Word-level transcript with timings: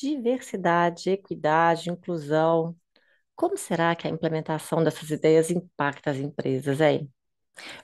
diversidade, 0.00 1.10
equidade, 1.10 1.90
inclusão. 1.90 2.76
Como 3.36 3.56
será 3.56 3.94
que 3.96 4.06
a 4.06 4.10
implementação 4.10 4.84
dessas 4.84 5.10
ideias 5.10 5.50
impacta 5.50 6.10
as 6.10 6.18
empresas, 6.18 6.80
hein? 6.80 7.10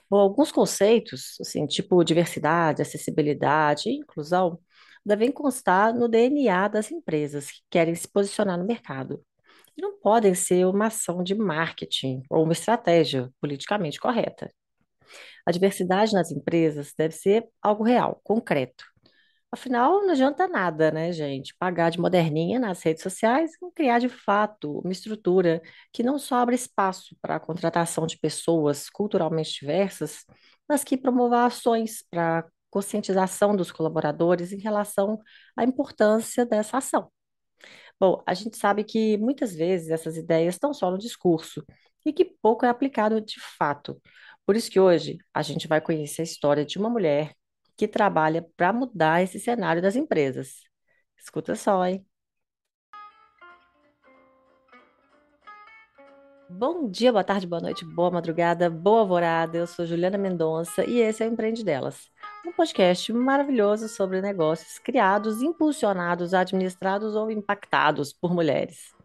Bom, 0.09 0.19
alguns 0.19 0.51
conceitos, 0.51 1.37
assim, 1.41 1.65
tipo 1.67 2.03
diversidade, 2.03 2.81
acessibilidade 2.81 3.89
e 3.89 3.97
inclusão, 3.99 4.59
devem 5.05 5.31
constar 5.31 5.93
no 5.93 6.07
DNA 6.07 6.67
das 6.67 6.91
empresas 6.91 7.51
que 7.51 7.61
querem 7.69 7.95
se 7.95 8.07
posicionar 8.07 8.57
no 8.57 8.65
mercado. 8.65 9.23
E 9.77 9.81
não 9.81 9.99
podem 9.99 10.33
ser 10.35 10.65
uma 10.65 10.87
ação 10.87 11.23
de 11.23 11.35
marketing 11.35 12.23
ou 12.29 12.43
uma 12.43 12.53
estratégia 12.53 13.31
politicamente 13.39 13.99
correta. 13.99 14.51
A 15.45 15.51
diversidade 15.51 16.13
nas 16.13 16.31
empresas 16.31 16.93
deve 16.97 17.15
ser 17.15 17.47
algo 17.61 17.83
real, 17.83 18.19
concreto. 18.23 18.83
Afinal, 19.51 20.01
não 20.01 20.11
adianta 20.11 20.47
nada, 20.47 20.91
né, 20.91 21.11
gente? 21.13 21.55
Pagar 21.57 21.89
de 21.89 21.99
moderninha 21.99 22.59
nas 22.59 22.81
redes 22.83 23.01
sociais 23.01 23.51
e 23.61 23.71
criar 23.73 23.99
de 23.99 24.09
fato 24.09 24.79
uma 24.79 24.91
estrutura 24.91 25.61
que 25.93 26.03
não 26.03 26.19
só 26.19 26.35
abre 26.37 26.55
espaço 26.55 27.15
para 27.21 27.37
a 27.37 27.39
contratação 27.39 28.05
de 28.05 28.17
pessoas 28.19 28.89
culturalmente 28.89 29.59
diversas, 29.61 30.25
mas 30.67 30.83
que 30.83 30.97
promova 30.97 31.45
ações 31.45 32.03
para 32.11 32.45
conscientização 32.69 33.55
dos 33.55 33.71
colaboradores 33.71 34.51
em 34.51 34.59
relação 34.59 35.17
à 35.55 35.63
importância 35.63 36.45
dessa 36.45 36.77
ação. 36.77 37.09
Bom, 37.99 38.23
a 38.27 38.33
gente 38.33 38.57
sabe 38.57 38.83
que 38.83 39.17
muitas 39.17 39.53
vezes 39.55 39.89
essas 39.89 40.17
ideias 40.17 40.55
estão 40.55 40.73
só 40.73 40.91
no 40.91 40.97
discurso 40.97 41.63
e 42.05 42.13
que 42.13 42.25
pouco 42.25 42.65
é 42.65 42.69
aplicado 42.69 43.19
de 43.21 43.39
fato. 43.57 43.99
Por 44.45 44.55
isso 44.55 44.69
que 44.71 44.79
hoje 44.79 45.17
a 45.33 45.41
gente 45.41 45.67
vai 45.67 45.81
conhecer 45.81 46.21
a 46.21 46.25
história 46.25 46.65
de 46.65 46.77
uma 46.77 46.89
mulher 46.89 47.33
que 47.77 47.87
trabalha 47.87 48.41
para 48.57 48.73
mudar 48.73 49.21
esse 49.23 49.39
cenário 49.39 49.81
das 49.81 49.95
empresas. 49.95 50.63
Escuta 51.17 51.55
só, 51.55 51.85
hein? 51.85 52.05
Bom 56.49 56.89
dia, 56.89 57.11
boa 57.11 57.23
tarde, 57.23 57.45
boa 57.45 57.61
noite, 57.61 57.85
boa 57.85 58.09
madrugada, 58.09 58.69
boa 58.69 59.01
alvorada. 59.01 59.57
Eu 59.57 59.67
sou 59.67 59.85
Juliana 59.85 60.17
Mendonça 60.17 60.83
e 60.85 60.99
esse 60.99 61.21
é 61.23 61.27
o 61.27 61.31
Empreende 61.31 61.63
Delas, 61.63 62.09
um 62.45 62.53
podcast 62.53 63.11
maravilhoso 63.13 63.87
sobre 63.89 64.21
negócios 64.21 64.79
criados, 64.79 65.41
impulsionados, 65.41 66.33
administrados 66.33 67.15
ou 67.15 67.29
impactados 67.29 68.13
por 68.13 68.33
mulheres. 68.33 68.96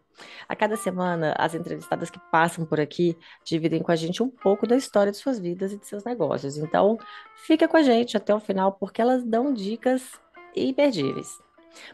A 0.47 0.55
cada 0.55 0.75
semana, 0.75 1.33
as 1.37 1.55
entrevistadas 1.55 2.09
que 2.09 2.19
passam 2.31 2.65
por 2.65 2.79
aqui 2.79 3.17
dividem 3.43 3.81
com 3.81 3.91
a 3.91 3.95
gente 3.95 4.21
um 4.21 4.29
pouco 4.29 4.67
da 4.67 4.75
história 4.75 5.11
de 5.11 5.17
suas 5.17 5.39
vidas 5.39 5.71
e 5.71 5.77
de 5.77 5.87
seus 5.87 6.03
negócios. 6.03 6.57
Então, 6.57 6.97
fica 7.45 7.67
com 7.67 7.77
a 7.77 7.83
gente 7.83 8.15
até 8.17 8.33
o 8.33 8.39
final, 8.39 8.73
porque 8.73 9.01
elas 9.01 9.23
dão 9.23 9.53
dicas 9.53 10.11
imperdíveis. 10.55 11.41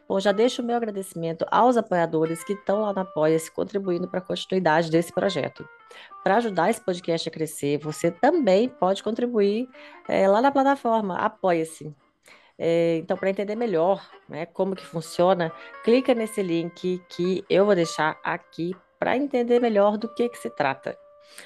Bom, 0.07 0.19
já 0.19 0.31
deixo 0.31 0.61
o 0.61 0.65
meu 0.65 0.75
agradecimento 0.75 1.45
aos 1.49 1.77
apoiadores 1.77 2.43
que 2.43 2.53
estão 2.53 2.81
lá 2.81 2.93
no 2.93 3.01
Apoia-se, 3.01 3.51
contribuindo 3.51 4.07
para 4.07 4.19
a 4.19 4.23
continuidade 4.23 4.91
desse 4.91 5.13
projeto. 5.13 5.67
Para 6.23 6.37
ajudar 6.37 6.69
esse 6.69 6.81
podcast 6.81 7.29
a 7.29 7.31
crescer, 7.31 7.77
você 7.77 8.11
também 8.11 8.67
pode 8.67 9.01
contribuir 9.01 9.69
é, 10.07 10.27
lá 10.27 10.41
na 10.41 10.51
plataforma 10.51 11.15
Apoia-se. 11.17 11.95
É, 12.61 12.97
então, 12.97 13.15
para 13.15 13.29
entender 13.29 13.55
melhor 13.55 14.05
né, 14.27 14.45
como 14.45 14.75
que 14.75 14.85
funciona, 14.85 15.49
clica 15.81 16.13
nesse 16.13 16.43
link 16.43 17.01
que 17.07 17.45
eu 17.49 17.65
vou 17.65 17.73
deixar 17.73 18.19
aqui 18.21 18.75
para 18.99 19.15
entender 19.15 19.61
melhor 19.61 19.97
do 19.97 20.13
que, 20.13 20.27
que 20.27 20.37
se 20.37 20.49
trata. 20.49 20.97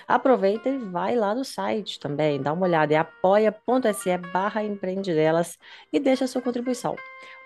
Aproveita 0.08 0.70
e 0.70 0.78
vai 0.78 1.16
lá 1.16 1.36
no 1.36 1.46
site 1.46 2.00
também, 2.00 2.42
dá 2.42 2.52
uma 2.52 2.66
olhada, 2.66 2.94
é 2.96 2.98
apoia.se 2.98 4.18
barra 4.32 4.64
empreendedelas 4.64 5.60
e 5.92 6.00
deixa 6.00 6.26
a 6.26 6.28
sua 6.28 6.42
contribuição. 6.42 6.96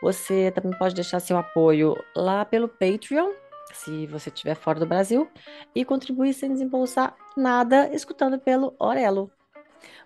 Você 0.01 0.51
também 0.51 0.77
pode 0.77 0.95
deixar 0.95 1.19
seu 1.19 1.37
apoio 1.37 1.95
lá 2.15 2.45
pelo 2.45 2.69
Patreon, 2.69 3.31
se 3.73 4.07
você 4.07 4.29
estiver 4.29 4.55
fora 4.55 4.79
do 4.79 4.85
Brasil, 4.85 5.27
e 5.75 5.83
contribuir 5.83 6.33
sem 6.33 6.53
desembolsar 6.53 7.15
nada 7.35 7.93
escutando 7.93 8.39
pelo 8.39 8.73
Orelo. 8.79 9.29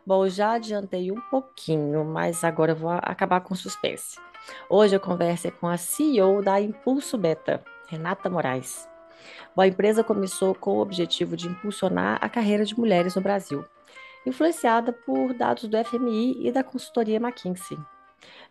Bom, 0.06 0.28
já 0.28 0.53
adiantei 0.53 1.12
um 1.12 1.22
pouquinho, 1.30 2.03
mas 2.06 2.44
agora 2.44 2.72
eu 2.72 2.75
vou 2.75 2.92
acabar 2.92 3.42
com 3.42 3.56
suspense. 3.56 4.18
Hoje 4.69 4.96
eu 4.96 5.00
converso 5.00 5.52
com 5.53 5.68
a 5.68 5.78
CEO 5.78 6.42
da 6.42 6.59
Impulso 6.59 7.18
Beta, 7.18 7.64
Renata 7.88 8.30
Moraes. 8.30 8.88
Bom, 9.56 9.62
a 9.62 9.68
empresa 9.68 10.03
começou 10.03 10.56
com 10.56 10.78
o 10.78 10.81
objetivo 10.81 11.38
de 11.38 11.47
impulsionar 11.47 12.18
a 12.22 12.30
carreira 12.30 12.66
de 12.66 12.78
mulheres 12.78 13.16
no 13.16 13.22
Brasil, 13.22 13.64
influenciada 14.25 14.92
por 14.92 15.34
dados 15.34 15.68
do 15.68 15.78
FMI 15.86 16.48
e 16.48 16.52
da 16.52 16.63
consultoria 16.63 17.18
McKinsey. 17.18 17.78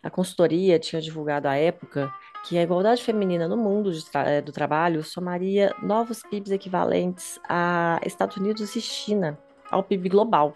A 0.03 0.09
consultoria 0.09 0.79
tinha 0.79 1.01
divulgado 1.01 1.47
à 1.47 1.55
época 1.55 2.11
que 2.43 2.57
a 2.57 2.63
igualdade 2.63 3.03
feminina 3.03 3.47
no 3.47 3.55
mundo 3.55 3.91
tra 4.03 4.29
eh, 4.29 4.41
do 4.41 4.51
trabalho 4.51 5.03
somaria 5.03 5.75
novos 5.81 6.23
PIBs 6.23 6.51
equivalentes 6.51 7.39
a 7.47 7.99
Estados 8.05 8.37
Unidos 8.37 8.75
e 8.75 8.81
China, 8.81 9.37
ao 9.69 9.83
PIB 9.83 10.09
global. 10.09 10.55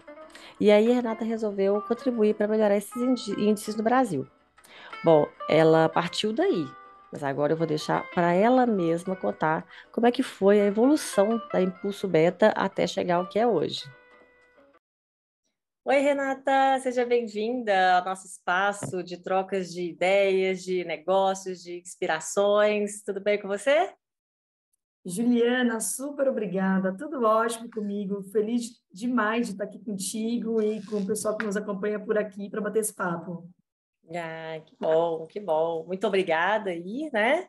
E 0.60 0.72
aí 0.72 0.90
Renata 0.92 1.26
resolveu 1.26 1.82
contribuir 1.82 2.36
para 2.36 2.48
melhorar 2.48 2.78
esses 2.78 2.96
índices 3.38 3.76
no 3.76 3.84
Brasil. 3.84 4.26
Bom, 5.04 5.28
ela 5.50 5.90
partiu 5.90 6.32
daí, 6.32 6.66
mas 7.12 7.24
agora 7.24 7.54
eu 7.54 7.58
vou 7.58 7.68
deixar 7.68 8.10
para 8.12 8.34
ela 8.34 8.66
mesma 8.66 9.16
contar 9.16 9.66
como 9.92 10.08
é 10.08 10.12
que 10.12 10.24
foi 10.24 10.62
a 10.62 10.66
evolução 10.66 11.42
da 11.52 11.62
Impulso 11.62 12.08
Beta 12.08 12.50
até 12.56 12.88
chegar 12.88 13.18
ao 13.18 13.28
que 13.28 13.38
é 13.38 13.46
hoje. 13.46 13.84
Oi, 15.88 16.00
Renata, 16.00 16.80
seja 16.80 17.06
bem-vinda 17.06 17.98
ao 17.98 18.06
nosso 18.06 18.26
espaço 18.26 19.04
de 19.04 19.22
trocas 19.22 19.72
de 19.72 19.84
ideias, 19.84 20.64
de 20.64 20.84
negócios, 20.84 21.62
de 21.62 21.80
inspirações. 21.80 23.04
Tudo 23.04 23.22
bem 23.22 23.40
com 23.40 23.48
você? 23.48 23.94
Juliana, 25.08 25.80
super 25.80 26.28
obrigada, 26.28 26.98
tudo 26.98 27.24
ótimo 27.24 27.70
comigo, 27.70 28.24
feliz 28.32 28.82
demais 28.92 29.46
de 29.46 29.54
estar 29.54 29.66
aqui 29.66 29.78
contigo 29.78 30.60
e 30.60 30.84
com 30.84 30.96
o 30.96 31.06
pessoal 31.06 31.38
que 31.38 31.46
nos 31.46 31.56
acompanha 31.56 32.00
por 32.00 32.18
aqui 32.18 32.50
para 32.50 32.60
bater 32.60 32.80
esse 32.80 32.94
papo. 32.94 33.48
Ah, 34.10 34.60
que 34.66 34.76
bom, 34.80 35.28
que 35.28 35.40
bom. 35.40 35.86
Muito 35.86 36.08
obrigada 36.08 36.72
aí, 36.72 37.08
né, 37.14 37.48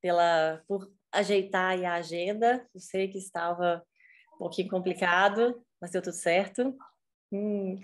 pela, 0.00 0.62
por 0.66 0.90
ajeitar 1.12 1.78
a 1.84 1.94
agenda. 1.96 2.66
Eu 2.74 2.80
sei 2.80 3.08
que 3.08 3.18
estava 3.18 3.84
um 4.34 4.38
pouquinho 4.38 4.70
complicado, 4.70 5.62
mas 5.78 5.90
deu 5.90 6.00
tudo 6.00 6.14
certo. 6.14 6.74
Hum. 7.30 7.78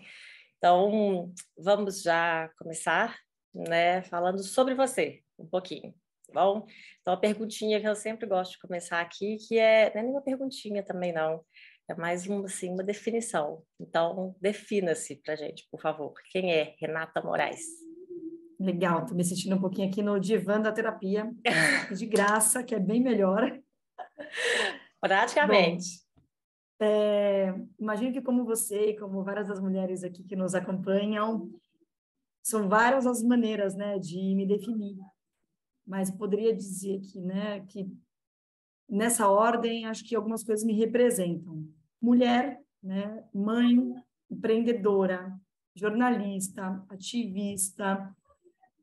Então, 0.56 1.34
vamos 1.58 2.00
já 2.00 2.48
começar, 2.56 3.18
né, 3.52 4.00
falando 4.04 4.42
sobre 4.42 4.74
você 4.74 5.22
um 5.38 5.46
pouquinho 5.46 5.94
bom? 6.32 6.66
Então, 7.00 7.14
a 7.14 7.16
perguntinha 7.16 7.80
que 7.80 7.88
eu 7.88 7.94
sempre 7.94 8.26
gosto 8.26 8.52
de 8.52 8.58
começar 8.58 9.00
aqui, 9.00 9.36
que 9.36 9.58
é, 9.58 9.92
não 9.94 10.00
é 10.00 10.02
nenhuma 10.02 10.22
perguntinha 10.22 10.82
também, 10.82 11.12
não, 11.12 11.44
é 11.88 11.94
mais 11.94 12.26
uma, 12.26 12.44
assim, 12.44 12.70
uma 12.70 12.82
definição. 12.82 13.62
Então, 13.80 14.34
defina-se 14.40 15.16
para 15.16 15.36
gente, 15.36 15.66
por 15.70 15.80
favor. 15.80 16.14
Quem 16.30 16.52
é 16.52 16.74
Renata 16.80 17.20
Moraes? 17.22 17.60
Legal, 18.58 19.02
estou 19.02 19.16
me 19.16 19.24
sentindo 19.24 19.56
um 19.56 19.60
pouquinho 19.60 19.88
aqui 19.88 20.02
no 20.02 20.20
divã 20.20 20.60
da 20.60 20.72
terapia, 20.72 21.30
de 21.96 22.06
graça, 22.06 22.62
que 22.62 22.74
é 22.74 22.78
bem 22.78 23.00
melhor. 23.00 23.60
Praticamente. 25.00 26.00
Bom, 26.80 26.86
é, 26.86 27.54
imagino 27.78 28.12
que 28.12 28.22
como 28.22 28.44
você 28.44 28.90
e 28.90 28.98
como 28.98 29.22
várias 29.22 29.48
das 29.48 29.60
mulheres 29.60 30.02
aqui 30.02 30.22
que 30.24 30.36
nos 30.36 30.54
acompanham, 30.54 31.50
são 32.42 32.68
várias 32.68 33.06
as 33.06 33.22
maneiras, 33.22 33.74
né, 33.74 33.98
de 33.98 34.34
me 34.34 34.46
definir 34.46 34.96
mas 35.86 36.10
poderia 36.10 36.54
dizer 36.54 37.00
que, 37.00 37.20
né, 37.20 37.60
que 37.60 37.90
nessa 38.88 39.28
ordem 39.28 39.86
acho 39.86 40.04
que 40.04 40.14
algumas 40.14 40.42
coisas 40.42 40.64
me 40.64 40.72
representam. 40.72 41.66
Mulher, 42.00 42.60
né, 42.82 43.24
mãe, 43.32 43.94
empreendedora, 44.30 45.32
jornalista, 45.74 46.84
ativista. 46.88 48.14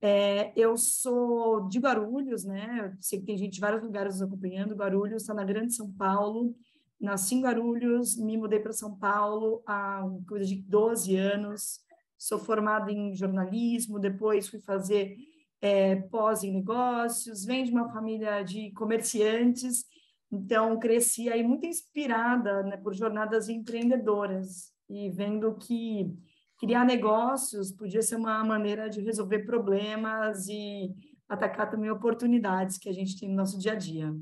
É, 0.02 0.54
eu 0.56 0.78
sou 0.78 1.68
de 1.68 1.80
Guarulhos, 1.80 2.46
né? 2.46 2.86
Eu 2.86 2.98
sei 3.02 3.20
que 3.20 3.26
tem 3.26 3.38
gente 3.38 3.54
de 3.54 3.60
vários 3.60 3.84
lugares 3.84 4.14
nos 4.14 4.22
acompanhando. 4.22 4.76
Guarulhos 4.76 5.24
está 5.24 5.34
na 5.34 5.44
Grande 5.44 5.74
São 5.74 5.92
Paulo. 5.92 6.56
Nasci 7.00 7.36
em 7.36 7.42
Guarulhos, 7.42 8.18
me 8.18 8.38
mudei 8.38 8.60
para 8.60 8.74
São 8.74 8.96
Paulo 8.96 9.62
há 9.66 10.04
coisa 10.28 10.46
de 10.46 10.56
12 10.56 11.16
anos. 11.16 11.80
Sou 12.18 12.38
formada 12.38 12.92
em 12.92 13.16
jornalismo, 13.16 14.00
depois 14.00 14.50
fui 14.50 14.60
fazer 14.60 15.18
é, 15.62 15.96
pós 15.96 16.44
em 16.44 16.54
negócios, 16.54 17.44
vem 17.44 17.64
de 17.64 17.72
uma 17.72 17.92
família 17.92 18.44
de 18.44 18.72
comerciantes, 18.72 19.86
então 20.32 20.80
cresci 20.80 21.30
aí 21.30 21.44
muito 21.44 21.66
inspirada 21.66 22.64
né, 22.64 22.78
por 22.78 22.94
jornadas 22.94 23.50
empreendedoras 23.50 24.72
e 24.90 25.10
vendo 25.10 25.56
que 25.56 26.16
criar 26.60 26.86
negócios 26.86 27.72
podia 27.72 28.02
ser 28.02 28.16
uma 28.16 28.44
maneira 28.44 28.90
de 28.90 29.02
resolver 29.02 29.40
problemas 29.40 30.48
e 30.48 30.94
atacar 31.28 31.70
também 31.70 31.90
oportunidades 31.90 32.78
que 32.78 32.90
a 32.90 32.94
gente 32.94 33.20
tem 33.20 33.30
no 33.30 33.36
nosso 33.36 33.58
dia 33.58 33.74
a 33.74 33.76
dia. 33.76 34.14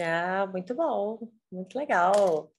Ah, 0.00 0.46
muito 0.46 0.74
bom, 0.74 1.28
muito 1.50 1.76
legal. 1.76 2.50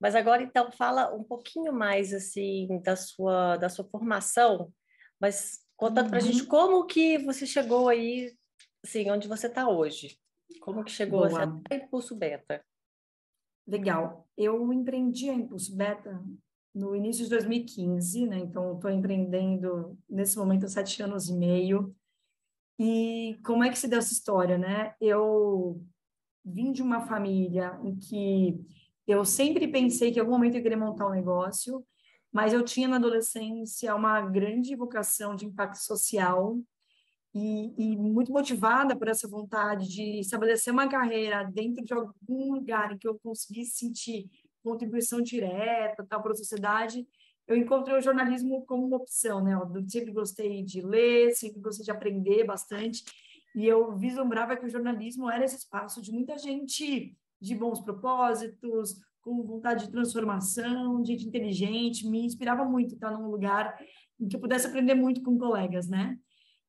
Mas 0.00 0.14
agora 0.14 0.42
então 0.42 0.70
fala 0.72 1.14
um 1.14 1.22
pouquinho 1.22 1.72
mais 1.72 2.14
assim 2.14 2.80
da 2.82 2.96
sua 2.96 3.56
da 3.56 3.68
sua 3.68 3.84
formação, 3.84 4.72
mas 5.20 5.58
contando 5.78 6.10
para 6.10 6.18
a 6.18 6.20
gente 6.20 6.42
uhum. 6.42 6.48
como 6.48 6.84
que 6.84 7.16
você 7.18 7.46
chegou 7.46 7.88
aí 7.88 8.36
sim, 8.84 9.10
onde 9.10 9.28
você 9.28 9.46
está 9.46 9.68
hoje. 9.68 10.18
Como 10.60 10.84
que 10.84 10.90
chegou 10.90 11.26
Boa. 11.28 11.62
a 11.70 11.74
Impulso 11.74 12.16
Beta? 12.16 12.62
Legal. 13.66 14.26
Eu 14.36 14.72
empreendi 14.72 15.30
a 15.30 15.34
Impulso 15.34 15.74
Beta 15.76 16.22
no 16.74 16.96
início 16.96 17.24
de 17.24 17.30
2015, 17.30 18.26
né? 18.26 18.38
Então, 18.38 18.74
estou 18.74 18.90
empreendendo 18.90 19.96
nesse 20.08 20.36
momento 20.36 20.66
há 20.66 20.68
sete 20.68 21.02
anos 21.02 21.28
e 21.28 21.34
meio. 21.34 21.94
E 22.78 23.38
como 23.44 23.62
é 23.62 23.70
que 23.70 23.78
se 23.78 23.88
deu 23.88 23.98
essa 23.98 24.12
história, 24.12 24.58
né? 24.58 24.94
Eu 25.00 25.82
vim 26.44 26.72
de 26.72 26.82
uma 26.82 27.06
família 27.06 27.78
em 27.84 27.96
que 27.96 28.58
eu 29.06 29.24
sempre 29.24 29.68
pensei 29.68 30.10
que 30.10 30.18
em 30.18 30.20
algum 30.20 30.32
momento 30.32 30.56
eu 30.56 30.62
queria 30.62 30.78
montar 30.78 31.06
um 31.06 31.12
negócio, 31.12 31.84
mas 32.32 32.52
eu 32.52 32.62
tinha 32.64 32.88
na 32.88 32.96
adolescência 32.96 33.94
uma 33.94 34.20
grande 34.20 34.74
vocação 34.76 35.34
de 35.34 35.46
impacto 35.46 35.78
social 35.78 36.58
e, 37.34 37.92
e, 37.92 37.96
muito 37.96 38.32
motivada 38.32 38.96
por 38.96 39.08
essa 39.08 39.28
vontade 39.28 39.88
de 39.88 40.20
estabelecer 40.20 40.72
uma 40.72 40.88
carreira 40.88 41.44
dentro 41.44 41.84
de 41.84 41.92
algum 41.92 42.54
lugar 42.54 42.92
em 42.92 42.98
que 42.98 43.06
eu 43.06 43.18
conseguisse 43.18 43.78
sentir 43.78 44.30
contribuição 44.62 45.20
direta 45.20 46.06
tal 46.08 46.22
para 46.22 46.32
a 46.32 46.36
sociedade, 46.36 47.06
eu 47.46 47.56
encontrei 47.56 47.96
o 47.96 48.00
jornalismo 48.00 48.64
como 48.66 48.86
uma 48.86 48.98
opção, 48.98 49.42
né? 49.42 49.54
Eu 49.54 49.88
sempre 49.88 50.12
gostei 50.12 50.62
de 50.62 50.82
ler, 50.82 51.32
sempre 51.32 51.60
gostei 51.60 51.84
de 51.84 51.90
aprender 51.90 52.44
bastante, 52.44 53.02
e 53.54 53.66
eu 53.66 53.96
vislumbrava 53.96 54.56
que 54.56 54.66
o 54.66 54.68
jornalismo 54.68 55.30
era 55.30 55.44
esse 55.44 55.56
espaço 55.56 56.02
de 56.02 56.12
muita 56.12 56.36
gente 56.36 57.16
de 57.40 57.54
bons 57.54 57.80
propósitos, 57.80 59.00
com 59.28 59.42
vontade 59.42 59.84
de 59.84 59.92
transformação, 59.92 61.04
gente 61.04 61.26
inteligente, 61.26 62.08
me 62.08 62.24
inspirava 62.24 62.64
muito 62.64 62.94
estar 62.94 63.10
num 63.10 63.28
lugar 63.28 63.78
em 64.18 64.26
que 64.26 64.36
eu 64.36 64.40
pudesse 64.40 64.66
aprender 64.66 64.94
muito 64.94 65.22
com 65.22 65.38
colegas, 65.38 65.86
né? 65.86 66.18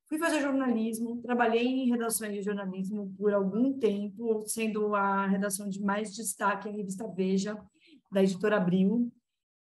Fui 0.07 0.17
fazer 0.17 0.41
jornalismo, 0.41 1.21
trabalhei 1.21 1.65
em 1.65 1.89
redações 1.89 2.33
de 2.33 2.41
jornalismo 2.41 3.13
por 3.17 3.33
algum 3.33 3.77
tempo, 3.77 4.43
sendo 4.45 4.93
a 4.93 5.25
redação 5.27 5.69
de 5.69 5.81
mais 5.81 6.13
destaque 6.13 6.67
a 6.67 6.71
revista 6.71 7.07
Veja, 7.07 7.57
da 8.11 8.21
editora 8.23 8.57
Abril. 8.57 9.11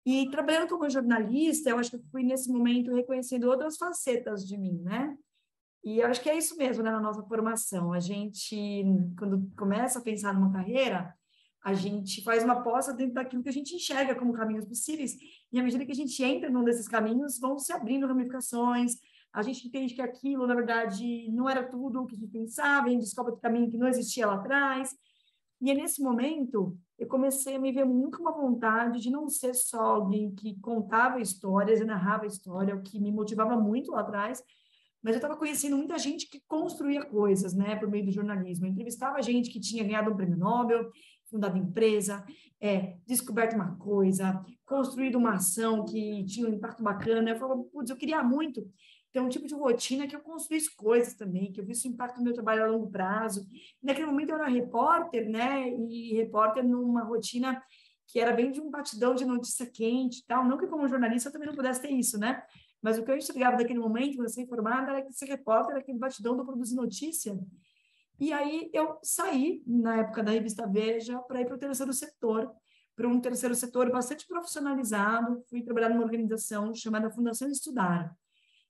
E 0.05 0.29
trabalhando 0.31 0.69
como 0.69 0.89
jornalista, 0.89 1.69
eu 1.69 1.77
acho 1.77 1.91
que 1.91 2.09
fui 2.09 2.23
nesse 2.23 2.49
momento 2.51 2.93
reconhecendo 2.93 3.49
outras 3.49 3.77
facetas 3.77 4.47
de 4.47 4.57
mim, 4.57 4.79
né? 4.81 5.15
E 5.83 5.99
eu 5.99 6.07
acho 6.07 6.21
que 6.21 6.29
é 6.29 6.37
isso 6.37 6.57
mesmo, 6.57 6.83
né, 6.83 6.91
na 6.91 6.99
nossa 6.99 7.21
formação. 7.23 7.93
A 7.93 7.99
gente, 7.99 8.83
quando 9.17 9.49
começa 9.57 9.99
a 9.99 10.01
pensar 10.01 10.33
numa 10.33 10.51
carreira, 10.51 11.13
a 11.69 11.73
gente 11.73 12.23
faz 12.23 12.43
uma 12.43 12.53
aposta 12.53 12.93
dentro 12.93 13.13
daquilo 13.13 13.43
que 13.43 13.49
a 13.49 13.53
gente 13.53 13.75
enxerga 13.75 14.15
como 14.15 14.33
caminhos 14.33 14.65
possíveis, 14.65 15.15
e 15.51 15.59
à 15.59 15.63
medida 15.63 15.85
que 15.85 15.91
a 15.91 15.95
gente 15.95 16.23
entra 16.23 16.49
num 16.49 16.63
desses 16.63 16.87
caminhos, 16.87 17.39
vão 17.39 17.57
se 17.57 17.71
abrindo 17.71 18.07
ramificações, 18.07 18.95
a 19.31 19.43
gente 19.43 19.67
entende 19.67 19.93
que 19.93 20.01
aquilo, 20.01 20.47
na 20.47 20.55
verdade, 20.55 21.29
não 21.31 21.47
era 21.47 21.63
tudo 21.63 22.01
o 22.01 22.07
que 22.07 22.15
a 22.15 22.19
gente 22.19 22.31
pensava, 22.31 22.87
a 22.87 22.89
gente 22.89 23.01
descobre 23.01 23.33
o 23.33 23.37
caminho 23.37 23.69
que 23.69 23.77
não 23.77 23.87
existia 23.87 24.25
lá 24.25 24.35
atrás. 24.35 24.89
E 25.61 25.69
é 25.69 25.75
nesse 25.75 26.01
momento, 26.01 26.75
eu 26.97 27.07
comecei 27.07 27.55
a 27.55 27.59
me 27.59 27.71
ver 27.71 27.85
muito 27.85 28.17
com 28.17 28.23
uma 28.23 28.31
vontade 28.31 28.99
de 28.99 29.11
não 29.11 29.29
ser 29.29 29.53
só 29.53 29.81
alguém 29.81 30.33
que 30.33 30.59
contava 30.59 31.21
histórias 31.21 31.79
e 31.79 31.85
narrava 31.85 32.25
história, 32.25 32.75
o 32.75 32.81
que 32.81 32.99
me 32.99 33.11
motivava 33.11 33.55
muito 33.55 33.91
lá 33.91 33.99
atrás, 33.99 34.41
mas 35.01 35.13
eu 35.13 35.17
estava 35.17 35.37
conhecendo 35.37 35.77
muita 35.77 35.97
gente 35.97 36.29
que 36.29 36.41
construía 36.47 37.05
coisas, 37.05 37.53
né, 37.53 37.75
por 37.75 37.89
meio 37.89 38.05
do 38.05 38.11
jornalismo. 38.11 38.65
Eu 38.65 38.71
entrevistava 38.71 39.21
gente 39.21 39.49
que 39.49 39.59
tinha 39.59 39.83
ganhado 39.83 40.11
um 40.11 40.15
prêmio 40.15 40.37
Nobel, 40.37 40.89
fundado 41.29 41.57
empresa, 41.57 42.25
é, 42.61 42.97
descoberto 43.05 43.53
uma 43.53 43.75
coisa, 43.77 44.43
construído 44.65 45.17
uma 45.17 45.35
ação 45.35 45.85
que 45.85 46.25
tinha 46.25 46.47
um 46.47 46.53
impacto 46.53 46.83
bacana. 46.83 47.31
Eu 47.31 47.37
falava, 47.37 47.63
putz, 47.63 47.89
eu 47.89 47.97
queria 47.97 48.23
muito 48.23 48.67
ter 49.11 49.19
um 49.19 49.29
tipo 49.29 49.47
de 49.47 49.55
rotina 49.55 50.07
que 50.07 50.15
eu 50.15 50.19
construísse 50.19 50.75
coisas 50.75 51.15
também, 51.15 51.51
que 51.51 51.59
eu 51.59 51.65
visse 51.65 51.87
o 51.87 51.91
impacto 51.91 52.17
do 52.17 52.23
meu 52.23 52.33
trabalho 52.33 52.63
a 52.63 52.67
longo 52.67 52.91
prazo. 52.91 53.47
Naquele 53.81 54.05
momento 54.05 54.29
eu 54.29 54.35
era 54.35 54.47
repórter, 54.47 55.27
né, 55.29 55.69
e 55.69 56.13
repórter 56.15 56.63
numa 56.63 57.03
rotina 57.03 57.61
que 58.07 58.19
era 58.19 58.33
bem 58.33 58.51
de 58.51 58.59
um 58.59 58.69
batidão 58.69 59.13
de 59.13 59.25
notícia 59.25 59.65
quente 59.65 60.19
e 60.19 60.25
tal. 60.25 60.45
Não 60.45 60.57
que 60.57 60.67
como 60.67 60.87
jornalista 60.87 61.29
eu 61.29 61.33
também 61.33 61.47
não 61.47 61.55
pudesse 61.55 61.81
ter 61.81 61.91
isso, 61.91 62.17
né? 62.17 62.41
Mas 62.81 62.97
o 62.97 63.03
que 63.03 63.11
eu 63.11 63.17
enxergava 63.17 63.57
daquele 63.57 63.79
momento, 63.79 64.15
quando 64.15 64.27
eu 64.27 64.33
ser 64.33 64.41
informada, 64.41 64.91
era 64.91 65.01
que 65.01 65.13
ser 65.13 65.25
repórter 65.25 65.71
era 65.71 65.79
aquele 65.79 65.97
batidão 65.97 66.35
do 66.35 66.45
produzir 66.45 66.75
notícia. 66.75 67.37
E 68.19 68.33
aí 68.33 68.69
eu 68.73 68.97
saí, 69.01 69.63
na 69.65 69.99
época 69.99 70.21
da 70.21 70.31
revista 70.31 70.67
Veja, 70.67 71.17
para 71.19 71.41
ir 71.41 71.45
para 71.45 71.55
o 71.55 71.59
terceiro 71.59 71.93
setor, 71.93 72.51
para 72.95 73.07
um 73.07 73.21
terceiro 73.21 73.55
setor 73.55 73.89
bastante 73.89 74.27
profissionalizado. 74.27 75.41
Fui 75.49 75.61
trabalhar 75.61 75.89
numa 75.89 76.03
organização 76.03 76.73
chamada 76.75 77.09
Fundação 77.09 77.49
Estudar, 77.49 78.13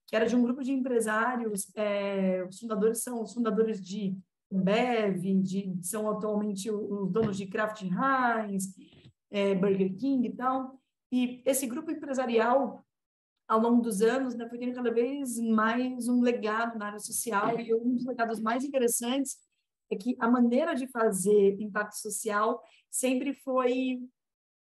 que 0.05 0.15
era 0.15 0.27
de 0.27 0.35
um 0.35 0.43
grupo 0.43 0.63
de 0.63 0.71
empresários. 0.71 1.71
É, 1.75 2.45
os 2.47 2.59
fundadores 2.59 3.01
são 3.01 3.23
os 3.23 3.33
fundadores 3.33 3.83
de 3.83 4.15
Bev, 4.51 5.41
de, 5.41 5.79
são 5.81 6.09
atualmente 6.09 6.69
os 6.69 7.11
donos 7.11 7.37
de 7.37 7.47
Kraft 7.47 7.81
Heinz, 7.81 8.75
é, 9.31 9.55
Burger 9.55 9.95
King 9.95 10.27
e 10.27 10.35
tal. 10.35 10.79
E 11.11 11.41
esse 11.43 11.65
grupo 11.65 11.89
empresarial 11.89 12.85
ao 13.49 13.59
longo 13.59 13.81
dos 13.81 14.03
anos, 14.03 14.35
né, 14.35 14.47
foi 14.47 14.59
tendo 14.59 14.75
cada 14.75 14.93
vez 14.93 15.39
mais 15.39 16.07
um 16.07 16.21
legado 16.21 16.77
na 16.77 16.85
área 16.85 16.99
social, 16.99 17.59
e 17.59 17.73
um 17.73 17.95
dos 17.95 18.05
legados 18.05 18.39
mais 18.39 18.63
interessantes 18.63 19.37
é 19.89 19.95
que 19.95 20.15
a 20.19 20.29
maneira 20.29 20.75
de 20.75 20.85
fazer 20.85 21.59
impacto 21.59 21.95
social 21.95 22.61
sempre 22.91 23.33
foi 23.33 24.07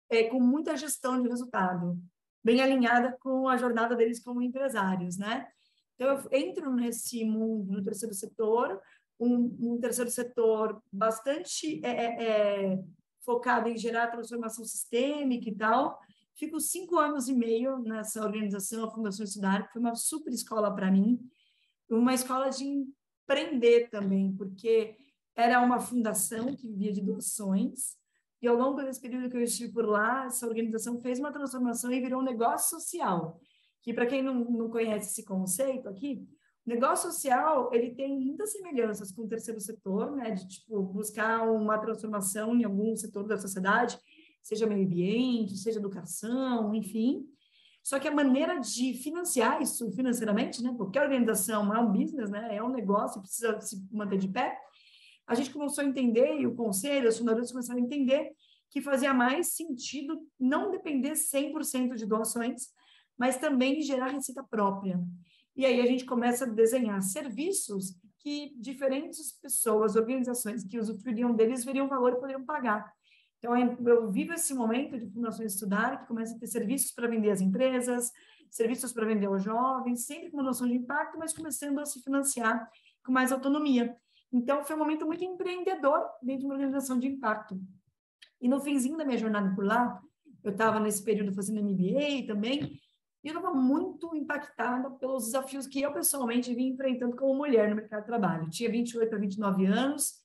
é, 0.09 0.25
com 0.25 0.41
muita 0.41 0.79
gestão 0.79 1.23
de 1.23 1.29
resultado, 1.29 1.99
bem 2.43 2.63
alinhada 2.63 3.15
com 3.21 3.47
a 3.47 3.59
jornada 3.59 3.95
deles 3.95 4.19
como 4.19 4.41
empresários, 4.41 5.19
né? 5.19 5.47
Então, 5.95 6.09
eu 6.09 6.29
entro 6.33 6.75
nesse 6.75 7.23
mundo 7.23 7.71
no 7.71 7.85
terceiro 7.85 8.15
setor, 8.15 8.81
um, 9.21 9.57
um 9.61 9.79
terceiro 9.79 10.11
setor 10.11 10.83
bastante 10.91 11.85
é, 11.85 11.91
é, 11.91 12.25
é 12.73 12.85
focado 13.21 13.69
em 13.69 13.77
gerar 13.77 14.07
transformação 14.07 14.65
sistêmica 14.65 15.51
e 15.51 15.55
tal, 15.55 16.01
Fico 16.37 16.59
cinco 16.61 16.97
anos 16.99 17.29
e 17.29 17.35
meio 17.35 17.79
nessa 17.79 18.23
organização, 18.25 18.85
a 18.85 18.91
Fundação 18.91 19.25
Estudar, 19.25 19.67
que 19.67 19.73
foi 19.73 19.81
uma 19.81 19.95
super 19.95 20.33
escola 20.33 20.75
para 20.75 20.91
mim, 20.91 21.19
uma 21.91 22.15
escola 22.15 22.49
de 22.49 22.65
empreender 22.65 23.89
também, 23.91 24.35
porque 24.37 24.97
era 25.37 25.61
uma 25.61 25.81
fundação 25.81 26.55
que 26.55 26.69
vivia 26.69 26.93
de 26.93 27.01
doações, 27.01 27.99
e 28.43 28.49
ao 28.49 28.57
longo 28.57 28.81
desse 28.81 29.01
período 29.01 29.29
que 29.29 29.37
eu 29.37 29.43
estive 29.43 29.73
por 29.73 29.87
lá, 29.87 30.25
essa 30.25 30.47
organização 30.47 30.99
fez 31.01 31.19
uma 31.19 31.33
transformação 31.33 31.93
e 31.93 32.01
virou 32.01 32.21
um 32.21 32.25
negócio 32.25 32.79
social, 32.79 33.39
que 33.83 33.93
para 33.93 34.07
quem 34.07 34.23
não, 34.23 34.35
não 34.35 34.71
conhece 34.71 35.11
esse 35.11 35.25
conceito 35.25 35.89
aqui, 35.89 36.27
o 36.67 36.71
negócio 36.71 37.11
social, 37.11 37.71
ele 37.73 37.95
tem 37.95 38.19
muitas 38.19 38.53
semelhanças 38.53 39.13
com 39.13 39.23
o 39.23 39.29
terceiro 39.29 39.61
setor, 39.61 40.13
né, 40.13 40.31
de 40.31 40.47
tipo 40.47 40.83
buscar 40.83 41.43
uma 41.51 41.79
transformação 41.79 42.55
em 42.55 42.65
algum 42.65 42.95
setor 42.97 43.27
da 43.27 43.39
sociedade, 43.39 43.99
seja 44.43 44.67
meio 44.67 44.85
ambiente, 44.85 45.57
seja 45.57 45.79
educação, 45.79 46.75
enfim. 46.75 47.27
Só 47.83 47.99
que 47.99 48.09
a 48.09 48.15
maneira 48.15 48.59
de 48.59 48.95
financiar 48.95 49.63
isso 49.63 49.91
financeiramente, 49.93 50.63
né? 50.63 50.75
Organização 50.79 51.75
é 51.75 51.81
um 51.81 51.91
business, 51.91 52.31
né? 52.31 52.57
É 52.57 52.63
um 52.63 52.69
negócio, 52.69 53.21
precisa 53.21 53.61
se 53.61 53.83
manter 53.91 54.19
de 54.19 54.29
pé. 54.29 54.57
A 55.27 55.35
gente 55.35 55.51
começou 55.51 55.83
a 55.83 55.87
entender, 55.87 56.41
e 56.41 56.47
o 56.47 56.55
conselho, 56.55 57.09
os 57.09 57.19
fundadores 57.19 57.51
começaram 57.51 57.81
a 57.81 57.85
entender 57.85 58.33
que 58.71 58.81
fazia 58.81 59.13
mais 59.13 59.55
sentido 59.55 60.21
não 60.39 60.71
depender 60.71 61.13
100% 61.13 61.95
de 61.95 62.07
doações, 62.07 62.69
mas 63.19 63.37
também 63.37 63.81
gerar 63.83 64.09
receita 64.09 64.43
própria. 64.43 65.01
E 65.57 65.67
aí 65.67 65.81
a 65.81 65.87
gente 65.87 66.05
começa 66.05 66.45
a 66.45 66.49
desenhar 66.49 67.03
serviços 67.03 67.97
que 68.21 68.55
diferentes 68.57 69.33
pessoas, 69.33 69.97
organizações 69.97 70.65
que 70.65 70.79
usufruiriam 70.79 71.35
deles 71.35 71.65
veriam 71.65 71.89
valor 71.89 72.13
e 72.13 72.21
poderiam 72.21 72.45
pagar. 72.45 72.93
Então, 73.41 73.57
eu 73.57 74.11
vivo 74.13 74.35
esse 74.35 74.53
momento 74.53 74.99
de 74.99 75.11
Fundações 75.11 75.55
Estudar, 75.55 76.03
que 76.03 76.09
começa 76.09 76.37
a 76.37 76.39
ter 76.39 76.47
serviços 76.47 76.93
para 76.93 77.09
vender 77.09 77.31
às 77.31 77.41
empresas, 77.41 78.13
serviços 78.51 78.93
para 78.93 79.07
vender 79.07 79.27
aos 79.27 79.43
jovens, 79.43 80.05
sempre 80.05 80.31
com 80.31 80.37
uma 80.37 80.43
noção 80.43 80.69
de 80.69 80.75
impacto, 80.75 81.19
mas 81.19 81.33
começando 81.33 81.79
a 81.79 81.87
se 81.87 82.03
financiar 82.03 82.71
com 83.03 83.11
mais 83.11 83.33
autonomia. 83.33 83.97
Então, 84.31 84.63
foi 84.63 84.77
um 84.77 84.79
momento 84.79 85.07
muito 85.07 85.25
empreendedor 85.25 86.07
dentro 86.23 86.41
de 86.41 86.47
uma 86.47 86.55
organização 86.55 86.99
de 86.99 87.09
impacto. 87.09 87.59
E 88.43 88.47
no 88.47 88.61
finzinho 88.61 88.99
da 88.99 89.07
minha 89.07 89.17
jornada 89.17 89.55
por 89.55 89.65
lá, 89.65 89.99
eu 90.45 90.53
estava 90.53 90.79
nesse 90.79 91.03
período 91.03 91.33
fazendo 91.33 91.63
MBA 91.63 92.27
também, 92.27 92.79
e 93.25 93.29
eu 93.29 93.35
estava 93.35 93.55
muito 93.55 94.15
impactada 94.15 94.91
pelos 94.91 95.27
desafios 95.27 95.67
que 95.67 95.81
eu 95.81 95.93
pessoalmente 95.95 96.55
vim 96.55 96.69
enfrentando 96.69 97.17
como 97.17 97.35
mulher 97.35 97.71
no 97.71 97.77
mercado 97.77 98.01
de 98.01 98.07
trabalho. 98.07 98.45
Eu 98.45 98.51
tinha 98.51 98.71
28 98.71 99.15
a 99.15 99.19
29 99.19 99.65
anos, 99.65 100.21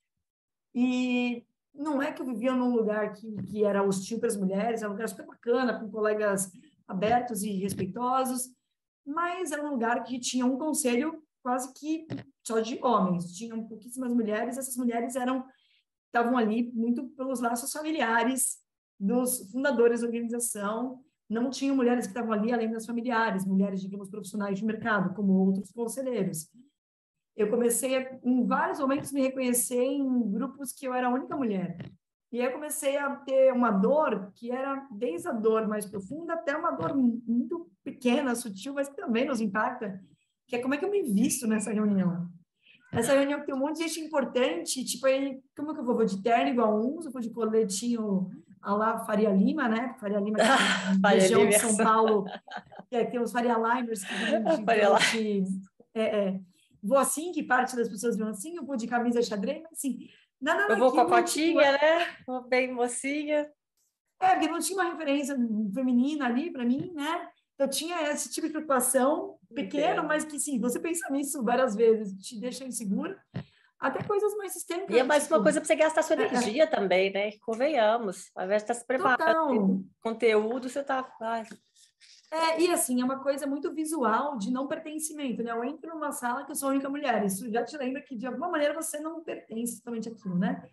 e 0.73 1.45
não 1.77 2.01
é 2.01 2.11
que 2.11 2.21
eu 2.21 2.25
vivia 2.25 2.53
num 2.53 2.75
lugar 2.75 3.13
que, 3.13 3.35
que 3.43 3.63
era 3.63 3.83
hostil 3.83 4.19
para 4.19 4.27
as 4.27 4.37
mulheres, 4.37 4.81
era 4.81 4.89
um 4.89 4.93
lugar 4.93 5.09
super 5.09 5.25
bacana, 5.25 5.79
com 5.79 5.89
colegas 5.89 6.51
abertos 6.87 7.43
e 7.43 7.51
respeitosos, 7.51 8.49
mas 9.05 9.51
era 9.51 9.65
um 9.65 9.71
lugar 9.71 10.03
que 10.03 10.19
tinha 10.19 10.45
um 10.45 10.57
conselho 10.57 11.21
quase 11.43 11.71
que 11.73 12.07
só 12.43 12.59
de 12.59 12.79
homens, 12.83 13.31
tinham 13.33 13.67
pouquíssimas 13.67 14.11
mulheres, 14.13 14.57
essas 14.57 14.75
mulheres 14.77 15.15
eram 15.15 15.45
estavam 16.07 16.37
ali 16.37 16.71
muito 16.73 17.09
pelos 17.09 17.41
laços 17.41 17.71
familiares 17.71 18.57
dos 18.97 19.51
fundadores 19.51 19.99
da 19.99 20.07
organização, 20.07 21.03
não 21.29 21.49
tinham 21.49 21.75
mulheres 21.75 22.05
que 22.05 22.11
estavam 22.11 22.31
ali 22.31 22.53
além 22.53 22.71
das 22.71 22.85
familiares, 22.85 23.45
mulheres, 23.45 23.81
digamos, 23.81 24.09
profissionais 24.09 24.57
de 24.57 24.65
mercado, 24.65 25.13
como 25.13 25.33
outros 25.33 25.71
conselheiros. 25.71 26.47
Eu 27.35 27.49
comecei 27.49 27.97
a, 27.97 28.19
em 28.23 28.45
vários 28.45 28.79
momentos 28.79 29.11
me 29.11 29.21
reconhecer 29.21 29.81
em 29.81 30.31
grupos 30.31 30.71
que 30.71 30.87
eu 30.87 30.93
era 30.93 31.07
a 31.07 31.13
única 31.13 31.35
mulher. 31.35 31.77
E 32.31 32.39
aí 32.39 32.47
eu 32.47 32.53
comecei 32.53 32.97
a 32.97 33.15
ter 33.15 33.53
uma 33.53 33.71
dor 33.71 34.31
que 34.35 34.51
era 34.51 34.87
desde 34.91 35.27
a 35.27 35.31
dor 35.31 35.67
mais 35.67 35.85
profunda 35.85 36.33
até 36.33 36.55
uma 36.55 36.71
dor 36.71 36.95
muito 36.95 37.69
pequena, 37.83 38.35
sutil, 38.35 38.73
mas 38.73 38.89
que 38.89 38.95
também 38.95 39.25
nos 39.25 39.39
impacta, 39.39 40.01
que 40.47 40.55
é 40.55 40.59
como 40.59 40.73
é 40.73 40.77
que 40.77 40.85
eu 40.85 40.91
me 40.91 41.01
visto 41.01 41.47
nessa 41.47 41.71
reunião. 41.71 42.27
Essa 42.91 43.13
reunião 43.13 43.39
que 43.39 43.45
tem 43.45 43.55
um 43.55 43.59
monte 43.59 43.77
de 43.77 43.87
gente 43.87 43.99
importante, 43.99 44.83
tipo 44.85 45.05
aí, 45.05 45.41
como 45.55 45.71
é 45.71 45.73
que 45.73 45.79
eu 45.81 45.85
vou? 45.85 45.95
Vou 45.95 46.05
de 46.05 46.21
terno 46.21 46.49
igual 46.49 46.79
uns, 46.79 47.05
eu 47.05 47.11
vou 47.11 47.21
de 47.21 47.29
coletinho 47.29 48.29
a 48.61 48.73
lá 48.73 48.99
Faria 48.99 49.29
Lima, 49.29 49.67
né? 49.67 49.95
Faria 49.99 50.19
Lima, 50.19 50.37
que 50.37 50.43
é 51.05 51.09
região 51.09 51.45
de 51.47 51.59
São 51.59 51.77
Paulo, 51.77 52.25
que 52.89 52.95
é, 52.95 53.05
tem 53.05 53.19
os 53.19 53.31
Faria 53.31 53.55
Limers 53.57 54.03
que 54.03 54.13
vêm 54.13 54.43
de, 54.43 54.63
Faria 54.65 54.89
de, 55.11 55.43
é, 55.93 56.03
é, 56.03 56.39
vou 56.85 56.97
assim, 56.97 57.31
que 57.31 57.43
parte 57.43 57.75
das 57.75 57.89
pessoas 57.89 58.17
vão 58.17 58.29
assim, 58.29 58.55
eu 58.55 58.65
vou 58.65 58.75
de 58.75 58.87
camisa 58.87 59.21
xadrez, 59.21 59.63
assim, 59.71 60.07
nada 60.39 60.73
Eu 60.73 60.77
vou 60.77 60.91
com 60.91 61.13
a 61.13 61.23
tipo, 61.23 61.59
né? 61.59 62.15
Vou 62.25 62.41
bem 62.47 62.71
mocinha. 62.71 63.49
É, 64.19 64.31
porque 64.31 64.47
não 64.47 64.59
tinha 64.59 64.79
uma 64.81 64.91
referência 64.91 65.35
feminina 65.73 66.25
ali 66.25 66.51
para 66.51 66.63
mim, 66.63 66.91
né? 66.93 67.29
Eu 67.57 67.69
tinha 67.69 68.01
esse 68.11 68.29
tipo 68.29 68.47
de 68.47 68.53
preocupação 68.53 69.37
pequeno, 69.53 70.03
mas 70.03 70.25
que 70.25 70.39
sim, 70.39 70.59
você 70.59 70.79
pensa 70.79 71.09
nisso 71.09 71.43
várias 71.43 71.75
vezes, 71.75 72.13
te 72.21 72.39
deixa 72.39 72.65
insegura. 72.65 73.17
Até 73.79 74.03
coisas 74.03 74.35
mais 74.37 74.53
sistêmicas. 74.53 74.95
E 74.95 74.99
é 74.99 75.03
mais 75.03 75.29
uma 75.29 75.41
coisa 75.43 75.59
para 75.59 75.67
você 75.67 75.75
gastar 75.75 76.01
sua 76.01 76.15
energia 76.15 76.63
é. 76.63 76.67
também, 76.67 77.11
né? 77.11 77.31
Convenhamos. 77.41 78.31
Ao 78.35 78.45
invés 78.45 78.63
de 78.63 78.71
estar 78.71 78.73
tá 78.73 78.79
se 78.79 78.85
preparando 78.85 79.85
conteúdo, 80.01 80.69
você 80.69 80.79
está. 80.79 81.03
É, 82.35 82.61
e 82.61 82.69
assim, 82.69 82.99
é 82.99 83.05
uma 83.05 83.19
coisa 83.19 83.47
muito 83.47 83.73
visual 83.73 84.37
de 84.37 84.51
não 84.51 84.67
pertencimento, 84.67 85.41
né? 85.41 85.51
Eu 85.51 85.63
entro 85.63 85.93
numa 85.93 86.11
sala 86.11 86.43
que 86.43 86.51
eu 86.51 86.55
sou 86.55 86.67
a 86.67 86.71
única 86.73 86.89
mulher, 86.89 87.23
isso 87.25 87.49
já 87.49 87.63
te 87.63 87.77
lembra 87.77 88.01
que 88.01 88.13
de 88.13 88.27
alguma 88.27 88.49
maneira 88.49 88.73
você 88.73 88.99
não 88.99 89.23
pertence 89.23 89.77
totalmente 89.77 90.09
àquilo, 90.09 90.37
né? 90.37 90.67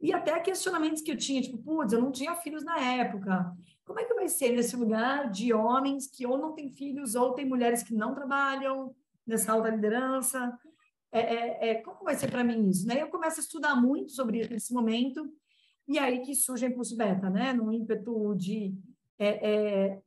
E 0.00 0.10
até 0.10 0.40
questionamentos 0.40 1.02
que 1.02 1.12
eu 1.12 1.16
tinha, 1.18 1.42
tipo, 1.42 1.58
putz, 1.58 1.92
eu 1.92 2.00
não 2.00 2.10
tinha 2.10 2.34
filhos 2.36 2.64
na 2.64 2.80
época. 2.80 3.54
Como 3.84 4.00
é 4.00 4.04
que 4.04 4.14
vai 4.14 4.26
ser 4.26 4.52
nesse 4.52 4.74
lugar 4.74 5.30
de 5.30 5.52
homens 5.52 6.06
que 6.06 6.26
ou 6.26 6.38
não 6.38 6.54
têm 6.54 6.70
filhos 6.70 7.14
ou 7.14 7.34
tem 7.34 7.44
mulheres 7.44 7.82
que 7.82 7.92
não 7.92 8.14
trabalham 8.14 8.96
nessa 9.26 9.52
alta 9.52 9.68
liderança? 9.68 10.58
É, 11.12 11.20
é, 11.20 11.68
é 11.68 11.74
como 11.74 12.04
vai 12.04 12.14
ser 12.14 12.30
para 12.30 12.42
mim 12.42 12.70
isso? 12.70 12.86
Né? 12.86 13.02
Eu 13.02 13.08
começo 13.08 13.38
a 13.38 13.42
estudar 13.42 13.76
muito 13.76 14.12
sobre 14.12 14.48
nesse 14.48 14.72
momento 14.72 15.30
e 15.86 15.98
aí 15.98 16.20
que 16.20 16.34
surge 16.34 16.64
a 16.64 16.68
Impulso 16.70 16.96
Beta, 16.96 17.28
né? 17.28 17.52
No 17.52 17.70
ímpeto 17.70 18.34
de 18.34 18.74
é, 19.18 19.50
é 19.50 20.02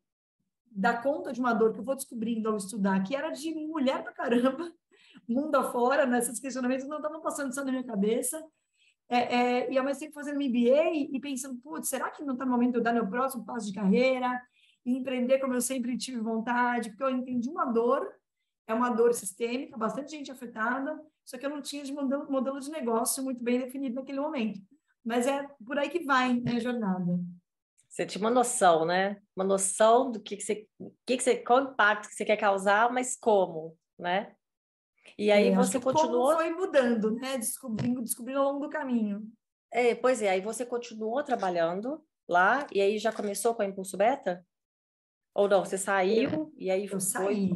dar 0.75 1.01
conta 1.01 1.31
de 1.31 1.39
uma 1.39 1.53
dor 1.53 1.71
que 1.71 1.79
eu 1.79 1.83
vou 1.83 1.95
descobrindo 1.95 2.49
ao 2.49 2.57
estudar, 2.57 3.01
que 3.01 3.15
era 3.15 3.29
de 3.31 3.53
mulher 3.55 4.03
pra 4.03 4.11
caramba, 4.11 4.69
mundo 5.27 5.55
afora, 5.55 6.05
né? 6.05 6.19
esses 6.19 6.39
questionamentos 6.39 6.85
não 6.85 6.97
estavam 6.97 7.21
passando 7.21 7.53
só 7.53 7.63
na 7.63 7.71
minha 7.71 7.83
cabeça. 7.83 8.43
É, 9.07 9.35
é, 9.35 9.71
e 9.71 9.77
ao 9.77 9.85
mesmo 9.85 9.99
tempo 9.99 10.13
fazendo 10.13 10.35
MBA 10.35 11.13
e, 11.13 11.19
pensando, 11.21 11.59
putz, 11.61 11.87
será 11.87 12.09
que 12.09 12.23
não 12.23 12.33
está 12.33 12.43
no 12.43 12.51
momento 12.51 12.71
de 12.73 12.77
eu 12.79 12.83
dar 12.83 12.91
meu 12.91 13.07
próximo 13.07 13.45
passo 13.45 13.67
de 13.67 13.73
carreira 13.73 14.41
e 14.83 14.97
empreender 14.97 15.39
como 15.39 15.53
eu 15.53 15.61
sempre 15.61 15.95
tive 15.95 16.19
vontade? 16.19 16.89
Porque 16.89 17.03
eu 17.03 17.11
entendi 17.11 17.47
uma 17.47 17.65
dor, 17.65 18.11
é 18.67 18.73
uma 18.73 18.89
dor 18.89 19.13
sistêmica, 19.13 19.77
bastante 19.77 20.11
gente 20.11 20.31
afetada, 20.31 20.99
só 21.23 21.37
que 21.37 21.45
eu 21.45 21.51
não 21.51 21.61
tinha 21.61 21.83
de 21.83 21.93
modelo, 21.93 22.29
modelo 22.29 22.59
de 22.59 22.69
negócio 22.69 23.23
muito 23.23 23.43
bem 23.43 23.59
definido 23.59 23.95
naquele 23.95 24.19
momento. 24.19 24.59
Mas 25.03 25.27
é 25.27 25.47
por 25.63 25.77
aí 25.77 25.87
que 25.87 26.03
vai 26.03 26.33
né, 26.33 26.53
a 26.53 26.59
jornada. 26.59 27.19
Você 27.95 28.05
tinha 28.05 28.21
uma 28.21 28.29
noção, 28.29 28.83
né? 28.83 29.21
Uma 29.33 29.45
noção 29.45 30.11
do 30.11 30.19
que, 30.19 30.35
que 30.35 30.43
você, 30.43 30.67
que, 31.05 31.15
que 31.15 31.23
você, 31.23 31.37
qual 31.37 31.63
impacto 31.63 32.09
que 32.09 32.15
você 32.15 32.25
quer 32.25 32.35
causar, 32.35 32.91
mas 32.91 33.15
como, 33.15 33.77
né? 33.97 34.35
E 35.17 35.31
aí 35.31 35.47
é, 35.47 35.55
você 35.55 35.79
continuou. 35.79 36.33
Como 36.33 36.35
foi 36.35 36.49
mudando, 36.49 37.11
né? 37.11 37.37
Descobrindo, 37.37 38.01
descobrindo 38.01 38.41
ao 38.41 38.51
longo 38.51 38.65
do 38.65 38.69
caminho. 38.69 39.25
É, 39.71 39.95
pois 39.95 40.21
é, 40.21 40.29
aí 40.29 40.41
você 40.41 40.65
continuou 40.65 41.23
trabalhando 41.23 42.03
lá 42.27 42.67
e 42.73 42.81
aí 42.81 42.97
já 42.97 43.13
começou 43.13 43.55
com 43.55 43.61
a 43.61 43.65
Impulso 43.65 43.95
Beta? 43.95 44.45
Ou 45.33 45.47
não? 45.47 45.63
Você 45.63 45.77
saiu 45.77 46.29
eu, 46.29 46.53
e 46.57 46.69
aí 46.69 46.83
eu 46.83 46.89
foi... 46.89 46.99
saí. 46.99 47.53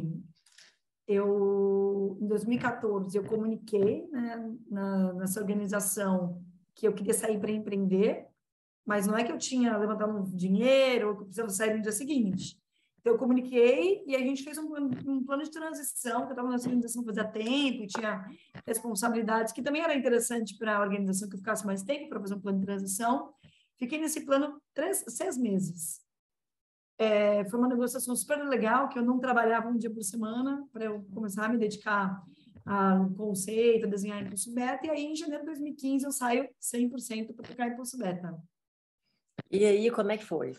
Eu 1.06 2.16
em 2.18 2.26
2014 2.26 3.14
eu 3.14 3.24
comuniquei 3.24 4.08
né, 4.08 4.56
na, 4.70 5.12
nessa 5.12 5.38
organização 5.38 6.42
que 6.74 6.88
eu 6.88 6.94
queria 6.94 7.12
sair 7.12 7.38
para 7.38 7.50
empreender 7.50 8.29
mas 8.90 9.06
não 9.06 9.16
é 9.16 9.22
que 9.22 9.30
eu 9.30 9.38
tinha 9.38 9.78
levantado 9.78 10.12
um 10.12 10.24
dinheiro 10.24 11.10
ou 11.10 11.14
que 11.14 11.20
eu 11.20 11.26
precisava 11.26 11.48
sair 11.48 11.76
no 11.76 11.80
dia 11.80 11.92
seguinte. 11.92 12.60
Então, 12.98 13.12
eu 13.12 13.18
comuniquei 13.18 14.02
e 14.04 14.16
a 14.16 14.18
gente 14.18 14.42
fez 14.42 14.58
um 14.58 14.66
um 15.06 15.24
plano 15.24 15.44
de 15.44 15.50
transição, 15.52 16.22
que 16.22 16.26
eu 16.26 16.30
estava 16.30 16.48
na 16.48 16.56
organização 16.56 17.04
fazia 17.04 17.24
tempo 17.24 17.84
e 17.84 17.86
tinha 17.86 18.28
responsabilidades, 18.66 19.52
que 19.52 19.62
também 19.62 19.80
era 19.80 19.94
interessante 19.94 20.58
para 20.58 20.76
a 20.76 20.80
organização 20.80 21.28
que 21.28 21.36
eu 21.36 21.38
ficasse 21.38 21.64
mais 21.64 21.84
tempo 21.84 22.08
para 22.08 22.18
fazer 22.18 22.34
um 22.34 22.40
plano 22.40 22.58
de 22.58 22.66
transição. 22.66 23.32
Fiquei 23.78 23.96
nesse 23.96 24.26
plano 24.26 24.60
três, 24.74 25.04
seis 25.06 25.38
meses. 25.38 26.00
É, 26.98 27.44
foi 27.44 27.60
uma 27.60 27.68
negociação 27.68 28.16
super 28.16 28.38
legal, 28.44 28.88
que 28.88 28.98
eu 28.98 29.04
não 29.04 29.20
trabalhava 29.20 29.68
um 29.68 29.78
dia 29.78 29.90
por 29.90 30.02
semana 30.02 30.66
para 30.72 30.86
eu 30.86 31.06
começar 31.14 31.44
a 31.44 31.48
me 31.48 31.58
dedicar 31.58 32.20
ao 32.66 33.08
conceito, 33.10 33.86
a 33.86 33.88
desenhar 33.88 34.20
Impulso 34.20 34.52
Beta, 34.52 34.88
e 34.88 34.90
aí 34.90 35.04
em 35.04 35.14
janeiro 35.14 35.44
de 35.44 35.50
2015 35.50 36.04
eu 36.04 36.10
saio 36.10 36.48
100% 36.60 37.36
para 37.36 37.46
tocar 37.46 37.68
Impulso 37.68 37.96
Beta. 37.96 38.36
E 39.50 39.64
aí, 39.64 39.90
como 39.90 40.12
é 40.12 40.16
que 40.16 40.24
foi? 40.24 40.52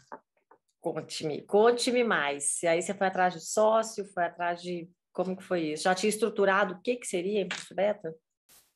Conte-me, 0.81 1.41
conte-me 1.43 2.03
mais. 2.03 2.61
E 2.63 2.67
aí 2.67 2.81
você 2.81 2.93
foi 2.93 3.07
atrás 3.07 3.33
de 3.33 3.39
sócio, 3.39 4.05
foi 4.13 4.25
atrás 4.25 4.61
de 4.61 4.89
como 5.13 5.35
que 5.35 5.43
foi 5.43 5.73
isso? 5.73 5.83
Já 5.83 5.95
tinha 5.95 6.09
estruturado 6.09 6.73
o 6.73 6.81
que 6.81 6.95
que 6.95 7.07
seria 7.07 7.41
Impulso 7.41 7.73
Beta? 7.75 8.13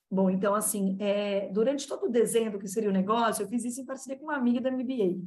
Bom, 0.10 0.30
então 0.30 0.54
assim, 0.54 0.98
é, 1.00 1.50
durante 1.52 1.88
todo 1.88 2.06
o 2.06 2.12
desenho 2.12 2.52
do 2.52 2.60
que 2.60 2.68
seria 2.68 2.90
o 2.90 2.94
negócio, 2.94 3.44
eu 3.44 3.48
fiz 3.48 3.66
isso 3.66 3.82
em 3.82 3.86
parceria 3.86 4.18
com 4.18 4.26
uma 4.26 4.36
amiga 4.36 4.62
da 4.62 4.72
MBA. 4.72 5.20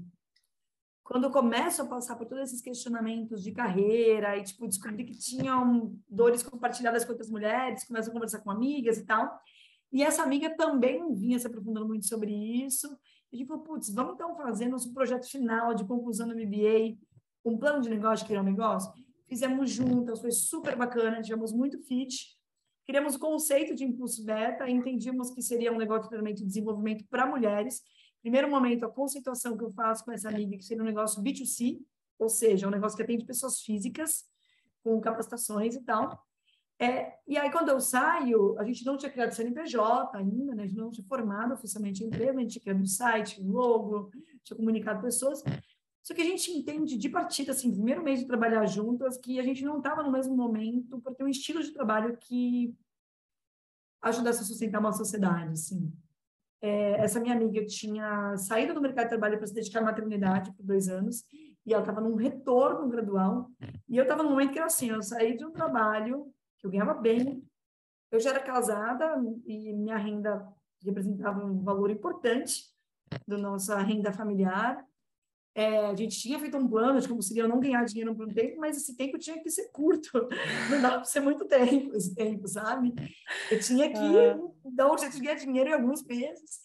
Quando 1.02 1.24
eu 1.24 1.30
começo 1.30 1.82
a 1.82 1.86
passar 1.86 2.16
por 2.16 2.26
todos 2.26 2.44
esses 2.44 2.62
questionamentos 2.62 3.42
de 3.42 3.52
carreira 3.52 4.36
e 4.36 4.44
tipo 4.44 4.68
descobri 4.68 5.04
que 5.04 5.18
tinham 5.18 5.94
dores 6.08 6.42
compartilhadas 6.42 7.04
com 7.04 7.12
outras 7.12 7.30
mulheres, 7.30 7.84
começo 7.84 8.10
a 8.10 8.12
conversar 8.12 8.40
com 8.40 8.50
amigas 8.50 8.98
e 8.98 9.04
tal. 9.04 9.38
E 9.90 10.02
essa 10.02 10.22
amiga 10.22 10.54
também 10.54 11.12
vinha 11.14 11.38
se 11.38 11.46
aprofundando 11.46 11.88
muito 11.88 12.06
sobre 12.06 12.30
isso. 12.30 12.88
A 13.32 13.36
gente 13.36 13.46
falou, 13.46 13.62
putz, 13.62 13.90
vamos 13.90 14.14
então 14.14 14.34
fazer 14.36 14.68
nosso 14.68 14.92
projeto 14.92 15.28
final 15.28 15.74
de 15.74 15.84
conclusão 15.84 16.28
do 16.28 16.34
MBA, 16.34 16.98
um 17.44 17.58
plano 17.58 17.80
de 17.80 17.90
negócio, 17.90 18.26
criar 18.26 18.40
um 18.40 18.44
negócio. 18.44 18.90
Fizemos 19.26 19.70
juntas, 19.70 20.20
foi 20.20 20.30
super 20.30 20.76
bacana, 20.76 21.20
tivemos 21.20 21.52
muito 21.52 21.78
fit. 21.80 22.38
Criamos 22.86 23.16
o 23.16 23.18
conceito 23.18 23.74
de 23.74 23.84
impulso 23.84 24.24
beta, 24.24 24.68
entendíamos 24.68 25.30
que 25.30 25.42
seria 25.42 25.70
um 25.70 25.76
negócio 25.76 26.04
de 26.04 26.08
treinamento 26.08 26.42
e 26.42 26.46
desenvolvimento 26.46 27.04
para 27.10 27.26
mulheres. 27.26 27.82
Primeiro 28.22 28.50
momento, 28.50 28.84
a 28.84 28.88
conceituação 28.90 29.56
que 29.56 29.64
eu 29.64 29.70
faço 29.70 30.04
com 30.04 30.12
essa 30.12 30.30
amiga, 30.30 30.56
que 30.56 30.64
seria 30.64 30.82
um 30.82 30.86
negócio 30.86 31.22
B2C, 31.22 31.78
ou 32.18 32.30
seja, 32.30 32.66
um 32.66 32.70
negócio 32.70 32.96
que 32.96 33.02
atende 33.02 33.26
pessoas 33.26 33.60
físicas, 33.60 34.24
com 34.82 34.98
capacitações 35.00 35.74
e 35.74 35.84
tal. 35.84 36.26
É, 36.80 37.14
e 37.26 37.36
aí, 37.36 37.50
quando 37.50 37.70
eu 37.70 37.80
saio, 37.80 38.56
a 38.58 38.64
gente 38.64 38.84
não 38.86 38.96
tinha 38.96 39.10
criado 39.10 39.32
CNPJ 39.32 40.16
ainda, 40.16 40.54
né? 40.54 40.62
a 40.62 40.66
gente 40.66 40.78
não 40.78 40.90
tinha 40.90 41.06
formado 41.06 41.52
oficialmente 41.52 42.04
a 42.04 42.06
empresa, 42.06 42.38
a 42.38 42.40
gente 42.40 42.52
tinha 42.52 42.62
criado 42.62 42.82
o 42.82 42.86
site, 42.86 43.40
o 43.40 43.50
logo, 43.50 44.10
tinha 44.44 44.56
comunicado 44.56 45.02
pessoas. 45.02 45.42
Só 46.02 46.14
que 46.14 46.22
a 46.22 46.24
gente 46.24 46.50
entende 46.52 46.96
de 46.96 47.08
partida, 47.08 47.50
assim, 47.50 47.72
primeiro 47.72 48.02
mês 48.02 48.20
de 48.20 48.26
trabalhar 48.26 48.64
juntas, 48.66 49.18
que 49.18 49.40
a 49.40 49.42
gente 49.42 49.64
não 49.64 49.78
estava 49.78 50.04
no 50.04 50.12
mesmo 50.12 50.36
momento 50.36 51.00
para 51.00 51.12
ter 51.14 51.24
um 51.24 51.28
estilo 51.28 51.62
de 51.62 51.72
trabalho 51.72 52.16
que 52.16 52.74
ajudasse 54.00 54.42
a 54.42 54.44
sustentar 54.44 54.78
uma 54.78 54.92
sociedade, 54.92 55.50
assim. 55.52 55.92
É, 56.62 56.92
essa 57.02 57.20
minha 57.20 57.34
amiga 57.34 57.64
tinha 57.66 58.36
saído 58.36 58.72
do 58.72 58.80
mercado 58.80 59.04
de 59.04 59.10
trabalho 59.10 59.36
para 59.36 59.46
se 59.48 59.54
dedicar 59.54 59.80
à 59.80 59.84
maternidade 59.84 60.52
por 60.52 60.64
dois 60.64 60.88
anos, 60.88 61.24
e 61.66 61.74
ela 61.74 61.82
estava 61.82 62.00
num 62.00 62.14
retorno 62.14 62.88
gradual, 62.88 63.50
e 63.88 63.96
eu 63.96 64.04
estava 64.04 64.22
num 64.22 64.30
momento 64.30 64.52
que 64.52 64.58
era 64.58 64.68
assim, 64.68 64.90
eu 64.90 65.02
saí 65.02 65.36
de 65.36 65.44
um 65.44 65.50
trabalho 65.50 66.32
eu 66.66 66.70
ganhava 66.70 66.94
bem. 66.94 67.44
Eu 68.10 68.20
já 68.20 68.30
era 68.30 68.40
casada 68.40 69.16
e 69.46 69.72
minha 69.72 69.96
renda 69.96 70.46
representava 70.84 71.44
um 71.44 71.62
valor 71.62 71.90
importante 71.90 72.64
da 73.26 73.36
nossa 73.36 73.78
renda 73.78 74.12
familiar. 74.12 74.84
É, 75.54 75.86
a 75.86 75.94
gente 75.94 76.18
tinha 76.18 76.38
feito 76.38 76.56
um 76.56 76.68
plano 76.68 77.00
de 77.00 77.08
como 77.08 77.20
seria 77.20 77.42
eu 77.42 77.48
não 77.48 77.58
ganhar 77.58 77.84
dinheiro 77.84 78.14
por 78.14 78.28
um 78.28 78.32
tempo, 78.32 78.60
mas 78.60 78.76
esse 78.76 78.96
tempo 78.96 79.18
tinha 79.18 79.42
que 79.42 79.50
ser 79.50 79.70
curto, 79.72 80.10
não 80.70 80.80
dava 80.80 80.96
para 80.96 81.04
ser 81.04 81.20
muito 81.20 81.46
tempo, 81.46 81.96
esse 81.96 82.14
tempo, 82.14 82.46
sabe? 82.46 82.94
Eu 83.50 83.58
tinha 83.58 83.90
que 83.92 83.98
uhum. 83.98 84.54
dar 84.72 84.92
um 84.92 84.96
jeito 84.96 85.16
de 85.16 85.22
ganhar 85.22 85.34
dinheiro 85.34 85.70
em 85.70 85.72
alguns 85.72 86.04
meses. 86.04 86.60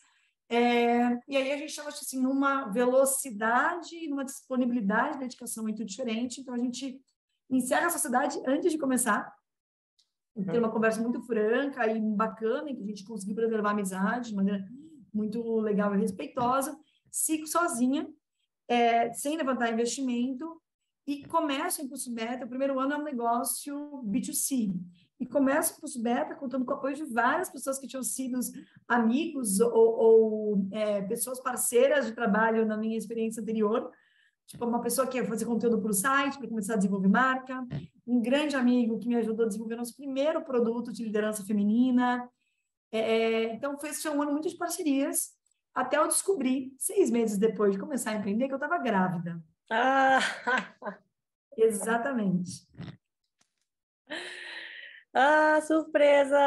É, 0.48 1.18
e 1.28 1.36
aí 1.36 1.52
a 1.52 1.58
gente 1.58 1.70
estava 1.70 1.90
assim, 1.90 2.22
numa 2.22 2.66
velocidade, 2.66 4.08
numa 4.08 4.24
disponibilidade 4.24 5.14
de 5.14 5.20
dedicação 5.22 5.64
muito 5.64 5.84
diferente, 5.84 6.42
então 6.42 6.54
a 6.54 6.60
gente 6.60 7.02
encerra 7.50 7.88
a 7.88 7.90
sociedade 7.90 8.40
antes 8.46 8.72
de 8.72 8.78
começar, 8.78 9.34
ter 10.42 10.58
uma 10.58 10.72
conversa 10.72 11.02
muito 11.02 11.22
franca 11.22 11.86
e 11.88 12.00
bacana, 12.00 12.70
em 12.70 12.76
que 12.76 12.84
a 12.84 12.88
gente 12.88 13.06
conseguiu 13.06 13.36
preservar 13.36 13.70
a 13.70 13.74
amizade 13.74 14.30
de 14.30 14.36
maneira 14.36 14.66
muito 15.14 15.60
legal 15.60 15.94
e 15.94 16.00
respeitosa, 16.00 16.76
sigo 17.12 17.46
sozinha, 17.46 18.08
é, 18.68 19.14
sem 19.14 19.38
levantar 19.38 19.72
investimento, 19.72 20.60
e 21.06 21.26
começo 21.26 21.82
em 21.82 21.86
Impulso 21.86 22.12
Beta, 22.14 22.46
o 22.46 22.50
primeiro 22.50 22.80
ano 22.80 22.94
é 22.94 22.98
um 22.98 23.04
negócio 23.04 24.02
B2C. 24.06 24.74
e 25.20 25.26
começo 25.26 25.74
o 25.74 25.82
curso 25.82 26.02
beta 26.02 26.34
contando 26.34 26.66
com 26.66 26.72
o 26.72 26.76
apoio 26.76 26.96
de 26.96 27.04
várias 27.06 27.50
pessoas 27.50 27.78
que 27.78 27.88
tinham 27.88 28.04
sido 28.04 28.40
amigos 28.88 29.60
ou, 29.60 29.72
ou 29.74 30.68
é, 30.72 31.02
pessoas 31.02 31.42
parceiras 31.42 32.06
de 32.06 32.14
trabalho 32.14 32.66
na 32.66 32.78
minha 32.78 32.98
experiência 32.98 33.42
anterior. 33.42 33.92
Tipo, 34.48 34.66
uma 34.66 34.82
pessoa 34.82 35.06
que 35.06 35.18
ia 35.18 35.26
fazer 35.26 35.46
conteúdo 35.46 35.82
para 35.82 35.92
o 35.92 35.94
site, 35.94 36.38
para 36.38 36.48
começar 36.48 36.74
a 36.74 36.78
desenvolver 36.78 37.10
marca. 37.10 37.66
Um 38.06 38.22
grande 38.22 38.56
amigo 38.56 39.00
que 39.00 39.08
me 39.08 39.16
ajudou 39.16 39.46
a 39.46 39.48
desenvolver 39.48 39.76
nosso 39.76 39.96
primeiro 39.96 40.44
produto 40.44 40.92
de 40.92 41.04
liderança 41.04 41.46
feminina. 41.46 42.30
É, 42.92 43.00
é 43.00 43.44
então, 43.54 43.78
foi, 43.78 43.92
um 44.12 44.22
ano 44.22 44.32
muito 44.32 44.50
de 44.50 44.58
parcerias, 44.58 45.32
até 45.74 45.98
eu 45.98 46.08
descobrir, 46.08 46.74
seis 46.78 47.10
meses 47.10 47.38
depois 47.38 47.74
de 47.74 47.80
começar 47.80 48.12
a 48.12 48.16
empreender, 48.16 48.48
que 48.48 48.54
eu 48.54 48.58
estava 48.58 48.78
grávida. 48.78 49.42
Ah! 49.72 50.20
Exatamente. 51.58 52.68
Ah, 55.14 55.62
surpresa! 55.62 56.40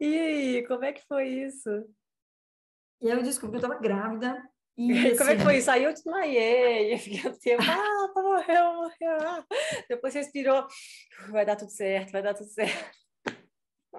E 0.00 0.18
aí, 0.18 0.66
como 0.66 0.84
é 0.84 0.92
que 0.92 1.06
foi 1.06 1.28
isso? 1.28 1.70
E 3.00 3.10
aí 3.10 3.16
eu 3.16 3.22
descobri 3.22 3.58
que 3.58 3.64
eu 3.64 3.68
estava 3.68 3.80
grávida. 3.80 4.42
E, 4.78 4.92
assim, 4.92 5.16
como 5.16 5.30
é 5.30 5.36
que 5.36 5.42
foi 5.42 5.56
isso? 5.56 5.70
Aí 5.72 5.82
eu 5.82 5.92
desmaiei, 5.92 6.94
eu 6.94 6.98
fiquei 6.98 7.28
assim, 7.28 7.50
ah, 7.54 8.08
tá 8.14 8.22
morreu, 8.22 8.74
morreu. 8.74 9.18
Ah. 9.26 9.44
Depois 9.88 10.14
respirou, 10.14 10.64
vai 11.30 11.44
dar 11.44 11.56
tudo 11.56 11.72
certo, 11.72 12.12
vai 12.12 12.22
dar 12.22 12.32
tudo 12.32 12.48
certo. 12.48 12.96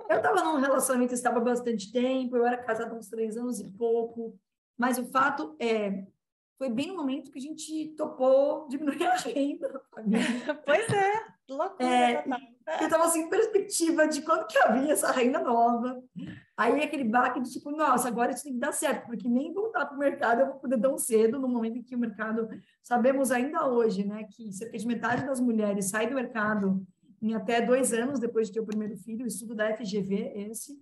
Eu 0.09 0.17
estava 0.17 0.41
num 0.41 0.61
relacionamento 0.61 1.13
estava 1.13 1.41
bastante 1.41 1.91
tempo, 1.91 2.37
eu 2.37 2.45
era 2.45 2.63
casada 2.63 2.95
há 2.95 2.97
uns 2.97 3.09
três 3.09 3.35
anos 3.35 3.59
e 3.59 3.69
pouco, 3.71 4.39
mas 4.77 4.97
o 4.97 5.05
fato 5.11 5.57
é, 5.59 6.05
foi 6.57 6.69
bem 6.69 6.87
no 6.87 6.95
momento 6.95 7.29
que 7.29 7.39
a 7.39 7.41
gente 7.41 7.93
topou 7.97 8.65
diminuir 8.69 9.05
a 9.05 9.15
renda. 9.15 9.81
pois 10.65 10.89
é, 10.93 11.25
loucura. 11.49 11.89
É, 11.89 12.23
eu 12.79 12.85
estava 12.85 13.03
assim, 13.03 13.23
em 13.23 13.29
perspectiva 13.29 14.07
de 14.07 14.21
quando 14.21 14.47
que 14.47 14.57
havia 14.57 14.93
essa 14.93 15.11
renda 15.11 15.39
nova. 15.39 16.01
Aí 16.59 16.83
aquele 16.83 17.05
baque 17.05 17.39
de 17.39 17.49
tipo, 17.49 17.71
nossa, 17.71 18.09
agora 18.09 18.33
isso 18.33 18.43
tem 18.43 18.51
que 18.51 18.59
dar 18.59 18.73
certo, 18.73 19.05
porque 19.05 19.29
nem 19.29 19.53
voltar 19.53 19.85
para 19.85 19.95
o 19.95 19.97
mercado 19.97 20.41
eu 20.41 20.47
vou 20.47 20.55
poder 20.55 20.77
tão 20.77 20.97
cedo, 20.97 21.39
no 21.39 21.47
momento 21.47 21.77
em 21.77 21.81
que 21.81 21.95
o 21.95 21.97
mercado, 21.97 22.49
sabemos 22.83 23.31
ainda 23.31 23.65
hoje, 23.65 24.05
né, 24.05 24.25
que 24.25 24.51
cerca 24.51 24.77
de 24.77 24.85
metade 24.85 25.25
das 25.25 25.39
mulheres 25.39 25.85
sai 25.85 26.09
do 26.09 26.15
mercado 26.15 26.85
em 27.21 27.33
até 27.33 27.61
dois 27.61 27.93
anos 27.93 28.19
depois 28.19 28.47
de 28.47 28.55
ter 28.55 28.59
o 28.59 28.65
primeiro 28.65 28.97
filho, 28.97 29.23
o 29.23 29.27
estudo 29.27 29.55
da 29.55 29.73
FGV, 29.73 30.33
esse, 30.35 30.77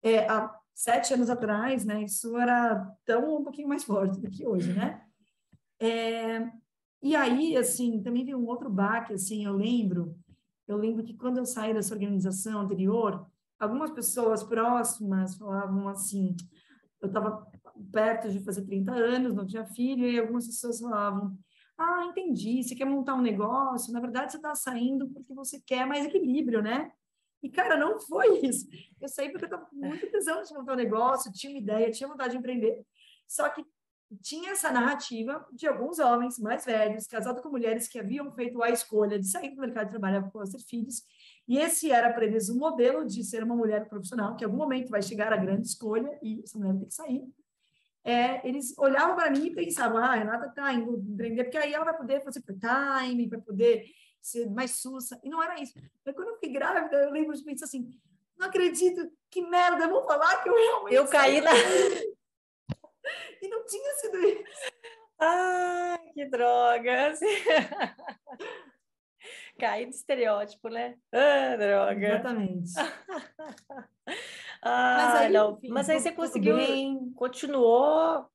é, 0.00 0.28
há 0.28 0.56
sete 0.72 1.12
anos 1.12 1.28
atrás, 1.28 1.84
né, 1.84 2.04
isso 2.04 2.38
era 2.38 2.88
tão 3.04 3.38
um 3.38 3.42
pouquinho 3.42 3.66
mais 3.66 3.82
forte 3.82 4.20
do 4.20 4.30
que 4.30 4.46
hoje, 4.46 4.72
né? 4.72 5.02
É, 5.80 6.48
e 7.02 7.16
aí, 7.16 7.56
assim, 7.56 8.00
também 8.00 8.24
veio 8.24 8.38
um 8.38 8.46
outro 8.46 8.70
baque, 8.70 9.12
assim, 9.12 9.44
eu 9.44 9.54
lembro, 9.54 10.16
eu 10.68 10.76
lembro 10.76 11.02
que 11.02 11.14
quando 11.14 11.38
eu 11.38 11.44
saí 11.44 11.74
dessa 11.74 11.94
organização 11.94 12.60
anterior, 12.60 13.26
algumas 13.60 13.90
pessoas 13.90 14.42
próximas 14.42 15.36
falavam 15.36 15.86
assim, 15.88 16.34
eu 17.00 17.08
estava 17.08 17.46
perto 17.92 18.30
de 18.30 18.40
fazer 18.40 18.62
30 18.62 18.92
anos, 18.92 19.34
não 19.34 19.46
tinha 19.46 19.66
filho, 19.66 20.08
e 20.08 20.18
algumas 20.18 20.46
pessoas 20.46 20.80
falavam, 20.80 21.38
ah, 21.78 22.06
entendi, 22.06 22.62
você 22.62 22.74
quer 22.74 22.86
montar 22.86 23.14
um 23.14 23.22
negócio, 23.22 23.92
na 23.92 24.00
verdade 24.00 24.32
você 24.32 24.38
está 24.38 24.54
saindo 24.54 25.08
porque 25.10 25.32
você 25.34 25.60
quer 25.60 25.86
mais 25.86 26.06
equilíbrio, 26.06 26.62
né? 26.62 26.90
E, 27.42 27.48
cara, 27.48 27.76
não 27.76 27.98
foi 27.98 28.38
isso. 28.44 28.66
Eu 29.00 29.08
saí 29.08 29.30
porque 29.30 29.44
eu 29.44 29.48
estava 29.48 29.66
com 29.66 29.76
muita 29.76 30.06
tesão 30.10 30.42
de 30.42 30.52
montar 30.52 30.74
um 30.74 30.76
negócio, 30.76 31.32
tinha 31.32 31.52
uma 31.52 31.58
ideia, 31.58 31.90
tinha 31.90 32.08
vontade 32.08 32.32
de 32.32 32.38
empreender. 32.38 32.84
Só 33.26 33.48
que 33.48 33.64
tinha 34.20 34.50
essa 34.50 34.70
narrativa 34.70 35.46
de 35.52 35.66
alguns 35.66 35.98
homens 35.98 36.38
mais 36.38 36.64
velhos, 36.64 37.06
casados 37.06 37.42
com 37.42 37.48
mulheres 37.48 37.88
que 37.88 37.98
haviam 37.98 38.30
feito 38.32 38.62
a 38.62 38.68
escolha 38.70 39.18
de 39.18 39.26
sair 39.26 39.54
do 39.54 39.60
mercado 39.60 39.86
de 39.86 39.90
trabalho 39.92 40.30
para 40.30 40.50
ter 40.50 40.58
filhos, 40.58 41.02
e 41.50 41.58
esse 41.58 41.90
era 41.90 42.12
para 42.12 42.24
eles 42.24 42.48
o 42.48 42.54
um 42.54 42.58
modelo 42.58 43.04
de 43.04 43.24
ser 43.24 43.42
uma 43.42 43.56
mulher 43.56 43.88
profissional, 43.88 44.36
que 44.36 44.44
em 44.44 44.46
algum 44.46 44.56
momento 44.56 44.88
vai 44.88 45.02
chegar 45.02 45.32
a 45.32 45.36
grande 45.36 45.66
escolha 45.66 46.16
e 46.22 46.40
essa 46.44 46.56
mulher 46.56 46.76
tem 46.76 46.86
que 46.86 46.94
sair. 46.94 47.24
É, 48.04 48.48
eles 48.48 48.72
olhavam 48.78 49.16
para 49.16 49.32
mim 49.32 49.46
e 49.46 49.54
pensavam, 49.56 49.98
ah, 49.98 50.12
a 50.12 50.14
Renata 50.14 50.46
está 50.46 50.72
indo 50.72 50.96
empreender, 50.96 51.42
porque 51.42 51.58
aí 51.58 51.74
ela 51.74 51.86
vai 51.86 51.96
poder 51.96 52.22
fazer 52.22 52.40
part-time, 52.42 53.28
vai 53.28 53.40
poder 53.40 53.84
ser 54.22 54.48
mais 54.48 54.76
sussa. 54.76 55.20
E 55.24 55.28
não 55.28 55.42
era 55.42 55.60
isso. 55.60 55.74
Mas 56.06 56.14
quando 56.14 56.28
eu 56.28 56.34
fiquei 56.34 56.52
grávida, 56.52 56.96
eu 56.96 57.10
lembro 57.10 57.36
de 57.36 57.42
pensar 57.42 57.64
assim, 57.64 57.90
não 58.38 58.46
acredito, 58.46 59.10
que 59.28 59.42
merda, 59.42 59.88
vou 59.88 60.04
falar 60.04 60.44
que 60.44 60.48
eu 60.48 60.54
realmente... 60.54 60.94
Eu 60.94 61.08
caí 61.08 61.40
na... 61.40 61.50
e 63.42 63.48
não 63.48 63.66
tinha 63.66 63.94
sido 63.94 64.18
isso. 64.18 64.72
Ai, 65.18 66.12
que 66.14 66.26
droga! 66.26 67.12
Caí 69.58 69.86
de 69.86 69.94
estereótipo, 69.94 70.68
né? 70.68 70.96
Ah, 71.12 71.56
droga! 71.56 72.08
Exatamente. 72.08 72.72
ah, 72.78 73.86
mas 74.62 75.14
aí, 75.16 75.32
não. 75.32 75.52
Enfim, 75.52 75.68
mas 75.68 75.90
aí 75.90 76.00
você 76.00 76.12
conseguiu, 76.12 76.56
bem. 76.56 77.12
continuou 77.14 78.26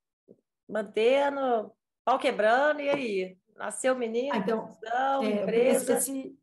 mantendo, 0.67 1.71
pau 2.03 2.17
quebrando, 2.19 2.81
e 2.81 2.89
aí? 2.89 3.37
Nasceu 3.55 3.95
menino, 3.95 4.33
ah, 4.33 4.37
então, 4.37 4.67
função, 4.67 5.23
é, 5.23 5.43
empresa. 5.43 5.97
Esse, 5.97 6.37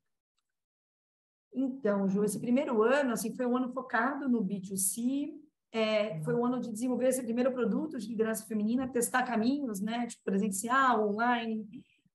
então, 1.54 2.08
Ju, 2.08 2.24
esse 2.24 2.40
primeiro 2.40 2.82
ano 2.82 3.12
assim, 3.12 3.34
foi 3.34 3.44
um 3.44 3.56
ano 3.56 3.70
focado 3.72 4.28
no 4.28 4.42
B2C, 4.42 5.34
é, 5.70 6.20
foi 6.22 6.34
um 6.34 6.44
ano 6.44 6.60
de 6.60 6.70
desenvolver 6.70 7.08
esse 7.08 7.22
primeiro 7.22 7.52
produto 7.52 7.98
de 7.98 8.08
liderança 8.08 8.46
feminina, 8.46 8.88
testar 8.88 9.24
caminhos, 9.24 9.80
né, 9.80 10.06
tipo 10.06 10.22
presencial, 10.24 11.08
online, 11.10 11.66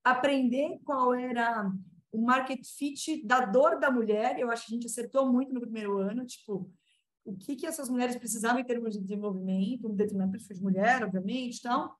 aprender 0.04 0.80
qual 0.84 1.14
era 1.14 1.72
o 2.18 2.26
market 2.26 2.66
fit 2.66 3.24
da 3.24 3.42
dor 3.42 3.80
da 3.80 3.92
mulher. 3.92 4.40
Eu 4.40 4.50
acho 4.50 4.66
que 4.66 4.74
a 4.74 4.76
gente 4.76 4.88
acertou 4.88 5.32
muito 5.32 5.54
no 5.54 5.62
primeiro 5.62 6.00
ano, 6.00 6.26
tipo, 6.26 6.72
o 7.24 7.36
que 7.38 7.56
que 7.56 7.68
essas 7.68 7.90
mulheres 7.90 8.16
precisavam 8.16 8.60
em 8.60 8.66
termos 8.66 8.94
de 8.94 9.02
desenvolvimento, 9.02 9.88
um 9.88 9.96
determinado 9.96 10.32
perfil 10.32 10.56
de 10.56 10.64
mulher, 10.64 11.04
obviamente, 11.04 11.60
então, 11.60 11.94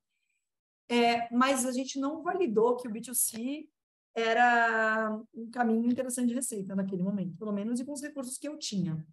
é, 0.90 1.32
mas 1.32 1.66
a 1.66 1.72
gente 1.72 2.00
não 2.00 2.24
validou 2.24 2.78
que 2.78 2.88
o 2.88 2.92
B2C 2.92 3.68
era 4.16 5.22
um 5.36 5.52
caminho 5.52 5.92
interessante 5.92 6.30
de 6.30 6.34
receita 6.34 6.76
naquele 6.76 7.04
momento, 7.04 7.38
pelo 7.38 7.52
menos 7.52 7.80
e 7.80 7.86
com 7.86 7.92
os 7.92 8.02
recursos 8.02 8.38
que 8.38 8.48
eu 8.48 8.58
tinha. 8.58 9.06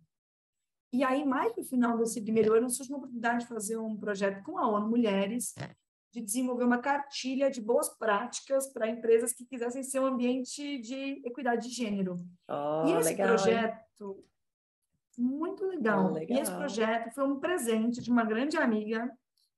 E 0.91 1.05
aí, 1.05 1.25
mais 1.27 1.55
no 1.55 1.65
final 1.65 1.99
desse 1.99 2.23
primeiro 2.23 2.55
ano, 2.55 2.71
surgiu 2.71 2.95
uma 2.95 2.99
oportunidade 2.99 3.41
de 3.41 3.49
fazer 3.49 3.77
um 3.77 3.97
projeto 3.97 4.43
com 4.45 4.57
a 4.57 4.67
ONU 4.67 4.89
Mulheres, 4.89 5.53
de 6.15 6.23
desenvolver 6.23 6.63
uma 6.63 6.79
cartilha 6.79 7.51
de 7.51 7.61
boas 7.61 7.89
práticas 7.89 8.69
para 8.73 8.89
empresas 8.89 9.33
que 9.33 9.45
quisessem 9.45 9.83
ser 9.83 9.99
um 9.99 10.07
ambiente 10.07 10.79
de 10.79 11.21
equidade 11.27 11.69
de 11.69 11.75
gênero. 11.75 12.17
Oh, 12.49 12.85
e 12.87 12.93
esse 12.93 13.09
legal, 13.11 13.29
projeto, 13.31 14.17
hein? 14.17 14.25
muito 15.19 15.67
legal. 15.67 16.07
Oh, 16.07 16.13
legal. 16.13 16.39
E 16.39 16.41
esse 16.41 16.53
projeto 16.53 17.13
foi 17.13 17.25
um 17.25 17.41
presente 17.41 18.01
de 18.01 18.13
uma 18.13 18.25
grande 18.25 18.57
amiga, 18.57 19.11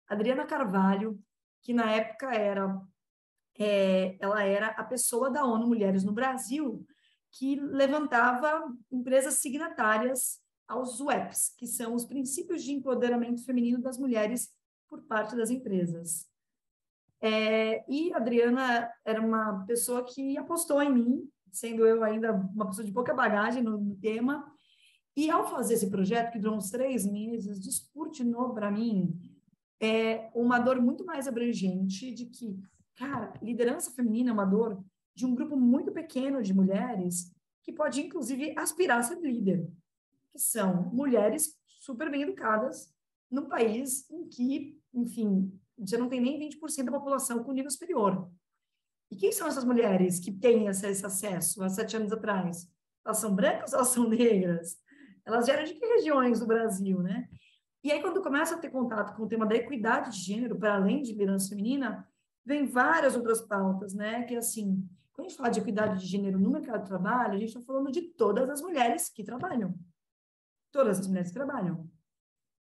Adriana 0.09 0.47
Carvalho, 0.47 1.21
que 1.61 1.75
na 1.75 1.93
época 1.93 2.35
era, 2.35 2.81
é, 3.59 4.17
ela 4.19 4.43
era 4.43 4.69
a 4.69 4.85
pessoa 4.85 5.31
da 5.31 5.45
ONU 5.45 5.67
Mulheres 5.67 6.05
no 6.05 6.13
Brasil, 6.13 6.87
que 7.33 7.57
levantava 7.57 8.67
empresas 8.91 9.35
signatárias 9.35 10.41
aos 10.67 11.03
WEPs, 11.03 11.55
que 11.59 11.67
são 11.67 11.95
os 11.95 12.07
princípios 12.07 12.65
de 12.65 12.73
empoderamento 12.73 13.45
feminino 13.45 13.79
das 13.79 13.99
mulheres 13.99 14.49
por 14.89 15.03
parte 15.03 15.37
das 15.37 15.51
empresas. 15.51 16.35
É, 17.21 17.85
e 17.91 18.13
a 18.13 18.19
Adriana 18.19 18.91
era 19.05 19.21
uma 19.21 19.65
pessoa 19.67 20.05
que 20.05 20.37
apostou 20.37 20.83
em 20.83 20.93
mim, 20.93 21.29
sendo 21.51 21.87
eu 21.87 22.05
ainda 22.05 22.33
uma 22.33 22.67
pessoa 22.67 22.85
de 22.85 22.93
pouca 22.93 23.15
bagagem 23.15 23.63
no, 23.63 23.79
no 23.79 23.97
tema, 23.97 24.45
e 25.17 25.31
ao 25.31 25.49
fazer 25.49 25.75
esse 25.75 25.91
projeto, 25.91 26.33
que 26.33 26.39
durou 26.39 26.59
uns 26.59 26.71
três 26.71 27.07
meses, 27.07 27.59
descortinou 27.59 28.53
para 28.53 28.71
mim 28.71 29.19
é 29.81 30.31
uma 30.35 30.59
dor 30.59 30.81
muito 30.81 31.05
mais 31.05 31.27
abrangente 31.29 32.11
de 32.11 32.27
que, 32.27 32.59
cara, 32.97 33.33
liderança 33.43 33.91
feminina 33.91 34.31
é 34.31 34.33
uma 34.33 34.45
dor 34.45 34.83
de 35.15 35.27
um 35.27 35.35
grupo 35.35 35.57
muito 35.57 35.93
pequeno 35.93 36.43
de 36.43 36.55
mulheres 36.55 37.33
que 37.63 37.73
pode, 37.73 38.01
inclusive, 38.01 38.55
aspirar 38.57 38.99
a 38.99 39.03
ser 39.03 39.21
líder, 39.21 39.69
que 40.31 40.39
são 40.39 40.91
mulheres 40.93 41.55
super 41.67 42.11
bem 42.11 42.23
educadas 42.23 42.95
num 43.31 43.49
país 43.49 44.09
em 44.11 44.29
que, 44.29 44.81
enfim, 44.95 45.53
já 45.85 45.99
não 45.99 46.09
tem 46.09 46.21
nem 46.21 46.39
20% 46.39 46.85
da 46.85 46.93
população 46.93 47.43
com 47.43 47.53
nível 47.53 47.71
superior. 47.71 48.31
E 49.11 49.17
quem 49.17 49.31
são 49.31 49.47
essas 49.47 49.65
mulheres 49.65 50.19
que 50.19 50.33
têm 50.33 50.67
esse, 50.67 50.87
esse 50.87 51.05
acesso 51.05 51.63
há 51.63 51.69
sete 51.69 51.97
anos 51.97 52.13
atrás? 52.13 52.69
Elas 53.05 53.19
são 53.19 53.35
brancas 53.35 53.73
ou 53.73 53.79
elas 53.79 53.89
são 53.89 54.09
negras? 54.09 54.79
Elas 55.25 55.47
vieram 55.47 55.65
de 55.65 55.75
que 55.75 55.87
regiões 55.87 56.41
do 56.41 56.47
Brasil, 56.47 57.03
né? 57.03 57.29
E 57.85 57.93
aí, 57.93 58.01
quando 58.01 58.23
começa 58.23 58.57
a 58.57 58.59
ter 58.59 58.71
contato 58.71 59.17
com 59.17 59.23
o 59.23 59.29
tema 59.29 59.47
da 59.47 59.55
equidade 59.55 60.11
de 60.11 60.19
gênero, 60.19 60.59
para 60.59 60.75
além 60.75 61.03
de 61.03 61.13
liderança 61.13 61.49
feminina, 61.49 62.09
vem 62.45 62.67
várias 62.67 63.15
outras 63.15 63.41
pautas, 63.41 63.95
né? 63.95 64.25
Que, 64.25 64.35
assim, 64.35 64.85
quando 65.13 65.27
a 65.27 65.29
gente 65.29 65.39
fala 65.39 65.51
de 65.51 65.61
equidade 65.61 66.01
de 66.01 66.07
gênero 66.07 66.39
no 66.39 66.51
mercado 66.51 66.83
de 66.83 66.89
trabalho, 66.89 67.35
a 67.35 67.39
gente 67.39 67.49
está 67.49 67.61
falando 67.61 67.93
de 67.93 68.03
todas 68.03 68.51
as 68.51 68.61
mulheres 68.61 69.09
que 69.09 69.23
trabalham. 69.23 69.75
Todas 70.73 70.99
as 70.99 71.07
mulheres 71.07 71.29
que 71.29 71.37
trabalham. 71.37 71.89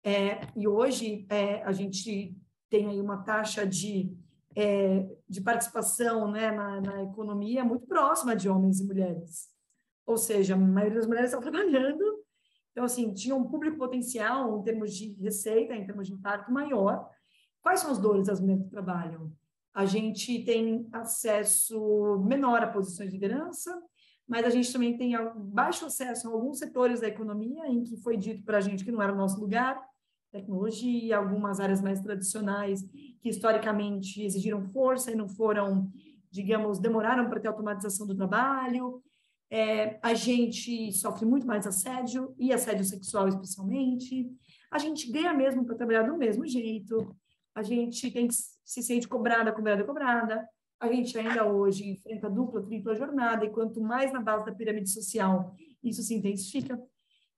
É, 0.04 0.42
e 0.56 0.68
hoje, 0.68 1.26
é, 1.30 1.64
a 1.64 1.72
gente 1.72 2.38
tem 2.74 2.88
aí 2.88 3.00
uma 3.00 3.18
taxa 3.18 3.68
de 3.68 4.18
é, 4.56 5.08
de 5.30 5.42
participação 5.42 6.32
né, 6.32 6.52
na, 6.52 6.82
na 6.82 7.04
economia 7.04 7.64
muito 7.64 7.86
próxima 7.86 8.36
de 8.36 8.50
homens 8.50 8.80
e 8.80 8.86
mulheres. 8.86 9.48
Ou 10.08 10.18
seja, 10.18 10.56
a 10.56 10.58
maioria 10.58 10.98
das 10.98 11.08
mulheres 11.08 11.30
estão 11.30 11.42
trabalhando, 11.52 12.04
então, 12.72 12.84
assim, 12.84 13.14
tinha 13.14 13.36
um 13.36 13.48
público 13.48 13.78
potencial 13.78 14.60
em 14.60 14.64
termos 14.64 14.92
de 14.96 15.14
receita, 15.22 15.76
em 15.76 15.86
termos 15.86 16.08
de 16.08 16.14
impacto 16.14 16.52
maior. 16.52 17.08
Quais 17.62 17.80
são 17.80 17.92
as 17.92 18.00
dores 18.00 18.26
das 18.26 18.40
mulheres 18.40 18.64
que 18.64 18.72
trabalham? 18.72 19.32
A 19.72 19.86
gente 19.86 20.44
tem 20.44 20.88
acesso 20.92 22.20
menor 22.26 22.64
a 22.64 22.68
posições 22.68 23.12
de 23.12 23.18
liderança, 23.18 23.80
mas 24.28 24.46
a 24.46 24.50
gente 24.50 24.74
também 24.74 24.98
tem 24.98 25.14
baixo 25.36 25.86
acesso 25.86 26.28
a 26.28 26.32
alguns 26.32 26.58
setores 26.58 27.02
da 27.02 27.08
economia 27.08 27.68
em 27.68 27.84
que 27.84 27.96
foi 27.98 28.18
dito 28.18 28.44
para 28.44 28.58
a 28.58 28.62
gente 28.62 28.84
que 28.84 28.92
não 28.92 29.02
era 29.02 29.14
o 29.14 29.18
nosso 29.18 29.40
lugar, 29.40 29.80
tecnologia, 30.34 31.16
algumas 31.16 31.60
áreas 31.60 31.80
mais 31.80 32.02
tradicionais 32.02 32.82
que 33.22 33.30
historicamente 33.30 34.22
exigiram 34.24 34.64
força 34.64 35.12
e 35.12 35.16
não 35.16 35.30
foram, 35.30 35.90
digamos, 36.32 36.80
demoraram 36.80 37.30
para 37.30 37.40
ter 37.40 37.48
automatização 37.48 38.08
do 38.08 38.16
trabalho. 38.16 39.02
É, 39.50 40.00
a 40.02 40.16
gente 40.16 40.92
sofre 40.92 41.26
muito 41.26 41.46
mais 41.46 41.68
assédio, 41.68 42.34
e 42.40 42.52
assédio 42.52 42.84
sexual 42.84 43.28
especialmente. 43.28 44.28
A 44.72 44.80
gente 44.80 45.12
ganha 45.12 45.34
mesmo 45.34 45.64
para 45.64 45.76
trabalhar 45.76 46.04
do 46.04 46.18
mesmo 46.18 46.46
jeito. 46.48 47.16
A 47.54 47.62
gente 47.62 48.10
tem 48.10 48.28
que 48.28 48.34
se 48.34 48.82
sente 48.82 49.08
cobrada, 49.08 49.52
cobrada, 49.52 49.84
cobrada. 49.84 50.50
A 50.80 50.92
gente 50.92 51.16
ainda 51.18 51.46
hoje 51.46 51.92
enfrenta 51.92 52.28
dupla, 52.28 52.64
tripla 52.64 52.96
jornada, 52.96 53.46
e 53.46 53.52
quanto 53.52 53.80
mais 53.80 54.12
na 54.12 54.20
base 54.20 54.44
da 54.44 54.52
pirâmide 54.52 54.90
social 54.90 55.56
isso 55.84 56.02
se 56.02 56.16
intensifica. 56.16 56.82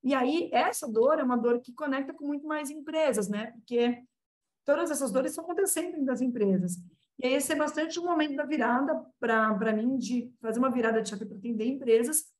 E 0.06 0.14
aí, 0.14 0.52
essa 0.54 0.88
dor 0.88 1.18
é 1.18 1.24
uma 1.24 1.36
dor 1.36 1.60
que 1.60 1.74
conecta 1.74 2.14
com 2.14 2.28
muito 2.28 2.46
mais 2.46 2.70
empresas, 2.70 3.28
né? 3.28 3.48
Porque 3.54 4.04
todas 4.64 4.92
essas 4.92 5.12
dores 5.12 5.32
estão 5.32 5.44
acontecendo 5.44 6.06
das 6.06 6.22
empresas. 6.22 6.76
E 7.18 7.26
aí, 7.26 7.34
esse 7.34 7.52
é 7.52 7.56
bastante 7.56 8.00
um 8.00 8.06
momento 8.06 8.36
da 8.36 8.46
virada 8.46 9.04
para 9.20 9.74
mim, 9.74 9.98
de 9.98 10.32
fazer 10.40 10.60
uma 10.60 10.70
virada 10.70 11.02
de 11.02 11.10
chave 11.10 11.26
para 11.26 11.36
atender 11.36 11.66
empresas. 11.66 12.32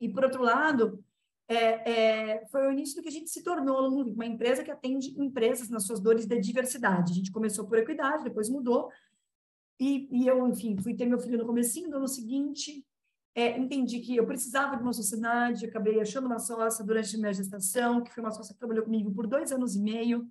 E, 0.00 0.08
por 0.08 0.22
outro 0.22 0.44
lado, 0.44 1.04
é, 1.48 2.36
é, 2.36 2.46
foi 2.46 2.68
o 2.68 2.72
início 2.72 2.94
do 2.94 3.02
que 3.02 3.08
a 3.08 3.12
gente 3.12 3.30
se 3.30 3.42
tornou 3.42 3.88
uma 3.90 4.24
empresa 4.24 4.62
que 4.62 4.70
atende 4.70 5.20
empresas 5.20 5.68
nas 5.68 5.84
suas 5.88 5.98
dores 5.98 6.24
de 6.24 6.38
diversidade. 6.38 7.10
A 7.10 7.16
gente 7.16 7.32
começou 7.32 7.66
por 7.66 7.78
equidade, 7.78 8.22
depois 8.22 8.48
mudou. 8.48 8.92
E, 9.80 10.08
e 10.12 10.28
eu, 10.28 10.46
enfim, 10.46 10.76
fui 10.80 10.94
ter 10.94 11.06
meu 11.06 11.18
filho 11.18 11.38
no 11.38 11.46
comecinho 11.46 11.90
do 11.90 11.96
ano 11.96 12.06
seguinte, 12.06 12.86
é, 13.36 13.58
entendi 13.58 14.00
que 14.00 14.16
eu 14.16 14.26
precisava 14.26 14.78
de 14.78 14.82
uma 14.82 14.94
sociedade, 14.94 15.66
acabei 15.66 16.00
achando 16.00 16.24
uma 16.24 16.38
sócia 16.38 16.82
durante 16.82 17.14
a 17.14 17.18
minha 17.18 17.34
gestação, 17.34 18.02
que 18.02 18.10
foi 18.10 18.22
uma 18.22 18.32
sócia 18.32 18.54
que 18.54 18.58
trabalhou 18.58 18.84
comigo 18.84 19.12
por 19.12 19.26
dois 19.26 19.52
anos 19.52 19.76
e 19.76 19.82
meio, 19.82 20.26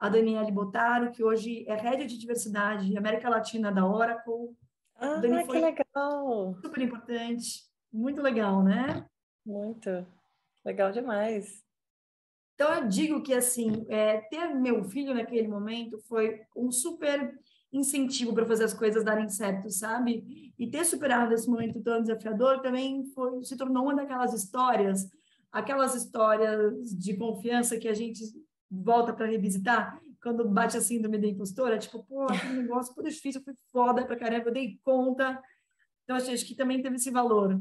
a 0.00 0.08
Daniele 0.08 0.50
Botaro, 0.50 1.12
que 1.12 1.22
hoje 1.22 1.64
é 1.68 1.76
head 1.76 2.04
de 2.06 2.18
diversidade 2.18 2.98
América 2.98 3.28
Latina 3.28 3.70
da 3.70 3.86
Oracle. 3.86 4.56
Ah, 4.96 5.14
Dani 5.14 5.46
que 5.46 5.60
legal! 5.60 6.56
Super 6.60 6.82
importante, 6.82 7.62
muito 7.92 8.20
legal, 8.20 8.64
né? 8.64 9.06
Muito, 9.46 10.04
legal 10.64 10.90
demais. 10.90 11.64
Então, 12.56 12.74
eu 12.74 12.88
digo 12.88 13.22
que, 13.22 13.32
assim, 13.32 13.86
é, 13.88 14.22
ter 14.22 14.48
meu 14.48 14.82
filho 14.82 15.14
naquele 15.14 15.46
momento 15.46 16.00
foi 16.08 16.42
um 16.56 16.72
super 16.72 17.32
incentivo 17.72 18.34
para 18.34 18.46
fazer 18.46 18.64
as 18.64 18.74
coisas 18.74 19.04
darem 19.04 19.28
certo, 19.28 19.70
sabe? 19.70 20.52
E 20.58 20.66
ter 20.68 20.84
superado 20.84 21.32
esse 21.32 21.48
momento 21.48 21.80
tão 21.82 22.00
desafiador 22.00 22.60
também 22.60 23.04
foi, 23.14 23.42
se 23.44 23.56
tornou 23.56 23.84
uma 23.84 23.94
daquelas 23.94 24.34
histórias, 24.34 25.08
aquelas 25.52 25.94
histórias 25.94 26.90
de 26.96 27.16
confiança 27.16 27.78
que 27.78 27.88
a 27.88 27.94
gente 27.94 28.20
volta 28.70 29.12
para 29.12 29.26
revisitar, 29.26 30.00
quando 30.22 30.48
bate 30.48 30.76
a 30.76 30.80
síndrome 30.80 31.18
da 31.18 31.26
impostora, 31.26 31.78
tipo, 31.78 32.04
pô, 32.04 32.24
aquele 32.30 32.62
negócio 32.62 32.94
foi 32.94 33.04
difícil, 33.04 33.42
foi 33.42 33.54
foda 33.72 34.04
pra 34.04 34.16
caramba, 34.16 34.48
eu 34.48 34.52
dei 34.52 34.78
conta. 34.84 35.40
Então, 36.04 36.16
acho 36.16 36.46
que 36.46 36.54
também 36.54 36.82
teve 36.82 36.96
esse 36.96 37.10
valor. 37.10 37.60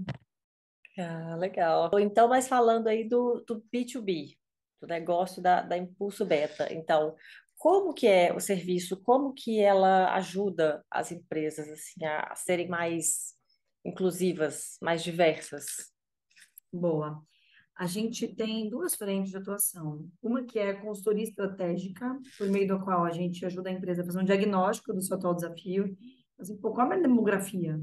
Ah, 0.97 1.35
legal. 1.35 1.89
Então, 1.99 2.27
mas 2.27 2.47
falando 2.47 2.87
aí 2.87 3.07
do, 3.07 3.43
do 3.47 3.63
B2B, 3.73 4.35
do 4.81 4.87
negócio 4.87 5.41
da, 5.41 5.61
da 5.61 5.77
Impulso 5.77 6.25
Beta. 6.25 6.71
Então, 6.73 7.15
como 7.59 7.93
que 7.93 8.07
é 8.07 8.33
o 8.33 8.39
serviço? 8.39 8.97
Como 9.03 9.33
que 9.33 9.59
ela 9.59 10.15
ajuda 10.15 10.83
as 10.89 11.11
empresas 11.11 11.69
assim, 11.69 12.03
a, 12.03 12.31
a 12.31 12.35
serem 12.35 12.67
mais 12.67 13.35
inclusivas, 13.85 14.77
mais 14.81 15.03
diversas? 15.03 15.93
Boa 16.73 17.23
a 17.79 17.85
gente 17.85 18.27
tem 18.27 18.69
duas 18.69 18.93
frentes 18.93 19.31
de 19.31 19.37
atuação. 19.37 20.05
Uma 20.21 20.43
que 20.43 20.59
é 20.59 20.71
a 20.71 20.81
consultoria 20.81 21.23
estratégica, 21.23 22.19
por 22.37 22.49
meio 22.49 22.67
da 22.67 22.77
qual 22.77 23.05
a 23.05 23.09
gente 23.09 23.45
ajuda 23.45 23.69
a 23.69 23.71
empresa 23.71 24.01
a 24.01 24.05
fazer 24.05 24.19
um 24.19 24.25
diagnóstico 24.25 24.91
do 24.91 25.01
seu 25.01 25.15
atual 25.15 25.33
desafio. 25.33 25.97
Assim, 26.37 26.57
pô, 26.57 26.73
qual 26.73 26.91
é 26.91 26.97
a 26.97 27.01
demografia? 27.01 27.81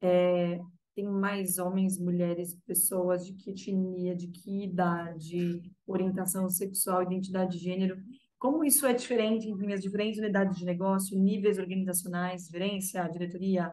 É, 0.00 0.58
tem 0.96 1.04
mais 1.04 1.58
homens, 1.58 1.98
mulheres, 1.98 2.58
pessoas 2.66 3.26
de 3.26 3.34
que 3.34 3.50
etnia, 3.50 4.16
de 4.16 4.28
que 4.28 4.64
idade, 4.64 5.60
orientação 5.86 6.48
sexual, 6.48 7.02
identidade 7.02 7.58
de 7.58 7.62
gênero. 7.62 8.02
Como 8.38 8.64
isso 8.64 8.86
é 8.86 8.92
diferente 8.92 9.48
em 9.48 9.72
as 9.72 9.82
diferentes 9.82 10.18
unidades 10.18 10.56
de 10.56 10.64
negócio, 10.64 11.18
níveis 11.18 11.58
organizacionais, 11.58 12.46
gerência, 12.46 13.08
diretoria, 13.08 13.72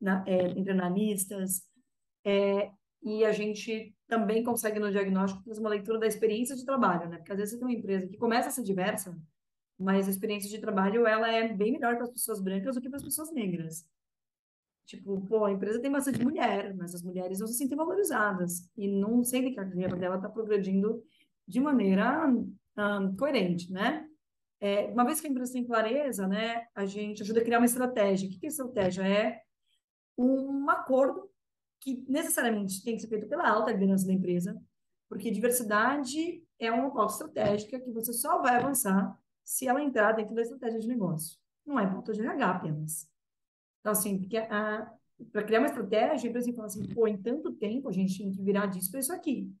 na, 0.00 0.24
é. 0.26 0.48
É, 2.24 2.70
e 3.02 3.24
a 3.24 3.32
gente 3.32 3.94
também 4.06 4.42
consegue 4.44 4.78
no 4.78 4.90
diagnóstico 4.90 5.42
fazer 5.44 5.60
uma 5.60 5.70
leitura 5.70 5.98
da 5.98 6.06
experiência 6.06 6.54
de 6.54 6.64
trabalho, 6.64 7.08
né? 7.08 7.16
Porque 7.18 7.32
às 7.32 7.38
vezes 7.38 7.54
você 7.54 7.58
tem 7.58 7.68
uma 7.68 7.78
empresa 7.78 8.06
que 8.06 8.16
começa 8.16 8.48
a 8.48 8.52
ser 8.52 8.62
diversa, 8.62 9.18
mas 9.78 10.06
a 10.06 10.10
experiência 10.10 10.48
de 10.48 10.58
trabalho 10.58 11.06
ela 11.06 11.30
é 11.30 11.52
bem 11.52 11.72
melhor 11.72 11.96
para 11.96 12.04
as 12.04 12.10
pessoas 12.10 12.40
brancas 12.40 12.74
do 12.74 12.80
que 12.80 12.88
para 12.88 12.98
as 12.98 13.04
pessoas 13.04 13.32
negras. 13.32 13.86
Tipo, 14.86 15.20
pô, 15.22 15.44
a 15.44 15.52
empresa 15.52 15.80
tem 15.80 15.90
bastante 15.90 16.22
mulher, 16.22 16.74
mas 16.74 16.94
as 16.94 17.02
mulheres 17.02 17.40
não 17.40 17.46
se 17.46 17.54
sentem 17.54 17.76
valorizadas 17.76 18.70
e 18.76 18.86
não 18.86 19.24
sentem 19.24 19.52
que 19.54 19.60
a 19.60 19.64
carreira 19.64 19.96
dela 19.96 20.16
está 20.16 20.28
progredindo 20.28 21.02
de 21.48 21.60
maneira 21.60 22.26
um, 22.28 23.16
coerente, 23.16 23.72
né? 23.72 24.03
É, 24.60 24.86
uma 24.86 25.04
vez 25.04 25.20
que 25.20 25.26
a 25.26 25.30
empresa 25.30 25.52
tem 25.52 25.64
clareza, 25.64 26.26
né, 26.26 26.66
a 26.74 26.86
gente 26.86 27.22
ajuda 27.22 27.40
a 27.40 27.44
criar 27.44 27.58
uma 27.58 27.66
estratégia. 27.66 28.28
O 28.28 28.32
que 28.32 28.46
é 28.46 28.48
estratégia? 28.48 29.02
É 29.02 29.42
um 30.16 30.70
acordo 30.70 31.30
que 31.80 32.04
necessariamente 32.08 32.82
tem 32.82 32.94
que 32.94 33.02
ser 33.02 33.08
feito 33.08 33.28
pela 33.28 33.48
alta 33.48 33.72
liderança 33.72 34.06
da 34.06 34.12
empresa, 34.12 34.58
porque 35.08 35.30
diversidade 35.30 36.42
é 36.58 36.72
uma 36.72 36.90
pauta 36.90 37.12
estratégica 37.12 37.78
que 37.78 37.90
você 37.90 38.12
só 38.12 38.40
vai 38.40 38.56
avançar 38.56 39.18
se 39.44 39.68
ela 39.68 39.82
entrar 39.82 40.12
dentro 40.12 40.34
da 40.34 40.42
estratégia 40.42 40.80
de 40.80 40.88
negócio. 40.88 41.38
Não 41.66 41.78
é 41.78 41.86
pauta 41.86 42.12
de 42.12 42.22
RH 42.22 42.50
apenas. 42.50 43.08
Então, 43.80 43.92
assim, 43.92 44.18
porque 44.18 44.40
para 45.30 45.42
criar 45.44 45.58
uma 45.58 45.68
estratégia, 45.68 46.26
a 46.26 46.30
empresa 46.30 46.52
fala 46.54 46.66
assim, 46.66 46.88
pô, 46.94 47.06
em 47.06 47.20
tanto 47.20 47.52
tempo 47.52 47.88
a 47.88 47.92
gente 47.92 48.16
tem 48.16 48.30
que 48.30 48.42
virar 48.42 48.66
disso 48.66 48.90
para 48.90 49.00
isso 49.00 49.12
aqui. 49.12 49.52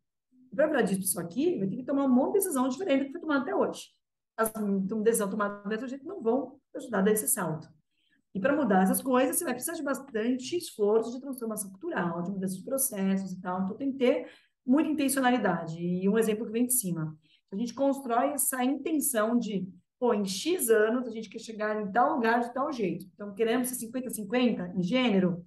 Para 0.54 0.66
virar 0.66 0.82
disso 0.82 1.00
para 1.00 1.08
isso 1.08 1.20
aqui, 1.20 1.58
vai 1.58 1.68
ter 1.68 1.76
que 1.76 1.84
tomar 1.84 2.06
um 2.06 2.26
de 2.28 2.32
decisão 2.32 2.68
diferente 2.68 3.00
do 3.00 3.06
que 3.06 3.12
foi 3.12 3.20
tomada 3.20 3.42
até 3.42 3.54
hoje. 3.54 3.88
As 4.36 4.52
decisões 5.02 5.30
tomadas 5.30 5.68
desse 5.68 5.88
jeito 5.88 6.06
não 6.06 6.20
vão 6.22 6.58
ajudar 6.74 6.98
a 6.98 7.02
dar 7.02 7.12
esse 7.12 7.28
salto. 7.28 7.68
E 8.34 8.40
para 8.40 8.56
mudar 8.56 8.82
essas 8.82 9.00
coisas, 9.00 9.36
você 9.36 9.44
vai 9.44 9.54
precisar 9.54 9.74
de 9.74 9.82
bastante 9.82 10.56
esforço 10.56 11.12
de 11.12 11.20
transformação 11.20 11.70
cultural, 11.70 12.20
de 12.22 12.32
mudança 12.32 12.56
de 12.56 12.64
processos 12.64 13.32
e 13.32 13.40
tal. 13.40 13.62
Então, 13.62 13.76
tem 13.76 13.92
que 13.92 13.98
ter 13.98 14.28
muita 14.66 14.90
intencionalidade. 14.90 15.80
E 15.80 16.08
um 16.08 16.18
exemplo 16.18 16.44
que 16.44 16.52
vem 16.52 16.66
de 16.66 16.74
cima. 16.74 17.16
A 17.52 17.56
gente 17.56 17.72
constrói 17.72 18.30
essa 18.30 18.64
intenção 18.64 19.38
de, 19.38 19.68
pô, 20.00 20.12
em 20.12 20.24
X 20.24 20.68
anos 20.68 21.06
a 21.06 21.10
gente 21.12 21.28
quer 21.28 21.38
chegar 21.38 21.80
em 21.80 21.92
tal 21.92 22.16
lugar 22.16 22.40
de 22.40 22.52
tal 22.52 22.72
jeito. 22.72 23.06
Então, 23.14 23.32
queremos 23.34 23.68
ser 23.68 23.86
50-50 23.86 24.74
em 24.76 24.82
gênero, 24.82 25.44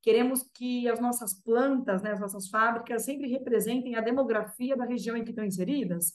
queremos 0.00 0.42
que 0.54 0.88
as 0.88 0.98
nossas 0.98 1.34
plantas, 1.34 2.00
né, 2.00 2.12
as 2.12 2.20
nossas 2.20 2.48
fábricas 2.48 3.04
sempre 3.04 3.28
representem 3.28 3.96
a 3.96 4.00
demografia 4.00 4.74
da 4.74 4.86
região 4.86 5.14
em 5.14 5.24
que 5.24 5.30
estão 5.30 5.44
inseridas. 5.44 6.14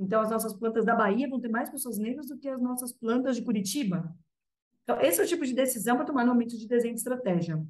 Então, 0.00 0.22
as 0.22 0.30
nossas 0.30 0.54
plantas 0.54 0.86
da 0.86 0.96
Bahia 0.96 1.28
vão 1.28 1.38
ter 1.38 1.50
mais 1.50 1.68
pessoas 1.68 1.98
negras 1.98 2.26
do 2.26 2.38
que 2.38 2.48
as 2.48 2.60
nossas 2.60 2.90
plantas 2.90 3.36
de 3.36 3.42
Curitiba. 3.42 4.10
Então, 4.82 4.98
esse 4.98 5.20
é 5.20 5.24
o 5.24 5.28
tipo 5.28 5.44
de 5.44 5.52
decisão 5.52 5.94
para 5.96 6.06
tomar 6.06 6.24
no 6.24 6.32
momento 6.32 6.56
de 6.56 6.66
desenho 6.66 6.94
de 6.94 7.00
estratégia. 7.00 7.62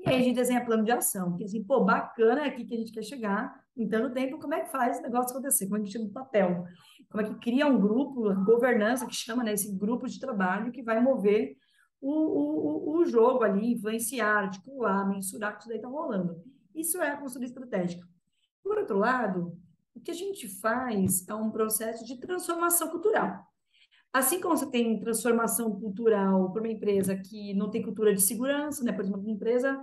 E 0.00 0.08
aí 0.08 0.16
a 0.16 0.22
gente 0.22 0.36
desenha 0.36 0.64
plano 0.64 0.82
de 0.82 0.90
ação, 0.90 1.36
que 1.36 1.44
assim, 1.44 1.62
pô, 1.62 1.84
bacana 1.84 2.46
é 2.46 2.48
aqui 2.48 2.64
que 2.64 2.74
a 2.74 2.78
gente 2.78 2.90
quer 2.90 3.02
chegar, 3.02 3.54
em 3.76 3.86
tanto 3.86 4.14
tempo, 4.14 4.38
como 4.38 4.54
é 4.54 4.62
que 4.62 4.70
faz 4.70 4.96
esse 4.96 5.02
negócio 5.02 5.32
acontecer? 5.32 5.66
Como 5.66 5.76
é 5.76 5.82
que 5.82 5.90
tira 5.90 6.04
do 6.04 6.10
papel? 6.10 6.64
Como 7.10 7.22
é 7.22 7.28
que 7.28 7.34
cria 7.34 7.66
um 7.66 7.78
grupo, 7.78 8.34
governança, 8.44 9.06
que 9.06 9.14
chama, 9.14 9.44
né, 9.44 9.52
esse 9.52 9.70
grupo 9.76 10.08
de 10.08 10.18
trabalho 10.18 10.72
que 10.72 10.82
vai 10.82 11.00
mover 11.00 11.56
o, 12.00 12.12
o, 12.12 12.98
o 12.98 13.04
jogo 13.04 13.44
ali, 13.44 13.72
influenciar, 13.72 14.44
articular, 14.44 15.06
mensurar 15.06 15.52
que 15.52 15.60
isso 15.60 15.68
daí 15.68 15.76
está 15.76 15.88
rolando. 15.88 16.42
Isso 16.74 17.00
é 17.02 17.10
a 17.10 17.16
consultoria 17.16 17.48
estratégica. 17.48 18.06
Por 18.62 18.78
outro 18.78 18.98
lado, 18.98 19.58
o 19.96 20.00
que 20.00 20.10
a 20.10 20.14
gente 20.14 20.46
faz 20.46 21.26
é 21.26 21.34
um 21.34 21.50
processo 21.50 22.04
de 22.04 22.18
transformação 22.18 22.90
cultural. 22.90 23.44
Assim 24.12 24.40
como 24.40 24.56
você 24.56 24.70
tem 24.70 25.00
transformação 25.00 25.78
cultural 25.80 26.52
para 26.52 26.62
uma 26.62 26.70
empresa 26.70 27.16
que 27.16 27.54
não 27.54 27.70
tem 27.70 27.82
cultura 27.82 28.14
de 28.14 28.20
segurança, 28.20 28.84
né? 28.84 28.92
Por 28.92 29.02
exemplo, 29.02 29.20
uma 29.20 29.30
empresa 29.30 29.82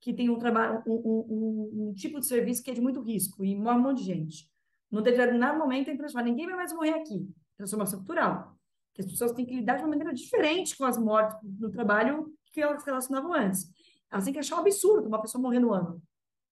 que 0.00 0.12
tem 0.12 0.28
um 0.28 0.38
trabalho, 0.38 0.82
um, 0.86 0.92
um, 0.94 1.88
um, 1.88 1.94
tipo 1.94 2.20
de 2.20 2.26
serviço 2.26 2.62
que 2.62 2.70
é 2.70 2.74
de 2.74 2.80
muito 2.80 3.00
risco 3.00 3.44
e 3.44 3.56
morre 3.56 3.78
um 3.78 3.82
monte 3.82 3.98
de 3.98 4.04
gente. 4.04 4.50
No 4.90 5.00
determinado 5.00 5.58
momento, 5.58 5.90
a 5.90 5.94
empresa 5.94 6.22
ninguém 6.22 6.46
vai 6.46 6.56
mais 6.56 6.72
morrer 6.72 6.94
aqui. 6.94 7.26
Transformação 7.56 7.98
cultural. 8.00 8.54
que 8.92 9.00
as 9.00 9.06
pessoas 9.06 9.32
têm 9.32 9.46
que 9.46 9.54
lidar 9.54 9.76
de 9.76 9.82
uma 9.82 9.88
maneira 9.88 10.12
diferente 10.12 10.76
com 10.76 10.84
as 10.84 10.98
mortes 10.98 11.36
no 11.58 11.70
trabalho 11.70 12.32
que 12.52 12.60
elas 12.60 12.84
relacionavam 12.84 13.32
antes. 13.32 13.68
Elas 14.10 14.24
têm 14.24 14.32
que 14.32 14.38
achar 14.38 14.56
um 14.56 14.60
absurdo 14.60 15.08
uma 15.08 15.20
pessoa 15.20 15.42
morrer 15.42 15.58
no 15.58 15.72
ano. 15.72 16.02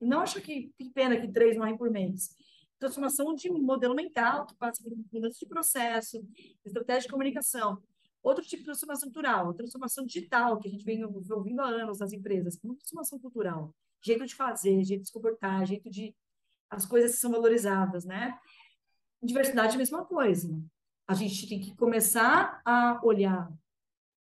E 0.00 0.06
não 0.06 0.20
achar 0.20 0.40
que, 0.40 0.72
que 0.76 0.90
pena 0.90 1.20
que 1.20 1.28
três 1.30 1.56
morrem 1.56 1.76
por 1.76 1.90
mês. 1.90 2.30
Transformação 2.82 3.32
de 3.32 3.48
modelo 3.48 3.94
mental, 3.94 4.44
que 4.44 4.56
passa 4.56 4.82
por 4.82 4.92
mudança 5.12 5.38
de 5.38 5.46
processo, 5.46 6.20
estratégia 6.64 7.02
de 7.02 7.12
comunicação. 7.12 7.80
Outro 8.20 8.42
tipo 8.42 8.62
de 8.62 8.64
transformação 8.64 9.08
cultural, 9.08 9.54
transformação 9.54 10.04
digital, 10.04 10.58
que 10.58 10.66
a 10.66 10.70
gente 10.72 10.84
vem 10.84 11.04
ouvindo 11.04 11.60
há 11.60 11.66
anos 11.66 12.00
nas 12.00 12.12
empresas, 12.12 12.56
transformação 12.56 13.20
cultural. 13.20 13.72
Jeito 14.04 14.26
de 14.26 14.34
fazer, 14.34 14.82
jeito 14.82 15.02
de 15.02 15.06
se 15.06 15.12
comportar, 15.12 15.64
jeito 15.64 15.88
de... 15.88 16.12
As 16.68 16.84
coisas 16.84 17.20
são 17.20 17.30
valorizadas, 17.30 18.04
né? 18.04 18.36
Diversidade, 19.22 19.76
a 19.76 19.78
mesma 19.78 20.04
coisa. 20.04 20.52
A 21.06 21.14
gente 21.14 21.48
tem 21.48 21.60
que 21.60 21.76
começar 21.76 22.60
a 22.64 23.00
olhar 23.04 23.48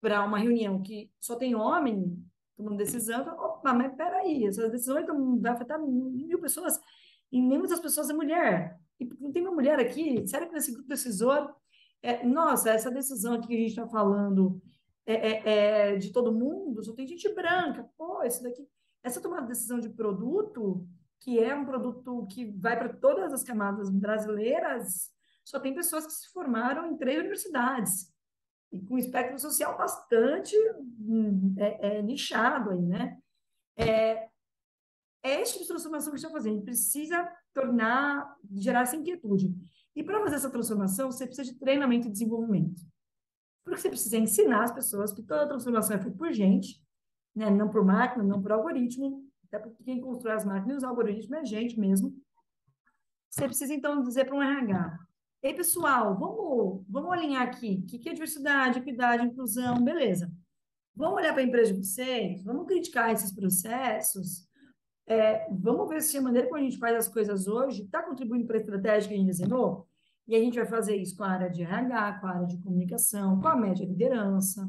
para 0.00 0.24
uma 0.24 0.38
reunião 0.38 0.80
que 0.80 1.10
só 1.18 1.34
tem 1.34 1.56
homem 1.56 2.16
tomando 2.56 2.76
decisão, 2.76 3.26
opa, 3.40 3.74
mas 3.74 3.92
peraí, 3.96 4.46
essas 4.46 4.70
decisões 4.70 5.04
vão 5.04 5.40
afetar 5.46 5.80
mil 5.80 6.40
pessoas 6.40 6.78
e 7.32 7.40
nenhuma 7.40 7.66
das 7.66 7.80
pessoas 7.80 8.10
é 8.10 8.12
mulher. 8.12 8.78
E 9.00 9.08
não 9.18 9.32
tem 9.32 9.42
uma 9.42 9.54
mulher 9.54 9.80
aqui? 9.80 10.24
Sério 10.28 10.46
que 10.46 10.54
nesse 10.54 10.72
grupo 10.72 10.88
decisor, 10.88 11.52
é, 12.02 12.24
nossa, 12.24 12.70
essa 12.70 12.90
decisão 12.90 13.34
aqui 13.34 13.48
que 13.48 13.54
a 13.54 13.58
gente 13.58 13.70
está 13.70 13.88
falando 13.88 14.60
é, 15.06 15.14
é, 15.14 15.42
é, 15.92 15.96
de 15.96 16.12
todo 16.12 16.32
mundo, 16.32 16.84
só 16.84 16.92
tem 16.92 17.06
gente 17.06 17.32
branca, 17.34 17.88
pô, 17.96 18.22
isso 18.22 18.42
daqui, 18.42 18.68
essa 19.02 19.20
tomada 19.20 19.42
de 19.42 19.48
decisão 19.48 19.80
de 19.80 19.88
produto, 19.88 20.86
que 21.20 21.40
é 21.40 21.54
um 21.54 21.64
produto 21.64 22.26
que 22.26 22.44
vai 22.44 22.76
para 22.76 22.88
todas 22.88 23.32
as 23.32 23.42
camadas 23.42 23.90
brasileiras, 23.90 25.10
só 25.44 25.58
tem 25.58 25.74
pessoas 25.74 26.06
que 26.06 26.12
se 26.12 26.28
formaram 26.28 26.90
em 26.90 26.96
três 26.96 27.18
universidades 27.18 28.12
e 28.70 28.80
com 28.80 28.94
um 28.94 28.98
espectro 28.98 29.38
social 29.38 29.76
bastante 29.76 30.56
hum, 31.00 31.54
é, 31.58 31.98
é, 31.98 32.02
nichado 32.02 32.70
aí, 32.70 32.80
né? 32.80 33.18
É, 33.76 34.28
é 35.22 35.42
tipo 35.42 35.60
de 35.60 35.68
transformação 35.68 36.12
que. 36.12 36.26
A 36.26 36.40
gente 36.40 36.64
precisa 36.64 37.28
tornar, 37.54 38.36
gerar 38.52 38.82
essa 38.82 38.96
inquietude. 38.96 39.54
E 39.94 40.02
para 40.02 40.20
fazer 40.20 40.36
essa 40.36 40.50
transformação, 40.50 41.10
você 41.10 41.26
precisa 41.26 41.52
de 41.52 41.58
treinamento 41.58 42.08
e 42.08 42.10
desenvolvimento. 42.10 42.80
Porque 43.64 43.80
você 43.80 43.88
precisa 43.88 44.16
ensinar 44.16 44.64
as 44.64 44.72
pessoas 44.72 45.12
que 45.12 45.22
toda 45.22 45.48
transformação 45.48 45.96
é 45.96 46.00
feita 46.00 46.16
por 46.16 46.32
gente, 46.32 46.82
né? 47.34 47.50
não 47.50 47.68
por 47.68 47.84
máquina, 47.84 48.24
não 48.24 48.42
por 48.42 48.52
algoritmo, 48.52 49.24
até 49.46 49.58
porque 49.58 49.84
quem 49.84 50.00
constrói 50.00 50.34
as 50.34 50.44
máquinas 50.44 50.74
e 50.74 50.78
os 50.78 50.84
algoritmos 50.84 51.38
é 51.38 51.40
a 51.40 51.44
gente 51.44 51.78
mesmo. 51.78 52.16
Você 53.30 53.46
precisa, 53.46 53.72
então, 53.72 54.02
dizer 54.02 54.24
para 54.24 54.34
um 54.34 54.42
RH, 54.42 54.98
Ei, 55.42 55.52
pessoal, 55.52 56.16
vamos, 56.16 56.84
vamos 56.88 57.10
alinhar 57.10 57.42
aqui. 57.42 57.82
O 57.82 57.86
que, 57.86 57.98
que 57.98 58.08
é 58.08 58.12
diversidade, 58.12 58.78
equidade, 58.78 59.26
inclusão? 59.26 59.82
Beleza. 59.82 60.32
Vamos 60.94 61.16
olhar 61.16 61.32
para 61.32 61.42
a 61.42 61.44
empresa 61.44 61.72
de 61.72 61.82
vocês, 61.82 62.44
vamos 62.44 62.66
criticar 62.66 63.10
esses 63.10 63.32
processos, 63.32 64.46
é, 65.06 65.48
vamos 65.50 65.88
ver 65.88 66.00
se 66.00 66.16
a 66.16 66.22
maneira 66.22 66.48
como 66.48 66.58
a 66.58 66.62
gente 66.62 66.78
faz 66.78 66.96
as 66.96 67.08
coisas 67.08 67.46
hoje 67.46 67.82
está 67.82 68.02
contribuindo 68.02 68.46
para 68.46 68.56
a 68.56 68.60
estratégia 68.60 69.08
que 69.08 69.14
a 69.14 69.18
gente 69.18 69.26
desenhou. 69.26 69.88
E 70.26 70.36
a 70.36 70.38
gente 70.38 70.54
vai 70.54 70.66
fazer 70.66 70.96
isso 70.96 71.16
com 71.16 71.24
a 71.24 71.30
área 71.30 71.50
de 71.50 71.62
RH, 71.62 72.20
com 72.20 72.26
a 72.26 72.30
área 72.30 72.46
de 72.46 72.58
comunicação, 72.58 73.40
com 73.40 73.48
a 73.48 73.56
média 73.56 73.84
liderança. 73.84 74.68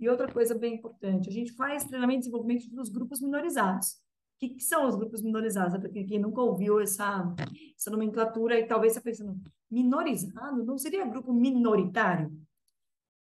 E 0.00 0.08
outra 0.08 0.30
coisa 0.30 0.54
bem 0.54 0.74
importante, 0.74 1.28
a 1.28 1.32
gente 1.32 1.52
faz 1.52 1.84
treinamento 1.84 2.18
e 2.18 2.20
desenvolvimento 2.20 2.68
dos 2.70 2.88
grupos 2.88 3.20
minorizados. 3.20 3.92
O 3.92 4.38
que, 4.38 4.50
que, 4.50 4.62
são 4.62 4.86
os 4.86 4.96
grupos 4.96 5.22
minorizados? 5.22 5.78
Para 5.78 5.88
quem 5.88 6.18
nunca 6.18 6.42
ouviu 6.42 6.80
essa, 6.80 7.34
essa 7.74 7.90
nomenclatura 7.90 8.58
e 8.58 8.66
talvez 8.66 8.92
está 8.92 9.02
pensando, 9.02 9.40
minorizado 9.70 10.64
não 10.64 10.76
seria 10.76 11.06
grupo 11.06 11.32
minoritário? 11.32 12.30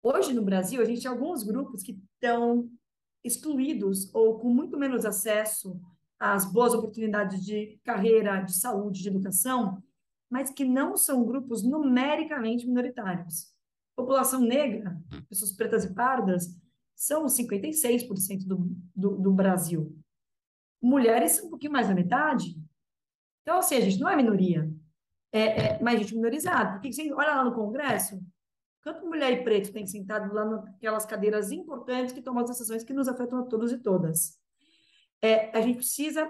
Hoje 0.02 0.32
no 0.32 0.42
Brasil, 0.42 0.80
a 0.80 0.84
gente 0.84 1.02
tem 1.02 1.10
alguns 1.10 1.42
grupos 1.42 1.82
que 1.82 2.00
estão 2.14 2.70
excluídos 3.22 4.12
ou 4.14 4.38
com 4.38 4.48
muito 4.48 4.78
menos 4.78 5.04
acesso 5.04 5.80
às 6.22 6.44
boas 6.44 6.74
oportunidades 6.74 7.44
de 7.44 7.78
carreira, 7.84 8.40
de 8.40 8.54
saúde, 8.54 9.02
de 9.02 9.08
educação, 9.08 9.82
mas 10.30 10.50
que 10.50 10.64
não 10.64 10.96
são 10.96 11.24
grupos 11.24 11.62
numericamente 11.62 12.66
minoritários. 12.66 13.52
População 13.96 14.40
negra, 14.40 14.98
pessoas 15.28 15.52
pretas 15.52 15.84
e 15.84 15.92
pardas, 15.92 16.56
são 16.94 17.26
56% 17.26 18.46
do, 18.46 18.70
do, 18.94 19.16
do 19.18 19.32
Brasil 19.32 19.96
mulheres 20.82 21.40
um 21.40 21.48
pouquinho 21.48 21.72
mais 21.72 21.86
da 21.86 21.94
metade. 21.94 22.56
Então, 23.42 23.58
assim, 23.58 23.76
a 23.76 23.80
gente 23.80 24.00
não 24.00 24.08
é 24.08 24.16
minoria, 24.16 24.68
é, 25.30 25.76
é 25.76 25.82
mais 25.82 26.00
gente 26.00 26.14
minorizada. 26.14 26.72
Porque 26.72 26.92
você 26.92 27.12
olha 27.12 27.36
lá 27.36 27.44
no 27.44 27.54
Congresso, 27.54 28.20
quanto 28.82 29.06
mulher 29.06 29.32
e 29.32 29.44
preto 29.44 29.72
tem 29.72 29.86
sentado 29.86 30.34
lá 30.34 30.44
naquelas 30.44 31.06
cadeiras 31.06 31.52
importantes 31.52 32.12
que 32.12 32.20
tomam 32.20 32.42
as 32.42 32.50
decisões 32.50 32.82
que 32.82 32.92
nos 32.92 33.06
afetam 33.06 33.38
a 33.38 33.44
todos 33.44 33.72
e 33.72 33.78
todas. 33.78 34.40
É, 35.22 35.56
a 35.56 35.60
gente 35.60 35.76
precisa 35.76 36.28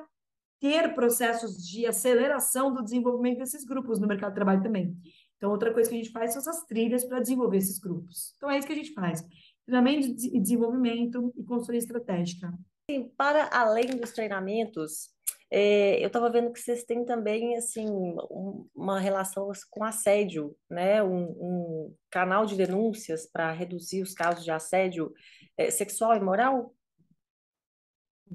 ter 0.61 0.95
processos 0.95 1.57
de 1.57 1.87
aceleração 1.87 2.73
do 2.73 2.85
desenvolvimento 2.85 3.39
desses 3.39 3.65
grupos 3.65 3.99
no 3.99 4.07
mercado 4.07 4.31
de 4.31 4.37
trabalho 4.37 4.63
também. 4.63 4.97
Então, 5.37 5.51
outra 5.51 5.73
coisa 5.73 5.91
que 5.91 5.97
a 5.97 5.99
gente 5.99 6.13
faz 6.13 6.33
são 6.33 6.41
essas 6.41 6.65
trilhas 6.67 7.05
para 7.05 7.19
desenvolver 7.19 7.57
esses 7.57 7.81
grupos. 7.81 8.33
Então, 8.37 8.49
é 8.49 8.59
isso 8.59 8.67
que 8.67 8.73
a 8.73 8.77
gente 8.77 8.93
faz. 8.93 9.27
Treinamento 9.67 10.15
de 10.15 10.39
desenvolvimento 10.39 11.33
e 11.37 11.43
consultoria 11.43 11.81
estratégica. 11.81 12.53
Assim, 12.89 13.09
para 13.17 13.49
além 13.53 13.87
dos 13.87 14.13
treinamentos, 14.13 15.11
é, 15.51 16.03
eu 16.03 16.07
estava 16.07 16.31
vendo 16.31 16.53
que 16.53 16.61
vocês 16.61 16.85
têm 16.85 17.05
também 17.05 17.57
assim 17.57 17.87
um, 17.91 18.67
uma 18.75 18.99
relação 18.99 19.51
com 19.69 19.85
assédio, 19.85 20.57
né? 20.71 21.03
Um, 21.03 21.25
um 21.25 21.95
canal 22.11 22.47
de 22.47 22.57
denúncias 22.57 23.27
para 23.27 23.53
reduzir 23.53 24.01
os 24.01 24.15
casos 24.15 24.45
de 24.45 24.51
assédio 24.51 25.13
é, 25.59 25.71
sexual 25.71 26.17
e 26.17 26.21
moral. 26.21 26.73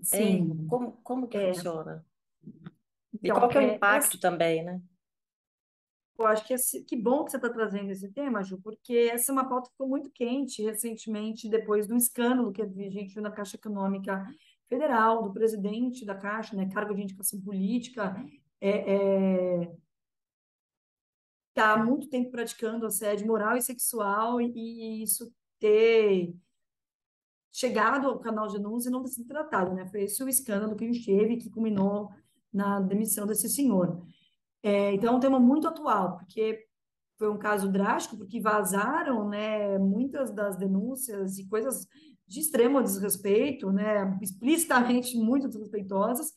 Sim. 0.03 0.65
É, 0.65 0.69
como, 0.69 0.91
como 1.03 1.27
que 1.27 1.37
é. 1.37 1.53
funciona? 1.53 2.05
E 2.43 3.19
então, 3.23 3.39
qual 3.39 3.49
que 3.49 3.57
é 3.57 3.61
o 3.61 3.63
é, 3.63 3.75
impacto 3.75 4.19
também, 4.19 4.63
né? 4.63 4.81
Eu 6.17 6.25
acho 6.25 6.45
que, 6.47 6.53
esse, 6.53 6.83
que 6.83 6.95
bom 6.95 7.23
que 7.23 7.31
você 7.31 7.37
está 7.37 7.49
trazendo 7.49 7.91
esse 7.91 8.11
tema, 8.11 8.43
Ju, 8.43 8.59
porque 8.61 9.09
essa 9.11 9.31
é 9.31 9.33
uma 9.33 9.47
pauta 9.47 9.67
que 9.67 9.73
ficou 9.73 9.87
muito 9.87 10.09
quente 10.09 10.63
recentemente, 10.63 11.47
depois 11.47 11.87
do 11.87 11.95
escândalo 11.95 12.51
que 12.51 12.61
a 12.61 12.65
gente 12.65 13.13
viu 13.13 13.21
na 13.21 13.31
Caixa 13.31 13.55
Econômica 13.55 14.25
Federal, 14.67 15.21
do 15.21 15.31
presidente 15.31 16.05
da 16.05 16.15
Caixa, 16.15 16.55
né, 16.55 16.67
cargo 16.73 16.95
de 16.95 17.03
indicação 17.03 17.39
política, 17.39 18.15
é, 18.59 18.95
é, 18.95 19.75
tá 21.53 21.73
há 21.73 21.83
muito 21.83 22.09
tempo 22.09 22.31
praticando 22.31 22.87
assédio 22.87 23.27
moral 23.27 23.55
e 23.55 23.61
sexual 23.61 24.41
e, 24.41 24.51
e 24.55 25.03
isso 25.03 25.31
ter 25.59 26.33
chegado 27.57 28.07
ao 28.07 28.19
canal 28.19 28.47
de 28.47 28.57
denúncia 28.57 28.87
e 28.87 28.91
não 28.91 29.01
ter 29.01 29.09
sido 29.09 29.27
tratado, 29.27 29.73
né? 29.73 29.87
Foi 29.87 30.03
esse 30.03 30.23
o 30.23 30.29
escândalo 30.29 30.75
que 30.75 30.85
a 30.85 30.87
gente 30.87 31.03
teve 31.03 31.37
que 31.37 31.49
culminou 31.49 32.11
na 32.53 32.79
demissão 32.79 33.25
desse 33.25 33.49
senhor. 33.49 34.05
É, 34.61 34.93
então, 34.93 35.11
é 35.11 35.17
um 35.17 35.19
tema 35.19 35.39
muito 35.39 35.67
atual, 35.67 36.17
porque 36.17 36.67
foi 37.17 37.31
um 37.31 37.37
caso 37.37 37.71
drástico, 37.71 38.15
porque 38.15 38.39
vazaram 38.39 39.27
né, 39.27 39.79
muitas 39.79 40.29
das 40.29 40.55
denúncias 40.55 41.39
e 41.39 41.47
coisas 41.47 41.87
de 42.27 42.41
extremo 42.41 42.83
desrespeito, 42.83 43.71
né, 43.71 44.15
explicitamente 44.21 45.17
muito 45.17 45.47
desrespeitosas, 45.47 46.33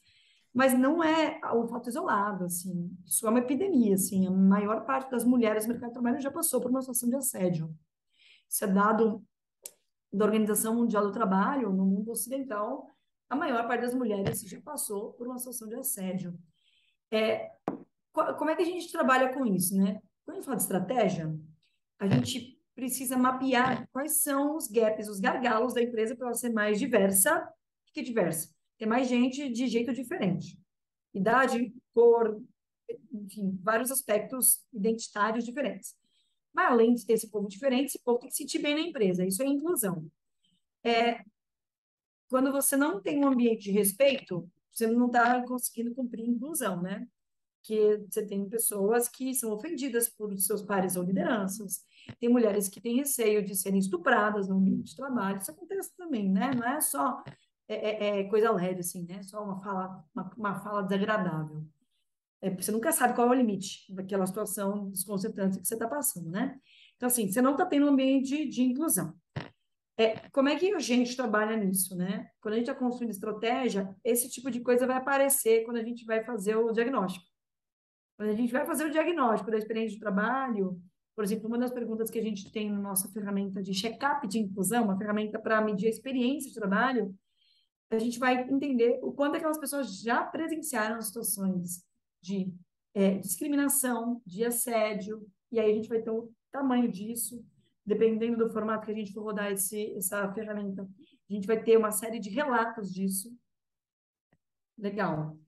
mas 0.54 0.72
não 0.72 1.04
é 1.04 1.38
o 1.52 1.68
fato 1.68 1.90
isolado, 1.90 2.44
assim, 2.44 2.90
isso 3.04 3.26
é 3.26 3.30
uma 3.30 3.40
epidemia, 3.40 3.94
assim, 3.94 4.26
a 4.26 4.30
maior 4.30 4.86
parte 4.86 5.10
das 5.10 5.24
mulheres 5.24 5.66
no 5.66 5.72
mercado 5.72 5.90
de 5.90 5.94
trabalho 5.94 6.20
já 6.20 6.30
passou 6.30 6.62
por 6.62 6.70
uma 6.70 6.80
situação 6.80 7.10
de 7.10 7.16
assédio. 7.16 7.70
Isso 8.48 8.64
é 8.64 8.66
dado 8.66 9.22
da 10.12 10.24
Organização 10.24 10.74
Mundial 10.74 11.06
do 11.06 11.12
Trabalho, 11.12 11.72
no 11.72 11.84
mundo 11.84 12.10
ocidental, 12.10 12.88
a 13.28 13.36
maior 13.36 13.66
parte 13.68 13.82
das 13.82 13.94
mulheres 13.94 14.40
já 14.42 14.60
passou 14.60 15.12
por 15.12 15.26
uma 15.26 15.38
situação 15.38 15.68
de 15.68 15.76
assédio. 15.76 16.36
É, 17.12 17.52
como 18.12 18.50
é 18.50 18.56
que 18.56 18.62
a 18.62 18.66
gente 18.66 18.90
trabalha 18.90 19.32
com 19.32 19.46
isso, 19.46 19.76
né? 19.76 20.00
Quando 20.24 20.36
a 20.36 20.40
gente 20.40 20.44
fala 20.44 20.56
de 20.56 20.62
estratégia, 20.62 21.34
a 21.98 22.08
gente 22.08 22.58
precisa 22.74 23.16
mapear 23.16 23.88
quais 23.92 24.22
são 24.22 24.56
os 24.56 24.66
gaps, 24.66 25.08
os 25.08 25.20
gargalos 25.20 25.74
da 25.74 25.82
empresa 25.82 26.16
para 26.16 26.26
ela 26.26 26.34
ser 26.34 26.50
mais 26.50 26.78
diversa. 26.78 27.38
O 27.88 27.92
que 27.92 28.00
é 28.00 28.02
diversa? 28.02 28.52
Ter 28.78 28.86
mais 28.86 29.08
gente 29.08 29.48
de 29.50 29.66
jeito 29.66 29.92
diferente. 29.92 30.58
Idade, 31.12 31.72
cor, 31.92 32.40
enfim, 33.12 33.58
vários 33.62 33.90
aspectos 33.90 34.64
identitários 34.72 35.44
diferentes. 35.44 35.94
Mas 36.52 36.70
além 36.70 36.94
de 36.94 37.06
ter 37.06 37.14
esse 37.14 37.30
povo 37.30 37.48
diferente, 37.48 37.86
esse 37.86 38.00
povo 38.02 38.18
tem 38.18 38.28
que 38.28 38.34
se 38.34 38.42
sentir 38.42 38.60
bem 38.60 38.74
na 38.74 38.80
empresa. 38.80 39.24
Isso 39.24 39.42
é 39.42 39.46
inclusão. 39.46 40.04
É, 40.84 41.22
quando 42.28 42.52
você 42.52 42.76
não 42.76 43.00
tem 43.00 43.24
um 43.24 43.28
ambiente 43.28 43.64
de 43.64 43.70
respeito, 43.70 44.48
você 44.72 44.86
não 44.86 45.06
está 45.06 45.42
conseguindo 45.46 45.94
cumprir 45.94 46.28
inclusão, 46.28 46.80
né? 46.80 47.06
que 47.62 47.98
você 48.08 48.24
tem 48.24 48.48
pessoas 48.48 49.08
que 49.08 49.34
são 49.34 49.52
ofendidas 49.52 50.08
por 50.08 50.36
seus 50.38 50.62
pares 50.62 50.96
ou 50.96 51.02
lideranças, 51.02 51.84
tem 52.18 52.28
mulheres 52.28 52.68
que 52.68 52.80
têm 52.80 52.96
receio 52.96 53.44
de 53.44 53.54
serem 53.54 53.78
estupradas 53.78 54.48
no 54.48 54.56
ambiente 54.56 54.90
de 54.90 54.96
trabalho, 54.96 55.38
isso 55.38 55.50
acontece 55.50 55.94
também, 55.96 56.28
né? 56.28 56.52
Não 56.54 56.66
é 56.66 56.80
só 56.80 57.22
é, 57.68 57.74
é, 57.74 58.20
é 58.20 58.24
coisa 58.24 58.50
leve, 58.50 58.80
assim, 58.80 59.04
né? 59.04 59.22
Só 59.22 59.44
uma 59.44 59.60
fala, 59.60 60.04
uma, 60.14 60.32
uma 60.36 60.60
fala 60.60 60.82
desagradável. 60.82 61.64
É, 62.42 62.50
você 62.50 62.72
nunca 62.72 62.90
sabe 62.92 63.14
qual 63.14 63.28
é 63.28 63.30
o 63.30 63.34
limite 63.34 63.92
daquela 63.92 64.26
situação 64.26 64.90
desconcertante 64.90 65.58
que 65.58 65.66
você 65.66 65.74
está 65.74 65.86
passando, 65.86 66.30
né? 66.30 66.58
Então, 66.96 67.06
assim, 67.06 67.30
você 67.30 67.42
não 67.42 67.52
está 67.52 67.66
tendo 67.66 67.86
um 67.86 67.90
ambiente 67.90 68.28
de, 68.28 68.48
de 68.48 68.62
inclusão. 68.62 69.14
É, 69.96 70.28
como 70.30 70.48
é 70.48 70.56
que 70.56 70.74
a 70.74 70.78
gente 70.78 71.14
trabalha 71.14 71.56
nisso, 71.56 71.94
né? 71.94 72.30
Quando 72.40 72.54
a 72.54 72.56
gente 72.56 72.70
está 72.70 72.78
construindo 72.78 73.10
estratégia, 73.10 73.94
esse 74.02 74.30
tipo 74.30 74.50
de 74.50 74.60
coisa 74.60 74.86
vai 74.86 74.96
aparecer 74.96 75.64
quando 75.64 75.76
a 75.76 75.82
gente 75.82 76.06
vai 76.06 76.24
fazer 76.24 76.56
o 76.56 76.72
diagnóstico. 76.72 77.26
Quando 78.16 78.30
a 78.30 78.34
gente 78.34 78.52
vai 78.52 78.64
fazer 78.64 78.84
o 78.84 78.90
diagnóstico 78.90 79.50
da 79.50 79.58
experiência 79.58 79.94
de 79.94 80.00
trabalho, 80.00 80.80
por 81.14 81.24
exemplo, 81.24 81.48
uma 81.48 81.58
das 81.58 81.70
perguntas 81.70 82.08
que 82.08 82.18
a 82.18 82.22
gente 82.22 82.50
tem 82.50 82.70
na 82.70 82.78
nossa 82.78 83.10
ferramenta 83.12 83.62
de 83.62 83.74
check-up 83.74 84.26
de 84.26 84.38
inclusão, 84.38 84.84
uma 84.84 84.96
ferramenta 84.96 85.38
para 85.38 85.60
medir 85.60 85.86
a 85.86 85.90
experiência 85.90 86.48
de 86.48 86.54
trabalho, 86.54 87.14
a 87.90 87.98
gente 87.98 88.18
vai 88.18 88.48
entender 88.48 88.98
o 89.02 89.12
quanto 89.12 89.36
aquelas 89.36 89.58
pessoas 89.58 90.00
já 90.00 90.24
presenciaram 90.24 91.02
situações 91.02 91.84
de 92.20 92.52
é, 92.94 93.18
discriminação, 93.18 94.20
de 94.26 94.44
assédio, 94.44 95.26
e 95.50 95.58
aí 95.58 95.70
a 95.70 95.74
gente 95.74 95.88
vai 95.88 96.00
ter 96.00 96.10
o 96.10 96.32
tamanho 96.50 96.90
disso, 96.90 97.44
dependendo 97.84 98.38
do 98.38 98.52
formato 98.52 98.86
que 98.86 98.92
a 98.92 98.94
gente 98.94 99.12
for 99.12 99.22
rodar 99.22 99.50
esse, 99.52 99.94
essa 99.94 100.32
ferramenta, 100.32 100.82
a 100.82 101.32
gente 101.32 101.46
vai 101.46 101.62
ter 101.62 101.76
uma 101.76 101.90
série 101.90 102.18
de 102.18 102.30
relatos 102.30 102.92
disso. 102.92 103.32
Legal. 104.76 105.38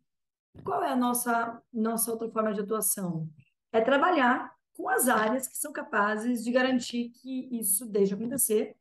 Qual 0.63 0.83
é 0.83 0.93
a 0.93 0.97
nossa, 0.97 1.63
nossa 1.73 2.11
outra 2.13 2.31
forma 2.31 2.53
de 2.53 2.61
atuação? 2.61 3.29
É 3.73 3.81
trabalhar 3.81 4.55
com 4.75 4.89
as 4.89 5.09
áreas 5.09 5.49
que 5.49 5.57
são 5.57 5.73
capazes 5.73 6.45
de 6.45 6.53
garantir 6.53 7.11
que 7.11 7.49
isso 7.51 7.87
deixe 7.87 8.15
acontecer, 8.15 8.77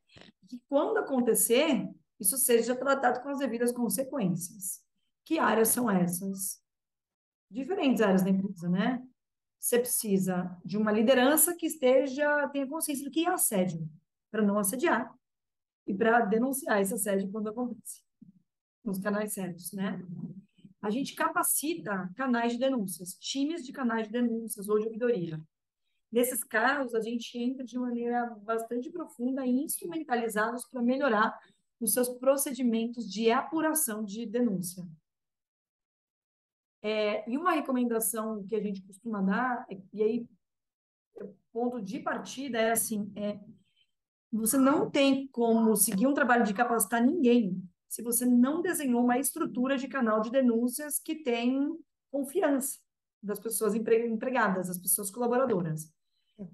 que 0.48 0.60
quando 0.68 0.98
acontecer, 0.98 1.88
isso 2.20 2.36
seja 2.36 2.76
tratado 2.76 3.20
com 3.22 3.30
as 3.30 3.38
devidas 3.38 3.72
consequências. 3.72 4.82
Que 5.24 5.38
áreas 5.38 5.68
são 5.68 5.90
essas? 5.90 6.61
Diferentes 7.52 8.00
áreas 8.00 8.22
da 8.22 8.30
empresa, 8.30 8.66
né? 8.66 9.06
Você 9.60 9.78
precisa 9.78 10.58
de 10.64 10.78
uma 10.78 10.90
liderança 10.90 11.54
que 11.54 11.66
esteja, 11.66 12.48
tenha 12.48 12.66
consciência 12.66 13.04
do 13.04 13.10
que 13.10 13.26
é 13.26 13.30
assédio, 13.30 13.86
para 14.30 14.40
não 14.40 14.58
assediar 14.58 15.14
e 15.86 15.92
para 15.92 16.24
denunciar 16.24 16.80
esse 16.80 16.94
assédio 16.94 17.30
quando 17.30 17.50
acontece, 17.50 18.02
nos 18.82 18.98
canais 18.98 19.34
certos, 19.34 19.70
né? 19.72 20.02
A 20.80 20.88
gente 20.88 21.14
capacita 21.14 22.10
canais 22.16 22.54
de 22.54 22.58
denúncias, 22.58 23.14
times 23.18 23.64
de 23.64 23.70
canais 23.70 24.06
de 24.06 24.12
denúncias 24.12 24.66
ou 24.70 24.78
de 24.78 24.86
ouvidoria. 24.86 25.38
Nesses 26.10 26.42
casos, 26.42 26.94
a 26.94 27.00
gente 27.00 27.38
entra 27.38 27.64
de 27.64 27.78
maneira 27.78 28.34
bastante 28.42 28.90
profunda 28.90 29.44
e 29.44 29.50
instrumentalizados 29.50 30.64
para 30.64 30.80
melhorar 30.80 31.38
nos 31.78 31.92
seus 31.92 32.08
procedimentos 32.08 33.10
de 33.10 33.30
apuração 33.30 34.02
de 34.02 34.24
denúncia. 34.24 34.88
É, 36.82 37.30
e 37.30 37.38
uma 37.38 37.52
recomendação 37.52 38.44
que 38.44 38.56
a 38.56 38.60
gente 38.60 38.82
costuma 38.82 39.20
dar, 39.22 39.64
é, 39.70 39.78
e 39.92 40.02
aí 40.02 40.28
ponto 41.52 41.80
de 41.80 42.00
partida 42.00 42.58
é 42.58 42.72
assim, 42.72 43.12
é, 43.14 43.38
você 44.32 44.56
não 44.56 44.90
tem 44.90 45.28
como 45.28 45.76
seguir 45.76 46.06
um 46.06 46.14
trabalho 46.14 46.44
de 46.44 46.54
capacitar 46.54 47.04
ninguém 47.04 47.62
se 47.88 48.02
você 48.02 48.24
não 48.24 48.62
desenhou 48.62 49.04
uma 49.04 49.18
estrutura 49.18 49.76
de 49.76 49.86
canal 49.86 50.22
de 50.22 50.30
denúncias 50.30 50.98
que 50.98 51.16
tem 51.16 51.78
confiança 52.10 52.78
das 53.22 53.38
pessoas 53.38 53.74
empregadas, 53.74 54.68
das 54.68 54.78
pessoas 54.78 55.10
colaboradoras. 55.10 55.92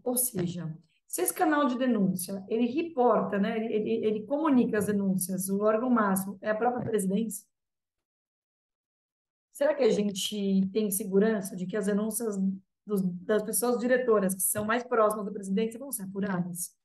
Ou 0.02 0.16
seja, 0.16 0.76
se 1.06 1.22
esse 1.22 1.32
canal 1.32 1.66
de 1.66 1.78
denúncia, 1.78 2.44
ele 2.48 2.66
reporta, 2.66 3.38
né, 3.38 3.56
ele, 3.56 3.72
ele, 3.72 4.06
ele 4.06 4.26
comunica 4.26 4.78
as 4.78 4.86
denúncias, 4.86 5.48
o 5.48 5.62
órgão 5.62 5.88
máximo 5.88 6.36
é 6.42 6.50
a 6.50 6.56
própria 6.56 6.84
presidência, 6.84 7.46
será 9.58 9.74
que 9.74 9.82
a 9.82 9.90
gente 9.90 10.70
tem 10.72 10.88
segurança 10.88 11.56
de 11.56 11.66
que 11.66 11.76
as 11.76 11.86
denúncias 11.86 12.36
dos, 12.86 13.02
das 13.02 13.42
pessoas 13.42 13.76
diretoras 13.80 14.32
que 14.32 14.40
são 14.40 14.64
mais 14.64 14.84
próximas 14.84 15.26
da 15.26 15.32
presidência 15.32 15.80
vão 15.80 15.90
ser 15.90 16.04
apuradas? 16.04 16.76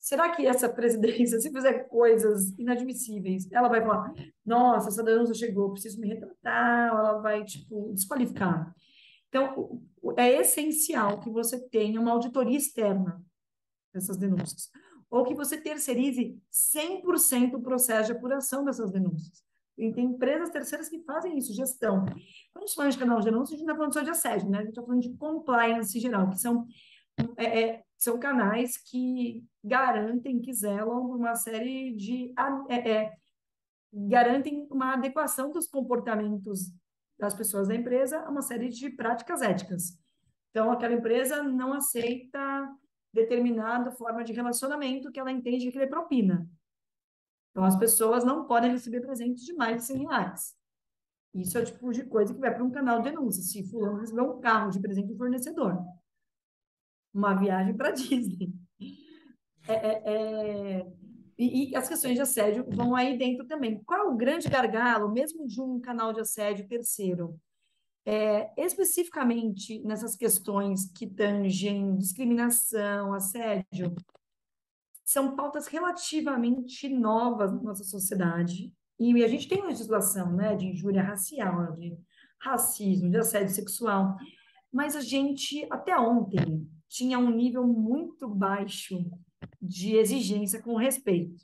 Será 0.00 0.34
que 0.34 0.46
essa 0.46 0.66
presidência, 0.72 1.38
se 1.38 1.52
fizer 1.52 1.86
coisas 1.88 2.58
inadmissíveis, 2.58 3.52
ela 3.52 3.68
vai 3.68 3.82
falar, 3.82 4.14
nossa, 4.46 4.88
essa 4.88 5.02
denúncia 5.02 5.34
chegou, 5.34 5.72
preciso 5.72 6.00
me 6.00 6.08
retratar, 6.08 6.88
ela 6.88 7.18
vai, 7.18 7.44
tipo, 7.44 7.92
desqualificar? 7.92 8.74
Então, 9.28 9.82
é 10.16 10.40
essencial 10.40 11.20
que 11.20 11.28
você 11.28 11.60
tenha 11.68 12.00
uma 12.00 12.12
auditoria 12.12 12.56
externa 12.56 13.22
dessas 13.92 14.16
denúncias, 14.16 14.70
ou 15.10 15.22
que 15.22 15.34
você 15.34 15.60
terceirize 15.60 16.40
100% 16.50 17.56
o 17.56 17.62
processo 17.62 18.06
de 18.10 18.16
apuração 18.16 18.64
dessas 18.64 18.90
denúncias. 18.90 19.46
Tem 19.78 20.06
empresas 20.06 20.50
terceiras 20.50 20.88
que 20.88 20.98
fazem 21.04 21.38
isso, 21.38 21.54
gestão. 21.54 22.04
Quando 22.52 22.64
a 22.64 22.66
gente 22.66 22.74
fala 22.74 22.90
de 22.90 22.98
canal 22.98 23.20
de 23.20 23.26
denúncia, 23.26 23.54
a 23.54 23.56
gente 23.56 23.66
não 23.66 23.74
está 23.74 23.78
falando 23.78 23.94
só 23.94 24.02
de 24.02 24.10
assédio, 24.10 24.50
né? 24.50 24.58
A 24.58 24.60
gente 24.62 24.70
está 24.70 24.82
falando 24.82 25.00
de 25.00 25.16
compliance 25.16 26.00
geral, 26.00 26.28
que 26.30 26.38
são, 26.38 26.66
é, 27.36 27.60
é, 27.62 27.82
são 27.96 28.18
canais 28.18 28.76
que 28.76 29.44
garantem, 29.62 30.40
que 30.40 30.52
zelam 30.52 31.10
uma 31.10 31.36
série 31.36 31.94
de... 31.94 32.34
É, 32.68 32.90
é, 32.90 33.12
garantem 33.92 34.66
uma 34.68 34.94
adequação 34.94 35.52
dos 35.52 35.68
comportamentos 35.68 36.72
das 37.16 37.34
pessoas 37.34 37.68
da 37.68 37.74
empresa 37.74 38.18
a 38.20 38.30
uma 38.30 38.42
série 38.42 38.68
de 38.68 38.90
práticas 38.90 39.42
éticas. 39.42 39.96
Então, 40.50 40.72
aquela 40.72 40.94
empresa 40.94 41.42
não 41.42 41.72
aceita 41.72 42.68
determinada 43.12 43.92
forma 43.92 44.24
de 44.24 44.32
relacionamento 44.32 45.10
que 45.10 45.20
ela 45.20 45.30
entende 45.30 45.70
que 45.70 45.78
é 45.78 45.86
propina. 45.86 46.48
Então, 47.58 47.66
as 47.66 47.76
pessoas 47.76 48.22
não 48.22 48.44
podem 48.44 48.70
receber 48.70 49.00
presentes 49.00 49.44
de 49.44 49.52
mais 49.52 49.78
de 49.78 49.86
100 49.86 50.06
reais. 50.06 50.56
Isso 51.34 51.58
é 51.58 51.62
o 51.62 51.64
tipo 51.64 51.90
de 51.90 52.04
coisa 52.04 52.32
que 52.32 52.38
vai 52.38 52.54
para 52.54 52.62
um 52.62 52.70
canal 52.70 53.02
de 53.02 53.10
denúncia. 53.10 53.42
Se 53.42 53.68
fulano 53.68 53.98
recebeu 53.98 54.30
um 54.30 54.40
carro 54.40 54.70
de 54.70 54.78
presente 54.78 55.08
do 55.08 55.16
fornecedor, 55.16 55.76
uma 57.12 57.34
viagem 57.34 57.76
para 57.76 57.90
Disney. 57.90 58.54
É, 59.66 59.72
é, 59.72 60.02
é... 60.06 60.92
E, 61.36 61.72
e, 61.72 61.76
as 61.76 61.88
questões 61.88 62.14
de 62.14 62.20
assédio 62.20 62.64
vão 62.70 62.94
aí 62.94 63.18
dentro 63.18 63.44
também. 63.44 63.82
Qual 63.82 64.12
o 64.12 64.16
grande 64.16 64.48
gargalo, 64.48 65.10
mesmo 65.10 65.44
de 65.44 65.60
um 65.60 65.80
canal 65.80 66.12
de 66.12 66.20
assédio 66.20 66.68
terceiro? 66.68 67.40
É, 68.06 68.52
especificamente 68.56 69.80
nessas 69.80 70.14
questões 70.14 70.92
que 70.92 71.08
tangem 71.08 71.96
discriminação, 71.96 73.12
assédio, 73.12 73.96
são 75.08 75.34
pautas 75.34 75.66
relativamente 75.66 76.86
novas 76.86 77.50
na 77.50 77.62
nossa 77.62 77.82
sociedade. 77.82 78.70
E 79.00 79.24
a 79.24 79.28
gente 79.28 79.48
tem 79.48 79.64
legislação 79.64 80.30
né, 80.34 80.54
de 80.54 80.66
injúria 80.66 81.02
racial, 81.02 81.72
de 81.76 81.96
racismo, 82.38 83.10
de 83.10 83.16
assédio 83.16 83.54
sexual, 83.54 84.16
mas 84.70 84.94
a 84.94 85.00
gente, 85.00 85.66
até 85.70 85.98
ontem, 85.98 86.70
tinha 86.90 87.18
um 87.18 87.30
nível 87.30 87.66
muito 87.66 88.28
baixo 88.28 89.02
de 89.62 89.96
exigência 89.96 90.60
com 90.60 90.76
respeito. 90.76 91.42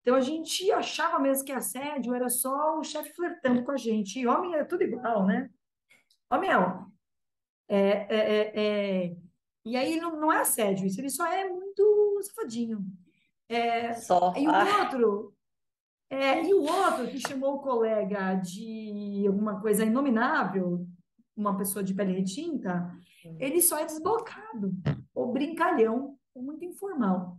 Então 0.00 0.16
a 0.16 0.20
gente 0.20 0.72
achava 0.72 1.20
mesmo 1.20 1.44
que 1.44 1.52
assédio 1.52 2.12
era 2.14 2.28
só 2.28 2.80
o 2.80 2.82
chefe 2.82 3.14
flertando 3.14 3.62
com 3.62 3.70
a 3.70 3.76
gente. 3.76 4.18
E 4.18 4.26
homem 4.26 4.56
é 4.56 4.64
tudo 4.64 4.82
igual, 4.82 5.24
né? 5.24 5.48
Homem 6.32 6.50
é 6.50 6.58
homem. 6.58 6.86
É, 7.68 7.78
é, 7.78 8.18
é, 8.18 8.52
é... 9.06 9.16
E 9.64 9.76
aí 9.76 10.00
não, 10.00 10.18
não 10.18 10.32
é 10.32 10.40
assédio, 10.40 10.84
isso 10.84 11.00
ele 11.00 11.10
só 11.10 11.24
é 11.24 11.48
muito 11.48 11.67
safadinho. 12.22 12.84
É... 13.48 13.94
Só. 13.94 14.34
E 14.36 14.46
o 14.46 14.50
ah. 14.50 14.82
outro, 14.82 15.34
é, 16.10 16.44
e 16.44 16.54
o 16.54 16.62
outro 16.62 17.08
que 17.08 17.20
chamou 17.20 17.56
o 17.56 17.60
colega 17.60 18.34
de 18.34 19.24
alguma 19.26 19.60
coisa 19.60 19.84
inominável, 19.84 20.86
uma 21.36 21.56
pessoa 21.56 21.82
de 21.82 21.94
pele 21.94 22.12
retinta, 22.12 22.90
ele 23.38 23.60
só 23.60 23.78
é 23.78 23.84
desbocado, 23.84 24.74
ou 25.14 25.32
brincalhão 25.32 26.16
muito 26.34 26.64
informal. 26.64 27.36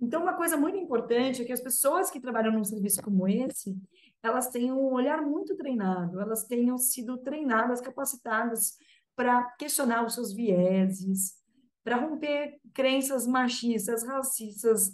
Então, 0.00 0.22
uma 0.22 0.34
coisa 0.34 0.56
muito 0.56 0.76
importante 0.76 1.42
é 1.42 1.44
que 1.44 1.52
as 1.52 1.60
pessoas 1.60 2.10
que 2.10 2.20
trabalham 2.20 2.52
num 2.52 2.64
serviço 2.64 3.02
como 3.02 3.28
esse, 3.28 3.76
elas 4.22 4.50
tenham 4.50 4.78
um 4.78 4.92
olhar 4.92 5.22
muito 5.22 5.56
treinado, 5.56 6.20
elas 6.20 6.44
tenham 6.44 6.76
sido 6.76 7.18
treinadas, 7.18 7.80
capacitadas 7.80 8.76
para 9.14 9.42
questionar 9.52 10.04
os 10.04 10.14
seus 10.14 10.32
vieses, 10.32 11.39
para 11.84 11.96
romper 11.96 12.58
crenças 12.72 13.26
machistas, 13.26 14.06
racistas, 14.06 14.92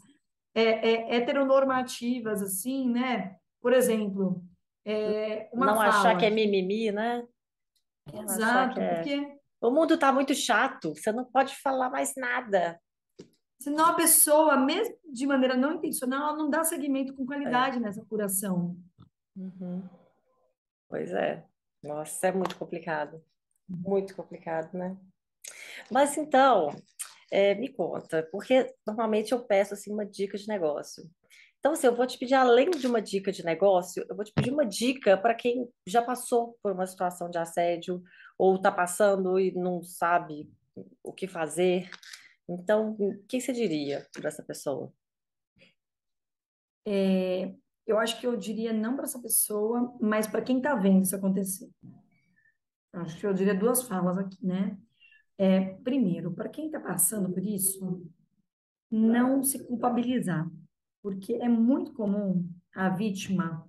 é, 0.54 0.62
é, 0.62 1.16
heteronormativas, 1.16 2.42
assim, 2.42 2.90
né? 2.90 3.36
Por 3.60 3.72
exemplo, 3.72 4.42
é, 4.84 5.48
uma 5.52 5.66
Não 5.66 5.74
fala, 5.76 5.88
achar 5.88 6.18
que 6.18 6.24
é 6.24 6.30
mimimi, 6.30 6.92
né? 6.92 7.26
Exato, 8.12 8.80
é... 8.80 8.94
porque... 8.94 9.36
O 9.58 9.70
mundo 9.70 9.94
está 9.94 10.12
muito 10.12 10.34
chato, 10.34 10.94
você 10.94 11.10
não 11.10 11.24
pode 11.24 11.56
falar 11.56 11.88
mais 11.88 12.14
nada. 12.14 12.78
Senão 13.58 13.86
a 13.86 13.94
pessoa, 13.94 14.56
mesmo 14.56 14.94
de 15.10 15.26
maneira 15.26 15.56
não 15.56 15.72
intencional, 15.72 16.28
ela 16.28 16.36
não 16.36 16.50
dá 16.50 16.62
seguimento 16.62 17.14
com 17.14 17.24
qualidade 17.24 17.78
é. 17.78 17.80
nessa 17.80 18.04
curação. 18.04 18.76
Uhum. 19.34 19.82
Pois 20.88 21.10
é. 21.12 21.42
Nossa, 21.82 22.28
é 22.28 22.32
muito 22.32 22.54
complicado. 22.56 23.24
Muito 23.68 24.14
complicado, 24.14 24.74
né? 24.74 24.96
Mas 25.90 26.16
então, 26.16 26.70
é, 27.30 27.54
me 27.54 27.68
conta, 27.72 28.26
porque 28.30 28.72
normalmente 28.86 29.32
eu 29.32 29.44
peço 29.44 29.74
assim 29.74 29.92
uma 29.92 30.06
dica 30.06 30.36
de 30.38 30.48
negócio. 30.48 31.04
Então, 31.58 31.72
assim, 31.72 31.86
eu 31.88 31.96
vou 31.96 32.06
te 32.06 32.16
pedir, 32.18 32.34
além 32.34 32.70
de 32.70 32.86
uma 32.86 33.02
dica 33.02 33.32
de 33.32 33.44
negócio, 33.44 34.06
eu 34.08 34.14
vou 34.14 34.24
te 34.24 34.32
pedir 34.32 34.52
uma 34.52 34.64
dica 34.64 35.16
para 35.16 35.34
quem 35.34 35.68
já 35.84 36.00
passou 36.00 36.56
por 36.62 36.72
uma 36.72 36.86
situação 36.86 37.28
de 37.28 37.38
assédio 37.38 38.02
ou 38.38 38.56
está 38.56 38.70
passando 38.70 39.38
e 39.40 39.52
não 39.52 39.82
sabe 39.82 40.48
o 41.02 41.12
que 41.12 41.26
fazer. 41.26 41.90
Então, 42.48 42.96
o 42.98 43.18
que 43.26 43.40
você 43.40 43.52
diria 43.52 44.06
para 44.12 44.28
essa 44.28 44.44
pessoa? 44.44 44.92
É, 46.86 47.52
eu 47.84 47.98
acho 47.98 48.20
que 48.20 48.26
eu 48.26 48.36
diria 48.36 48.72
não 48.72 48.94
para 48.94 49.06
essa 49.06 49.20
pessoa, 49.20 49.96
mas 50.00 50.26
para 50.26 50.42
quem 50.42 50.58
está 50.58 50.76
vendo 50.76 51.02
isso 51.02 51.16
acontecer. 51.16 51.68
Acho 52.92 53.18
que 53.18 53.26
eu 53.26 53.34
diria 53.34 53.54
duas 53.54 53.82
falas 53.82 54.16
aqui, 54.18 54.38
né? 54.46 54.78
É, 55.38 55.74
primeiro, 55.84 56.32
para 56.32 56.48
quem 56.48 56.66
está 56.66 56.80
passando 56.80 57.32
por 57.32 57.44
isso, 57.44 58.06
não 58.90 59.42
se 59.42 59.64
culpabilizar, 59.66 60.50
porque 61.02 61.34
é 61.34 61.48
muito 61.48 61.92
comum 61.92 62.48
a 62.74 62.88
vítima 62.88 63.66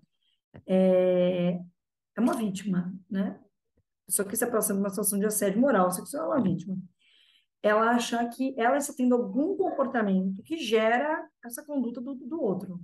é, 0.66 1.60
é 2.16 2.22
uma 2.22 2.34
vítima, 2.34 2.94
né? 3.10 3.40
Só 4.10 4.24
que 4.24 4.36
se 4.36 4.44
aproxima 4.44 4.76
de 4.76 4.84
uma 4.84 4.90
situação 4.90 5.20
de 5.20 5.26
assédio 5.26 5.60
moral 5.60 5.92
sexual, 5.92 6.34
é 6.34 6.36
uma 6.36 6.44
vítima. 6.44 6.78
Ela 7.62 7.92
achar 7.92 8.28
que 8.30 8.56
ela 8.58 8.78
está 8.78 8.94
tendo 8.94 9.16
algum 9.16 9.58
comportamento 9.58 10.42
que 10.44 10.58
gera 10.58 11.28
essa 11.44 11.66
conduta 11.66 12.00
do, 12.00 12.16
do 12.16 12.42
outro. 12.42 12.80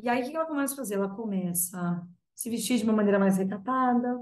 E 0.00 0.08
aí, 0.08 0.22
o 0.22 0.30
que 0.30 0.36
ela 0.36 0.46
começa 0.46 0.74
a 0.74 0.76
fazer? 0.76 0.94
Ela 0.94 1.08
começa 1.08 1.78
a 1.78 2.06
se 2.34 2.50
vestir 2.50 2.78
de 2.78 2.84
uma 2.84 2.92
maneira 2.92 3.18
mais 3.18 3.38
recatada, 3.38 4.20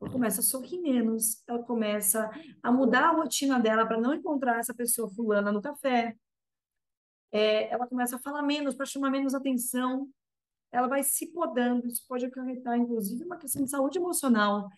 ela 0.00 0.10
começa 0.10 0.40
a 0.40 0.44
sorrir 0.44 0.80
menos, 0.80 1.42
ela 1.46 1.62
começa 1.62 2.30
a 2.62 2.70
mudar 2.70 3.08
a 3.08 3.12
rotina 3.12 3.58
dela 3.58 3.86
para 3.86 4.00
não 4.00 4.14
encontrar 4.14 4.58
essa 4.58 4.74
pessoa 4.74 5.10
fulana 5.10 5.50
no 5.50 5.60
café, 5.60 6.16
é, 7.30 7.72
ela 7.72 7.86
começa 7.86 8.16
a 8.16 8.18
falar 8.18 8.42
menos, 8.42 8.74
para 8.74 8.86
chamar 8.86 9.10
menos 9.10 9.34
atenção, 9.34 10.08
ela 10.72 10.86
vai 10.86 11.02
se 11.02 11.26
podando, 11.32 11.86
isso 11.86 12.04
pode 12.06 12.26
acarretar, 12.26 12.76
inclusive, 12.76 13.24
uma 13.24 13.36
questão 13.36 13.64
de 13.64 13.70
saúde 13.70 13.98
emocional. 13.98 14.68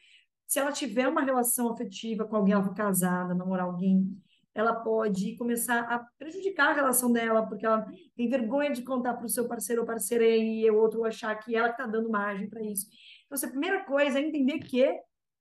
Se 0.46 0.58
ela 0.58 0.72
tiver 0.72 1.08
uma 1.08 1.22
relação 1.22 1.72
afetiva 1.72 2.24
com 2.24 2.36
alguém, 2.36 2.54
ela 2.54 2.64
for 2.64 2.74
casada, 2.74 3.34
namorar 3.34 3.66
alguém, 3.66 4.16
ela 4.52 4.74
pode 4.74 5.36
começar 5.36 5.80
a 5.82 5.98
prejudicar 6.18 6.70
a 6.70 6.74
relação 6.74 7.12
dela, 7.12 7.46
porque 7.46 7.64
ela 7.64 7.86
tem 8.16 8.28
vergonha 8.28 8.72
de 8.72 8.82
contar 8.82 9.14
para 9.14 9.26
o 9.26 9.28
seu 9.28 9.46
parceiro 9.46 9.82
ou 9.82 9.86
parceira 9.86 10.26
e 10.26 10.68
o 10.70 10.76
outro 10.76 11.04
achar 11.04 11.34
que 11.36 11.54
ela 11.54 11.70
está 11.70 11.86
dando 11.86 12.10
margem 12.10 12.48
para 12.48 12.62
isso. 12.62 12.88
Então, 13.24 13.36
assim, 13.36 13.46
a 13.46 13.50
primeira 13.50 13.84
coisa 13.84 14.18
é 14.18 14.22
entender 14.22 14.58
que 14.58 14.84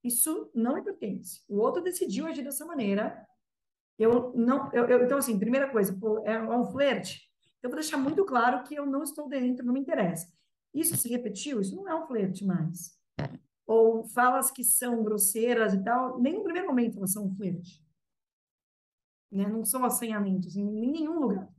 isso 0.04 0.50
não 0.54 0.76
me 0.76 0.84
pertence. 0.84 1.44
O 1.48 1.58
outro 1.58 1.82
decidiu 1.82 2.26
agir 2.26 2.44
dessa 2.44 2.66
maneira. 2.66 3.26
Eu 3.98 4.34
não, 4.34 4.72
eu, 4.74 4.86
eu, 4.88 5.04
então 5.04 5.18
assim, 5.18 5.38
primeira 5.38 5.70
coisa, 5.70 5.98
é, 6.26 6.34
é 6.34 6.58
um 6.58 6.72
flerte. 6.72 7.30
Eu 7.62 7.70
vou 7.70 7.78
deixar 7.78 7.98
muito 7.98 8.24
claro 8.26 8.64
que 8.64 8.76
eu 8.76 8.86
não 8.86 9.04
estou 9.04 9.28
dentro, 9.28 9.66
não 9.66 9.74
me 9.74 9.82
interessa. 9.82 10.32
Isso 10.74 10.96
se 10.96 11.10
repetiu, 11.10 11.60
isso 11.60 11.76
não 11.76 11.88
é 11.90 11.96
um 11.96 12.08
flerte 12.08 12.46
mais. 12.46 12.98
Ou 13.68 14.04
falas 14.06 14.50
que 14.50 14.64
são 14.64 15.04
grosseiras 15.04 15.74
e 15.74 15.84
tal, 15.84 16.20
nem 16.20 16.34
no 16.34 16.44
primeiro 16.44 16.68
momento 16.68 16.98
elas 16.98 17.12
são 17.12 17.26
um 17.26 17.36
flerte. 17.36 17.84
Né? 19.32 19.48
Não 19.48 19.66
são 19.66 19.84
assanhamentos 19.84 20.56
em 20.56 20.66
nenhum 20.66 21.20
lugar. 21.20 21.50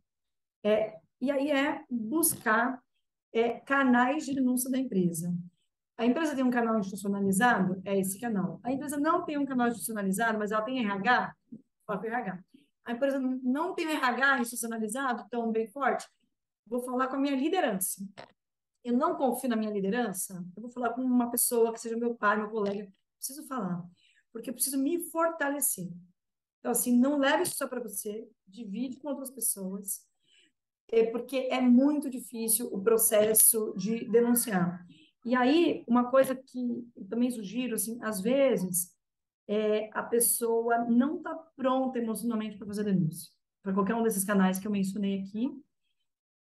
É, 0.64 0.99
e 1.20 1.30
aí 1.30 1.51
é 1.51 1.84
buscar 1.91 2.82
é, 3.32 3.61
canais 3.61 4.24
de 4.24 4.34
denúncia 4.34 4.70
da 4.70 4.78
empresa. 4.78 5.34
A 6.01 6.07
empresa 6.07 6.34
tem 6.34 6.42
um 6.42 6.51
canal 6.51 6.78
institucionalizado? 6.78 7.82
É 7.84 7.98
esse 7.98 8.18
canal. 8.18 8.59
A 8.64 8.72
empresa 8.72 8.96
não 8.96 9.22
tem 9.22 9.36
um 9.36 9.44
canal 9.44 9.68
institucionalizado, 9.68 10.38
mas 10.38 10.51
ela 10.51 10.62
tem 10.62 10.82
RH? 10.82 11.34
Com 11.86 11.92
RH. 11.92 12.42
A 12.86 12.92
empresa 12.92 13.20
não 13.20 13.74
tem 13.74 13.86
RH 13.86 14.38
institucionalizado 14.40 15.26
tão 15.30 15.53
bem 15.53 15.68
forte? 15.68 16.09
Vou 16.66 16.80
falar 16.80 17.09
com 17.09 17.16
a 17.16 17.18
minha 17.18 17.36
liderança. 17.36 18.03
Eu 18.82 18.94
não 18.96 19.14
confio 19.14 19.51
na 19.51 19.57
minha 19.57 19.70
liderança? 19.70 20.42
Eu 20.57 20.62
vou 20.62 20.70
falar 20.70 20.94
com 20.94 21.03
uma 21.03 21.30
pessoa 21.30 21.70
que 21.70 21.78
seja 21.78 21.98
meu 21.98 22.14
pai, 22.14 22.38
meu 22.38 22.48
colega. 22.48 22.90
Preciso 23.18 23.46
falar. 23.46 23.84
Porque 24.32 24.48
eu 24.48 24.55
preciso 24.55 24.78
me 24.78 25.05
fortalecer. 25.11 25.90
Então, 26.61 26.72
assim, 26.72 26.96
não 26.96 27.18
leve 27.18 27.42
isso 27.42 27.59
só 27.59 27.68
para 27.68 27.78
você, 27.78 28.26
divide 28.48 28.96
com 28.96 29.09
outras 29.09 29.30
pessoas, 29.30 30.01
é 30.90 31.05
porque 31.11 31.48
é 31.51 31.61
muito 31.61 32.09
difícil 32.09 32.72
o 32.72 32.82
processo 32.82 33.74
de 33.76 34.11
denunciar. 34.11 34.86
E 35.25 35.35
aí, 35.35 35.85
uma 35.87 36.11
coisa 36.11 36.35
que 36.35 36.91
eu 36.97 37.07
também 37.09 37.31
sugiro, 37.31 37.75
assim, 37.75 37.99
às 38.03 38.21
vezes, 38.21 38.95
é, 39.47 39.91
a 39.93 40.03
pessoa 40.03 40.79
não 40.85 41.18
está 41.18 41.35
pronta 41.57 41.99
emocionalmente 41.99 42.57
para 42.57 42.66
fazer 42.66 42.85
denúncia, 42.85 43.31
para 43.62 43.75
qualquer 43.75 43.95
um 43.95 44.03
desses 44.03 44.25
canais 44.25 44.59
que 44.59 44.66
eu 44.66 44.71
mencionei 44.71 45.21
aqui, 45.21 45.51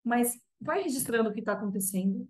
mas 0.04 0.40
vai 0.62 0.84
registrando 0.84 1.30
o 1.30 1.34
que 1.34 1.40
está 1.40 1.54
acontecendo, 1.54 2.28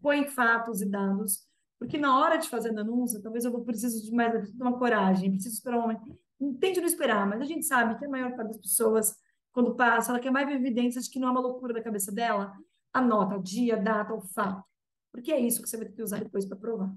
põe 0.00 0.26
fatos 0.26 0.80
e 0.80 0.86
dados, 0.86 1.46
porque 1.78 1.98
na 1.98 2.18
hora 2.18 2.38
de 2.38 2.48
fazer 2.48 2.70
a 2.70 2.82
denúncia, 2.82 3.20
talvez 3.20 3.44
eu 3.44 3.52
vou 3.52 3.64
preciso 3.64 4.02
de 4.02 4.12
mais 4.12 4.50
de 4.50 4.62
uma 4.62 4.78
coragem, 4.78 5.32
preciso 5.32 5.56
esperar 5.56 5.78
um 5.78 5.82
momento. 5.82 6.18
Tente 6.58 6.80
não 6.80 6.86
esperar, 6.86 7.26
mas 7.26 7.40
a 7.40 7.44
gente 7.44 7.66
sabe 7.66 7.98
que 7.98 8.04
a 8.04 8.08
maior 8.08 8.34
parte 8.34 8.48
das 8.48 8.58
pessoas, 8.58 9.14
quando 9.52 9.74
passa, 9.74 10.10
ela 10.10 10.20
quer 10.20 10.30
mais 10.30 10.48
evidências 10.48 11.04
de 11.04 11.10
que 11.10 11.18
não 11.18 11.28
é 11.28 11.30
uma 11.32 11.40
loucura 11.40 11.74
da 11.74 11.82
cabeça 11.82 12.10
dela, 12.10 12.52
anota 12.92 13.36
o 13.36 13.42
dia, 13.42 13.74
a 13.74 13.78
data, 13.78 14.14
o 14.14 14.20
fato 14.20 14.64
porque 15.14 15.30
é 15.30 15.38
isso 15.38 15.62
que 15.62 15.68
você 15.68 15.76
vai 15.76 15.86
ter 15.86 15.92
que 15.92 16.02
usar 16.02 16.18
depois 16.18 16.44
para 16.44 16.56
provar. 16.56 16.92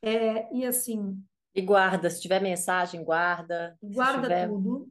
É, 0.00 0.54
e 0.54 0.64
assim. 0.64 1.20
E 1.52 1.60
guarda, 1.60 2.08
se 2.08 2.22
tiver 2.22 2.40
mensagem, 2.40 3.02
guarda. 3.02 3.76
Guarda 3.82 4.22
tiver... 4.22 4.48
tudo. 4.48 4.88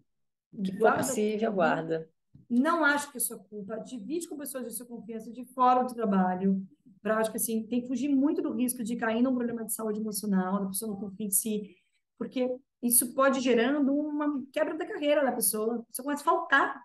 Que 0.61 0.77
for 0.77 0.93
possível, 0.97 1.47
tudo. 1.47 1.55
guarda. 1.55 2.09
Não 2.49 2.83
acho 2.83 3.09
que 3.09 3.17
é 3.17 3.21
sua 3.21 3.39
culpa. 3.39 3.77
Divide 3.77 4.27
com 4.27 4.37
pessoas 4.37 4.65
de 4.65 4.73
sua 4.73 4.85
confiança 4.85 5.31
de 5.31 5.45
fora 5.45 5.83
do 5.83 5.93
trabalho. 5.93 6.61
Para 7.01 7.19
acho 7.19 7.31
que 7.31 7.37
assim, 7.37 7.65
tem 7.67 7.81
que 7.81 7.87
fugir 7.87 8.09
muito 8.09 8.41
do 8.41 8.53
risco 8.53 8.83
de 8.83 8.97
cair 8.97 9.21
num 9.21 9.33
problema 9.33 9.63
de 9.63 9.73
saúde 9.73 10.01
emocional, 10.01 10.59
da 10.59 10.67
pessoa 10.67 10.91
não 10.91 10.99
confia 10.99 11.25
em 11.25 11.31
si, 11.31 11.77
porque 12.17 12.53
isso 12.83 13.13
pode 13.13 13.39
gerando 13.39 13.95
uma 13.95 14.43
quebra 14.51 14.77
da 14.77 14.85
carreira 14.85 15.23
da 15.23 15.31
pessoa. 15.31 15.77
A 15.77 15.83
pessoa 15.83 16.03
começa 16.03 16.21
a 16.21 16.25
faltar. 16.25 16.83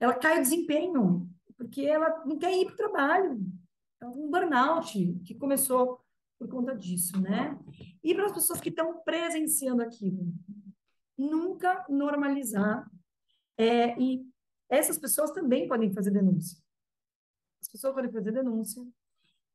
Ela 0.00 0.14
cai 0.14 0.40
o 0.40 0.42
desempenho, 0.42 1.30
porque 1.56 1.82
ela 1.82 2.24
não 2.26 2.36
quer 2.36 2.52
ir 2.52 2.66
para 2.66 2.74
o 2.74 2.76
trabalho 2.76 3.63
um 4.08 4.30
burnout 4.30 5.20
que 5.24 5.34
começou 5.34 6.00
por 6.38 6.48
conta 6.48 6.74
disso, 6.74 7.20
né? 7.20 7.58
E 8.02 8.14
para 8.14 8.26
as 8.26 8.32
pessoas 8.32 8.60
que 8.60 8.68
estão 8.68 9.02
presenciando 9.02 9.82
aquilo, 9.82 10.32
nunca 11.16 11.84
normalizar. 11.88 12.90
É, 13.56 13.98
e 14.00 14.26
essas 14.68 14.98
pessoas 14.98 15.30
também 15.30 15.68
podem 15.68 15.92
fazer 15.92 16.10
denúncia. 16.10 16.58
As 17.62 17.68
pessoas 17.68 17.94
podem 17.94 18.10
fazer 18.10 18.32
denúncia. 18.32 18.84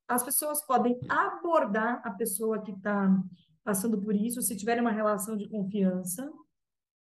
As 0.08 0.24
pessoas 0.24 0.66
podem 0.66 1.00
abordar 1.08 2.02
a 2.04 2.12
pessoa 2.12 2.62
que 2.62 2.72
está 2.72 3.22
passando 3.64 4.02
por 4.02 4.16
isso, 4.16 4.42
se 4.42 4.56
tiver 4.56 4.82
uma 4.82 4.92
relação 4.92 5.38
de 5.38 5.48
confiança, 5.48 6.32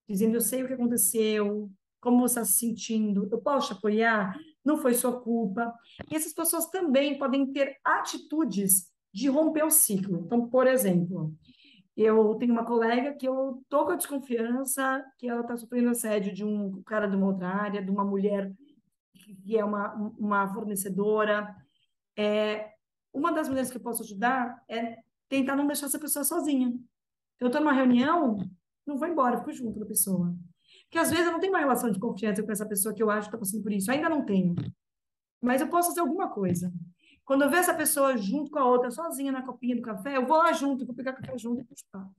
dizendo: 0.08 0.36
Eu 0.36 0.42
sei 0.42 0.64
o 0.64 0.68
que 0.68 0.74
aconteceu, 0.74 1.72
como 2.02 2.20
você 2.20 2.40
está 2.40 2.46
se 2.46 2.60
sentindo, 2.60 3.28
eu 3.32 3.40
posso 3.40 3.68
te 3.68 3.74
apoiar, 3.74 4.38
não 4.70 4.78
foi 4.78 4.93
sua 4.93 5.20
culpa. 5.20 5.74
E 6.09 6.15
essas 6.15 6.34
pessoas 6.34 6.67
também 6.70 7.17
podem 7.17 7.51
ter 7.51 7.78
atitudes 7.84 8.91
de 9.11 9.28
romper 9.28 9.65
o 9.65 9.72
ciclo. 9.72 10.22
Então, 10.26 10.47
por 10.47 10.67
exemplo, 10.67 11.34
eu 11.97 12.36
tenho 12.36 12.53
uma 12.53 12.63
colega 12.63 13.13
que 13.15 13.28
eu 13.28 13.63
tô 13.67 13.86
com 13.86 13.91
a 13.91 13.95
desconfiança 13.95 15.03
que 15.17 15.28
ela 15.28 15.41
está 15.41 15.57
sofrendo 15.57 15.89
assédio 15.89 16.34
de 16.34 16.45
um 16.45 16.82
cara 16.84 17.07
de 17.07 17.15
uma 17.15 17.28
outra 17.28 17.47
área, 17.47 17.84
de 17.84 17.89
uma 17.89 18.05
mulher 18.05 18.53
que 19.43 19.57
é 19.57 19.65
uma, 19.65 19.93
uma 20.17 20.53
fornecedora. 20.53 21.55
É, 22.17 22.72
uma 23.11 23.32
das 23.32 23.47
maneiras 23.47 23.72
que 23.72 23.78
eu 23.78 23.82
posso 23.82 24.03
ajudar 24.03 24.63
é 24.70 24.99
tentar 25.28 25.55
não 25.55 25.67
deixar 25.67 25.88
essa 25.88 25.99
pessoa 25.99 26.24
sozinha. 26.24 26.74
Eu 27.39 27.47
estou 27.47 27.61
numa 27.61 27.74
reunião, 27.74 28.38
não 28.86 28.97
vou 28.97 29.07
embora, 29.07 29.38
fico 29.39 29.51
junto 29.51 29.80
da 29.80 29.86
pessoa. 29.86 30.36
Porque 30.90 30.98
às 30.98 31.12
vezes 31.12 31.28
eu 31.28 31.32
não 31.32 31.40
tenho 31.40 31.54
uma 31.54 31.60
relação 31.60 31.92
de 31.92 32.00
confiança 32.00 32.42
com 32.42 32.52
essa 32.52 32.66
pessoa 32.66 32.94
que 32.94 33.02
eu 33.02 33.12
acho 33.12 33.30
que 33.30 33.36
está 33.36 33.38
passando 33.38 33.62
por 33.62 33.72
isso. 33.72 33.92
ainda 33.92 34.10
não 34.10 34.26
tenho. 34.26 34.56
Mas 35.40 35.62
eu 35.62 35.70
posso 35.70 35.90
fazer 35.90 36.02
alguma 36.02 36.30
coisa. 36.30 36.74
Quando 37.24 37.44
eu 37.44 37.50
ver 37.50 37.58
essa 37.58 37.76
pessoa 37.76 38.18
junto 38.18 38.50
com 38.50 38.58
a 38.58 38.66
outra, 38.66 38.90
sozinha 38.90 39.32
na 39.32 39.46
copinha 39.46 39.76
do 39.76 39.84
café, 39.84 40.18
eu 40.18 40.26
vou 40.26 40.38
lá 40.38 40.52
junto, 40.52 40.88
vou 40.88 40.96
pegar 40.96 41.14
café 41.14 41.38
junto 41.38 41.62
e 41.62 41.64
puxar. 41.64 42.10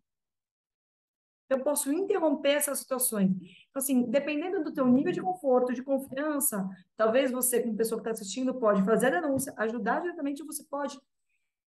Eu 1.48 1.64
posso 1.64 1.92
interromper 1.92 2.50
essas 2.50 2.78
situações. 2.78 3.32
Então, 3.32 3.82
assim, 3.82 4.08
dependendo 4.08 4.62
do 4.62 4.72
teu 4.72 4.86
nível 4.86 5.10
de 5.10 5.20
conforto, 5.20 5.74
de 5.74 5.82
confiança, 5.82 6.64
talvez 6.96 7.32
você, 7.32 7.60
como 7.60 7.74
pessoa 7.74 8.00
que 8.00 8.08
está 8.08 8.12
assistindo, 8.12 8.54
pode 8.54 8.84
fazer 8.84 9.08
a 9.08 9.20
denúncia, 9.20 9.52
ajudar 9.56 10.00
diretamente, 10.00 10.44
você 10.44 10.62
pode 10.62 10.96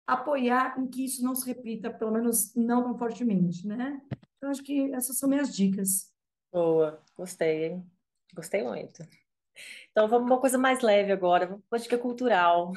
apoiar 0.07 0.79
em 0.79 0.87
que 0.87 1.03
isso 1.03 1.21
não 1.21 1.35
se 1.35 1.45
repita, 1.45 1.91
pelo 1.91 2.13
menos 2.13 2.55
não 2.55 2.81
tão 2.81 2.97
fortemente, 2.97 3.67
né? 3.67 4.01
Então, 4.37 4.49
acho 4.49 4.63
que 4.63 4.93
essas 4.93 5.17
são 5.17 5.27
minhas 5.27 5.53
dicas. 5.53 6.12
Boa, 6.53 7.01
gostei, 7.17 7.65
hein? 7.65 7.91
Gostei 8.35 8.61
muito. 8.63 9.01
Então 9.91 10.07
vamos 10.07 10.27
para 10.27 10.35
uma 10.35 10.39
coisa 10.39 10.55
mais 10.55 10.81
leve 10.81 11.11
agora, 11.11 11.59
uma 11.71 11.79
dica 11.79 11.97
cultural. 11.97 12.71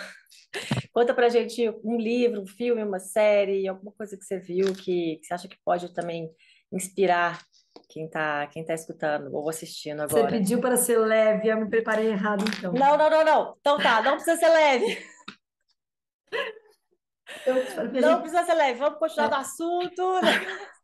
Conta 0.93 1.13
pra 1.13 1.29
gente 1.29 1.69
um 1.85 1.99
livro, 1.99 2.41
um 2.41 2.47
filme, 2.47 2.83
uma 2.83 2.99
série, 2.99 3.69
alguma 3.69 3.93
coisa 3.93 4.17
que 4.17 4.25
você 4.25 4.39
viu 4.39 4.73
que, 4.75 5.17
que 5.17 5.27
você 5.27 5.35
acha 5.35 5.49
que 5.49 5.59
pode 5.63 5.93
também 5.93 6.31
inspirar 6.73 7.39
quem 7.91 8.07
está 8.07 8.47
quem 8.47 8.65
tá 8.65 8.73
escutando 8.73 9.35
ou 9.35 9.49
assistindo 9.49 10.01
agora. 10.01 10.23
Você 10.23 10.39
pediu 10.39 10.59
para 10.59 10.79
ser 10.79 10.99
leve, 10.99 11.49
eu 11.49 11.61
me 11.61 11.69
preparei 11.69 12.09
errado 12.09 12.45
então. 12.57 12.73
Não, 12.73 12.97
não, 12.97 13.11
não, 13.11 13.25
não. 13.25 13.57
Então 13.61 13.79
tá, 13.79 14.01
não 14.01 14.15
precisa 14.15 14.37
ser 14.37 14.49
leve. 14.49 14.87
Não 18.01 18.21
precisa 18.21 18.45
ser 18.45 18.55
leve, 18.55 18.79
vamos 18.79 18.99
continuar 18.99 19.29
no 19.29 19.37
assunto. 19.37 20.21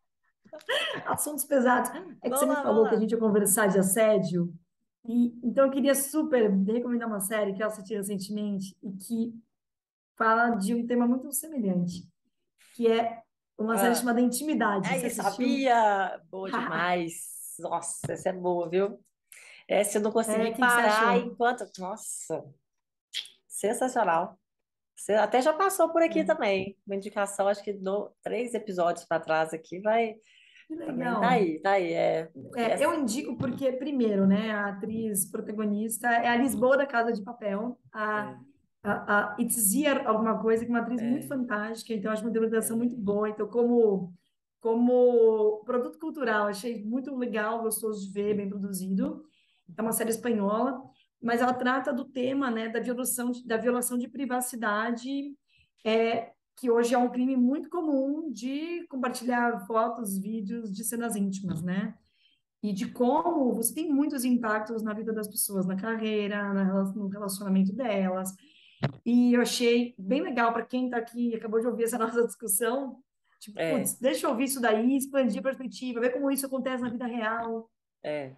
Assuntos 1.06 1.44
pesados. 1.44 1.90
É 1.90 1.92
que 1.92 2.30
vamos 2.30 2.40
você 2.40 2.46
lá, 2.46 2.56
me 2.56 2.62
falou 2.62 2.88
que 2.88 2.94
a 2.94 2.98
gente 2.98 3.10
ia 3.10 3.18
conversar 3.18 3.68
de 3.68 3.78
assédio. 3.78 4.52
E, 5.04 5.34
então, 5.42 5.66
eu 5.66 5.70
queria 5.70 5.94
super 5.94 6.50
recomendar 6.50 7.08
uma 7.08 7.20
série 7.20 7.52
que 7.52 7.62
eu 7.62 7.66
assisti 7.66 7.94
recentemente 7.94 8.76
e 8.82 8.92
que 8.92 9.34
fala 10.16 10.50
de 10.50 10.74
um 10.74 10.86
tema 10.86 11.06
muito 11.06 11.30
semelhante, 11.32 12.08
que 12.74 12.86
é 12.86 13.22
uma 13.58 13.76
série 13.76 13.92
ah. 13.92 13.94
chamada 13.94 14.20
Intimidade. 14.20 14.88
Ai, 14.88 15.10
sabia! 15.10 16.20
Boa 16.30 16.48
demais! 16.50 17.56
Nossa, 17.58 18.12
essa 18.12 18.28
é 18.28 18.32
boa, 18.32 18.68
viu? 18.68 19.00
Essa 19.68 19.98
eu 19.98 20.02
não 20.02 20.12
consegui 20.12 20.48
é, 20.48 20.54
parar 20.56 21.18
enquanto... 21.18 21.64
Nossa! 21.78 22.44
Sensacional. 23.46 24.38
Você 24.96 25.14
até 25.14 25.40
já 25.42 25.52
passou 25.52 25.88
por 25.90 26.02
aqui 26.02 26.20
é. 26.20 26.24
também. 26.24 26.76
Uma 26.86 26.96
indicação, 26.96 27.48
acho 27.48 27.62
que 27.62 27.72
do, 27.72 28.12
três 28.22 28.54
episódios 28.54 29.04
para 29.04 29.20
trás 29.20 29.52
aqui 29.52 29.80
vai. 29.80 30.16
Que 30.76 30.84
legal. 30.84 31.20
Tá 31.20 31.28
aí, 31.28 31.58
tá 31.60 31.70
aí. 31.72 31.92
É, 31.92 32.30
é, 32.56 32.84
eu 32.84 32.98
indico 32.98 33.36
porque, 33.36 33.72
primeiro, 33.72 34.26
né, 34.26 34.50
a 34.50 34.68
atriz 34.68 35.30
protagonista 35.30 36.08
é 36.08 36.28
a 36.28 36.36
Lisboa 36.36 36.76
da 36.76 36.86
Casa 36.86 37.12
de 37.12 37.22
Papel, 37.22 37.78
a, 37.92 38.36
é. 38.84 38.88
a, 38.88 39.34
a 39.34 39.36
Itzia 39.38 40.06
alguma 40.06 40.38
coisa, 40.40 40.64
que 40.64 40.70
é 40.70 40.74
uma 40.74 40.82
atriz 40.82 41.02
muito 41.02 41.24
é. 41.24 41.28
fantástica, 41.28 41.92
então 41.94 42.10
acho 42.10 42.22
uma 42.22 42.30
interpretação 42.30 42.76
muito 42.76 42.96
boa. 42.96 43.28
Então, 43.28 43.46
como, 43.46 44.12
como 44.60 45.62
produto 45.64 45.98
cultural, 45.98 46.46
achei 46.46 46.84
muito 46.84 47.14
legal, 47.16 47.62
gostoso 47.62 48.06
de 48.06 48.12
ver, 48.12 48.34
bem 48.34 48.48
produzido. 48.48 49.24
É 49.76 49.82
uma 49.82 49.92
série 49.92 50.10
espanhola 50.10 50.82
mas 51.22 51.40
ela 51.40 51.54
trata 51.54 51.92
do 51.92 52.04
tema 52.04 52.50
né, 52.50 52.68
da, 52.68 52.80
violação 52.80 53.30
de, 53.30 53.46
da 53.46 53.56
violação 53.56 53.96
de 53.96 54.08
privacidade, 54.08 55.32
é, 55.84 56.32
que 56.56 56.70
hoje 56.70 56.94
é 56.94 56.98
um 56.98 57.08
crime 57.08 57.36
muito 57.36 57.68
comum 57.68 58.30
de 58.30 58.86
compartilhar 58.88 59.66
fotos, 59.66 60.18
vídeos 60.18 60.72
de 60.72 60.84
cenas 60.84 61.16
íntimas, 61.16 61.62
né? 61.62 61.94
E 62.62 62.72
de 62.72 62.90
como 62.90 63.52
você 63.52 63.74
tem 63.74 63.92
muitos 63.92 64.24
impactos 64.24 64.82
na 64.82 64.92
vida 64.92 65.12
das 65.12 65.26
pessoas, 65.26 65.66
na 65.66 65.76
carreira, 65.76 66.52
no 66.94 67.08
relacionamento 67.08 67.72
delas. 67.72 68.30
E 69.04 69.34
eu 69.34 69.40
achei 69.40 69.94
bem 69.98 70.22
legal 70.22 70.52
para 70.52 70.64
quem 70.64 70.86
está 70.86 70.98
aqui 70.98 71.30
e 71.30 71.34
acabou 71.34 71.60
de 71.60 71.66
ouvir 71.66 71.84
essa 71.84 71.98
nossa 71.98 72.24
discussão. 72.24 72.98
Tipo, 73.40 73.58
é. 73.58 73.76
putz, 73.76 73.98
deixa 73.98 74.26
eu 74.26 74.30
ouvir 74.30 74.44
isso 74.44 74.60
daí, 74.60 74.96
expandir 74.96 75.40
a 75.40 75.42
perspectiva, 75.42 76.00
ver 76.00 76.10
como 76.10 76.30
isso 76.30 76.46
acontece 76.46 76.82
na 76.82 76.90
vida 76.90 77.06
real. 77.06 77.68
É, 78.04 78.36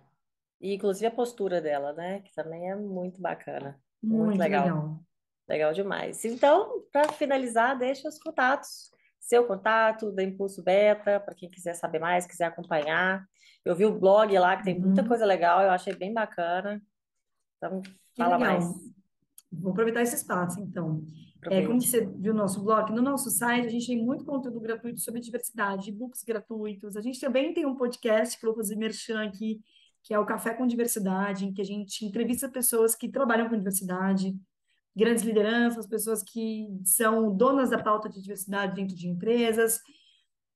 e 0.65 0.75
inclusive 0.75 1.07
a 1.07 1.11
postura 1.11 1.61
dela, 1.61 1.93
né? 1.93 2.21
Que 2.21 2.33
também 2.33 2.71
é 2.71 2.75
muito 2.75 3.21
bacana. 3.21 3.79
Muito, 4.03 4.25
muito 4.25 4.39
legal. 4.39 4.65
legal. 4.65 5.01
Legal 5.49 5.73
demais. 5.73 6.25
Então, 6.25 6.83
para 6.91 7.13
finalizar, 7.13 7.79
deixa 7.79 8.09
os 8.09 8.19
contatos. 8.19 8.91
Seu 9.21 9.47
contato 9.47 10.11
da 10.13 10.23
Impulso 10.23 10.63
Beta, 10.63 11.21
para 11.21 11.35
quem 11.35 11.51
quiser 11.51 11.75
saber 11.75 11.99
mais, 11.99 12.27
quiser 12.27 12.47
acompanhar. 12.47 13.27
Eu 13.65 13.75
vi 13.75 13.85
o 13.87 13.99
blog 13.99 14.37
lá, 14.39 14.57
que 14.57 14.65
tem 14.65 14.79
muita 14.79 15.03
uhum. 15.03 15.09
coisa 15.09 15.25
legal, 15.25 15.63
eu 15.63 15.71
achei 15.71 15.95
bem 15.95 16.13
bacana. 16.13 16.83
Então, 17.57 17.83
fala 18.17 18.39
mais. 18.39 18.65
Vou 19.51 19.73
aproveitar 19.73 20.03
esse 20.03 20.17
espaço, 20.17 20.61
então. 20.61 21.03
É, 21.51 21.67
como 21.67 21.81
você 21.81 22.07
viu 22.07 22.33
no 22.33 22.41
nosso 22.41 22.63
blog, 22.63 22.91
no 22.93 23.03
nosso 23.03 23.31
site 23.31 23.67
a 23.67 23.71
gente 23.71 23.87
tem 23.87 24.03
muito 24.03 24.25
conteúdo 24.25 24.59
gratuito 24.61 25.01
sobre 25.01 25.21
diversidade, 25.21 25.91
e-books 25.91 26.23
gratuitos. 26.23 26.97
A 26.97 27.03
gente 27.03 27.21
também 27.21 27.53
tem 27.53 27.67
um 27.67 27.77
podcast 27.77 28.39
que 28.39 28.47
eu 28.47 28.51
vou 28.51 28.57
fazer 28.57 28.77
merchan 28.77 29.23
aqui, 29.23 29.61
que 30.03 30.15
é 30.15 30.19
o 30.19 30.25
Café 30.25 30.55
com 30.55 30.67
Diversidade, 30.67 31.47
em 31.47 31.53
que 31.53 31.61
a 31.61 31.65
gente 31.65 32.05
entrevista 32.05 32.49
pessoas 32.49 32.95
que 32.95 33.11
trabalham 33.11 33.49
com 33.49 33.57
diversidade, 33.57 34.35
grandes 34.97 35.25
lideranças, 35.25 35.87
pessoas 35.87 36.23
que 36.23 36.69
são 36.85 37.35
donas 37.35 37.71
da 37.71 37.83
pauta 37.83 38.09
de 38.09 38.23
diversidade 38.23 38.75
dentro 38.75 38.97
de 38.97 39.09
empresas. 39.09 39.81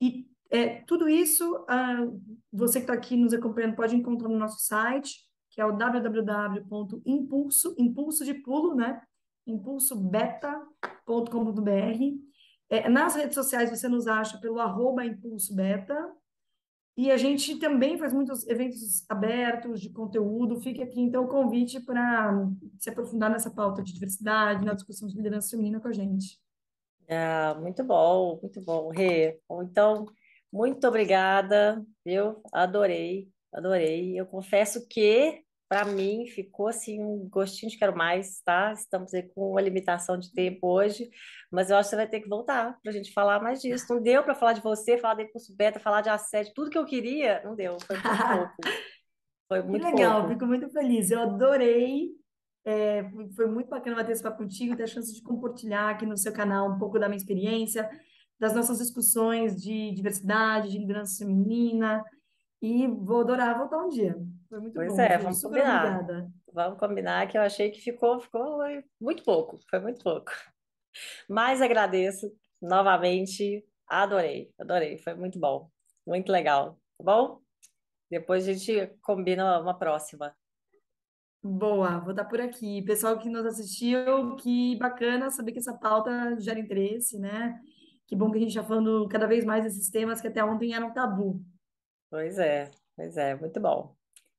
E 0.00 0.26
é, 0.50 0.80
tudo 0.82 1.08
isso, 1.08 1.64
ah, 1.68 2.06
você 2.52 2.80
que 2.80 2.84
está 2.84 2.94
aqui 2.94 3.16
nos 3.16 3.34
acompanhando 3.34 3.76
pode 3.76 3.96
encontrar 3.96 4.28
no 4.28 4.38
nosso 4.38 4.60
site, 4.60 5.26
que 5.50 5.60
é 5.60 5.66
o 5.66 5.76
www.impulso, 5.76 7.74
impulso 7.76 8.24
de 8.24 8.34
pulo, 8.34 8.74
né? 8.74 9.02
impulsobeta.com.br. 9.46 12.02
É, 12.70 12.88
nas 12.88 13.16
redes 13.16 13.34
sociais 13.34 13.70
você 13.70 13.88
nos 13.88 14.06
acha 14.06 14.38
pelo 14.38 14.60
arroba 14.60 15.04
impulso 15.04 15.54
beta, 15.54 16.10
e 16.98 17.12
a 17.12 17.16
gente 17.16 17.54
também 17.60 17.96
faz 17.96 18.12
muitos 18.12 18.44
eventos 18.48 19.08
abertos 19.08 19.80
de 19.80 19.88
conteúdo. 19.88 20.60
Fique 20.60 20.82
aqui, 20.82 21.00
então, 21.00 21.22
o 21.22 21.28
convite 21.28 21.78
para 21.78 22.44
se 22.76 22.90
aprofundar 22.90 23.30
nessa 23.30 23.52
pauta 23.52 23.84
de 23.84 23.92
diversidade, 23.94 24.66
na 24.66 24.74
discussão 24.74 25.06
de 25.06 25.14
liderança 25.14 25.50
feminina 25.50 25.78
com 25.78 25.86
a 25.86 25.92
gente. 25.92 26.40
Ah, 27.08 27.56
muito 27.60 27.84
bom, 27.84 28.40
muito 28.42 28.60
bom, 28.62 28.90
Rê. 28.90 29.38
Então, 29.62 30.06
muito 30.52 30.88
obrigada, 30.88 31.86
eu 32.04 32.42
adorei, 32.52 33.28
adorei. 33.52 34.18
Eu 34.18 34.26
confesso 34.26 34.84
que 34.88 35.44
para 35.68 35.84
mim 35.84 36.26
ficou 36.26 36.68
assim 36.68 36.98
um 36.98 37.28
gostinho 37.28 37.70
de 37.70 37.78
quero 37.78 37.94
mais, 37.94 38.40
tá? 38.40 38.72
Estamos 38.72 39.12
aí 39.12 39.22
com 39.22 39.50
uma 39.50 39.60
limitação 39.60 40.18
de 40.18 40.32
tempo 40.32 40.66
hoje, 40.66 41.10
mas 41.52 41.68
eu 41.68 41.76
acho 41.76 41.88
que 41.88 41.90
você 41.90 41.96
vai 41.96 42.08
ter 42.08 42.20
que 42.20 42.28
voltar 42.28 42.78
para 42.80 42.90
a 42.90 42.94
gente 42.94 43.12
falar 43.12 43.42
mais 43.42 43.60
disso. 43.60 43.84
Não 43.90 44.00
deu 44.00 44.24
para 44.24 44.34
falar 44.34 44.54
de 44.54 44.62
você, 44.62 44.96
falar 44.96 45.14
de 45.14 45.30
curso 45.30 45.54
beta, 45.54 45.78
falar 45.78 46.00
de 46.00 46.08
assédio, 46.08 46.54
tudo 46.54 46.70
que 46.70 46.78
eu 46.78 46.86
queria, 46.86 47.42
não 47.44 47.54
deu, 47.54 47.76
foi 47.80 47.96
muito 47.96 48.08
pouco. 48.32 48.78
Foi 49.46 49.62
muito 49.62 49.84
que 49.84 49.90
legal, 49.92 50.20
pouco. 50.20 50.32
fico 50.34 50.46
muito 50.46 50.70
feliz. 50.70 51.10
Eu 51.10 51.20
adorei. 51.20 52.10
É, 52.64 53.02
foi 53.34 53.46
muito 53.46 53.68
bacana 53.68 53.96
bater 53.96 54.12
esse 54.12 54.22
papo 54.22 54.38
contigo, 54.38 54.76
ter 54.76 54.82
a 54.82 54.86
chance 54.86 55.14
de 55.14 55.22
compartilhar 55.22 55.90
aqui 55.90 56.04
no 56.04 56.18
seu 56.18 56.32
canal 56.32 56.70
um 56.70 56.78
pouco 56.78 56.98
da 56.98 57.08
minha 57.08 57.16
experiência, 57.16 57.88
das 58.38 58.54
nossas 58.54 58.78
discussões 58.78 59.56
de 59.56 59.92
diversidade, 59.94 60.70
de 60.70 60.78
liderança 60.78 61.18
feminina. 61.18 62.04
E 62.60 62.86
vou 62.86 63.20
adorar 63.20 63.56
voltar 63.56 63.78
um 63.78 63.88
dia. 63.88 64.18
Foi 64.48 64.60
muito 64.60 64.74
pois 64.74 64.92
bom. 64.94 65.00
é, 65.00 65.18
vamos 65.18 65.42
combinar. 65.42 66.00
Obrigada. 66.00 66.32
Vamos 66.52 66.78
combinar 66.78 67.28
que 67.28 67.36
eu 67.36 67.42
achei 67.42 67.70
que 67.70 67.80
ficou, 67.80 68.18
ficou 68.18 68.60
muito 69.00 69.22
pouco, 69.22 69.58
foi 69.68 69.78
muito 69.80 70.02
pouco. 70.02 70.32
Mas 71.28 71.60
agradeço 71.60 72.32
novamente, 72.60 73.64
adorei, 73.86 74.50
adorei, 74.58 74.98
foi 74.98 75.14
muito 75.14 75.38
bom, 75.38 75.70
muito 76.06 76.32
legal, 76.32 76.80
tá 76.96 77.04
bom? 77.04 77.40
Depois 78.10 78.48
a 78.48 78.52
gente 78.52 78.86
combina 79.02 79.60
uma 79.60 79.78
próxima. 79.78 80.34
Boa, 81.42 82.00
vou 82.00 82.10
estar 82.10 82.24
por 82.24 82.40
aqui. 82.40 82.82
Pessoal 82.82 83.18
que 83.18 83.28
nos 83.28 83.46
assistiu, 83.46 84.34
que 84.36 84.76
bacana 84.78 85.30
saber 85.30 85.52
que 85.52 85.58
essa 85.58 85.76
pauta 85.76 86.36
gera 86.40 86.58
interesse, 86.58 87.18
né? 87.18 87.60
Que 88.06 88.16
bom 88.16 88.30
que 88.30 88.38
a 88.38 88.40
gente 88.40 88.50
está 88.50 88.64
falando 88.64 89.06
cada 89.08 89.26
vez 89.26 89.44
mais 89.44 89.62
desses 89.62 89.90
temas 89.90 90.20
que 90.20 90.26
até 90.26 90.42
ontem 90.42 90.74
eram 90.74 90.92
tabu. 90.92 91.44
Pois 92.10 92.38
é, 92.38 92.70
pois 92.96 93.16
é, 93.16 93.36
muito 93.36 93.60
bom. 93.60 93.97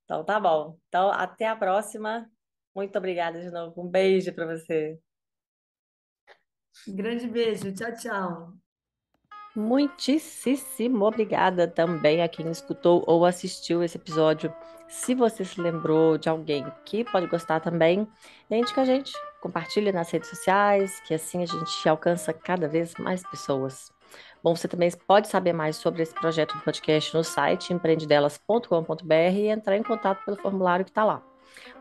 Então 0.09 0.23
tá 0.23 0.39
bom. 0.39 0.75
Então 0.87 1.11
até 1.11 1.47
a 1.47 1.55
próxima. 1.55 2.27
Muito 2.75 2.97
obrigada 2.97 3.39
de 3.39 3.51
novo. 3.51 3.79
Um 3.79 3.87
beijo 3.87 4.33
para 4.33 4.47
você. 4.47 4.99
grande 6.87 7.27
beijo. 7.27 7.71
Tchau, 7.75 7.93
tchau. 7.93 8.53
Muitíssimo 9.55 11.05
obrigada 11.05 11.67
também 11.67 12.23
a 12.23 12.27
quem 12.27 12.49
escutou 12.49 13.03
ou 13.05 13.23
assistiu 13.23 13.83
esse 13.83 13.97
episódio. 13.97 14.51
Se 14.87 15.13
você 15.13 15.45
se 15.45 15.61
lembrou 15.61 16.17
de 16.17 16.27
alguém 16.27 16.65
que 16.85 17.03
pode 17.03 17.27
gostar 17.27 17.59
também, 17.59 18.07
lembre 18.49 18.73
com 18.73 18.81
a 18.81 18.85
gente, 18.85 19.11
compartilhe 19.41 19.91
nas 19.91 20.09
redes 20.09 20.29
sociais, 20.29 20.99
que 21.01 21.13
assim 21.13 21.43
a 21.43 21.45
gente 21.45 21.87
alcança 21.87 22.33
cada 22.33 22.67
vez 22.67 22.95
mais 22.95 23.21
pessoas. 23.29 23.91
Bom, 24.41 24.55
você 24.55 24.67
também 24.67 24.89
pode 25.05 25.27
saber 25.27 25.53
mais 25.53 25.75
sobre 25.75 26.01
esse 26.01 26.13
projeto 26.13 26.55
do 26.55 26.63
podcast 26.63 27.15
no 27.15 27.23
site 27.23 27.73
empreendedelas.com.br 27.73 29.13
e 29.33 29.47
entrar 29.47 29.75
em 29.75 29.83
contato 29.83 30.23
pelo 30.23 30.37
formulário 30.37 30.85
que 30.85 30.91
está 30.91 31.03
lá. 31.03 31.21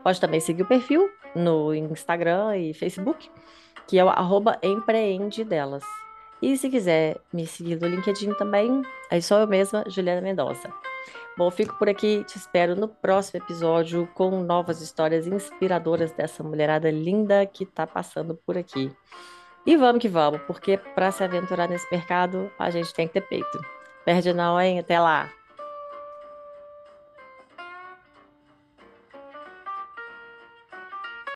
Pode 0.03 0.19
também 0.19 0.39
seguir 0.39 0.63
o 0.63 0.67
perfil 0.67 1.09
no 1.35 1.73
Instagram 1.73 2.57
e 2.57 2.73
Facebook, 2.73 3.29
que 3.87 3.97
é 3.97 4.03
o 4.03 4.09
arroba 4.09 4.59
empreendedelas. 4.61 5.83
E 6.41 6.57
se 6.57 6.69
quiser 6.69 7.17
me 7.33 7.45
seguir 7.45 7.79
no 7.79 7.87
LinkedIn 7.87 8.33
também, 8.33 8.81
aí 9.11 9.21
sou 9.21 9.39
eu 9.39 9.47
mesma, 9.47 9.83
Juliana 9.87 10.21
Mendonça. 10.21 10.71
Bom, 11.37 11.49
fico 11.51 11.77
por 11.77 11.87
aqui, 11.87 12.23
te 12.25 12.37
espero 12.37 12.75
no 12.75 12.87
próximo 12.87 13.41
episódio 13.41 14.07
com 14.13 14.41
novas 14.41 14.81
histórias 14.81 15.25
inspiradoras 15.25 16.11
dessa 16.11 16.43
mulherada 16.43 16.91
linda 16.91 17.45
que 17.45 17.63
está 17.63 17.87
passando 17.87 18.35
por 18.35 18.57
aqui. 18.57 18.91
E 19.65 19.75
vamos 19.75 20.01
que 20.01 20.07
vamos, 20.07 20.41
porque 20.47 20.77
para 20.77 21.11
se 21.11 21.23
aventurar 21.23 21.67
nesse 21.67 21.89
mercado, 21.91 22.51
a 22.57 22.69
gente 22.69 22.93
tem 22.93 23.07
que 23.07 23.13
ter 23.13 23.27
peito. 23.27 23.59
Perde 24.05 24.33
não, 24.33 24.59
hein? 24.59 24.79
Até 24.79 24.99
lá! 24.99 25.29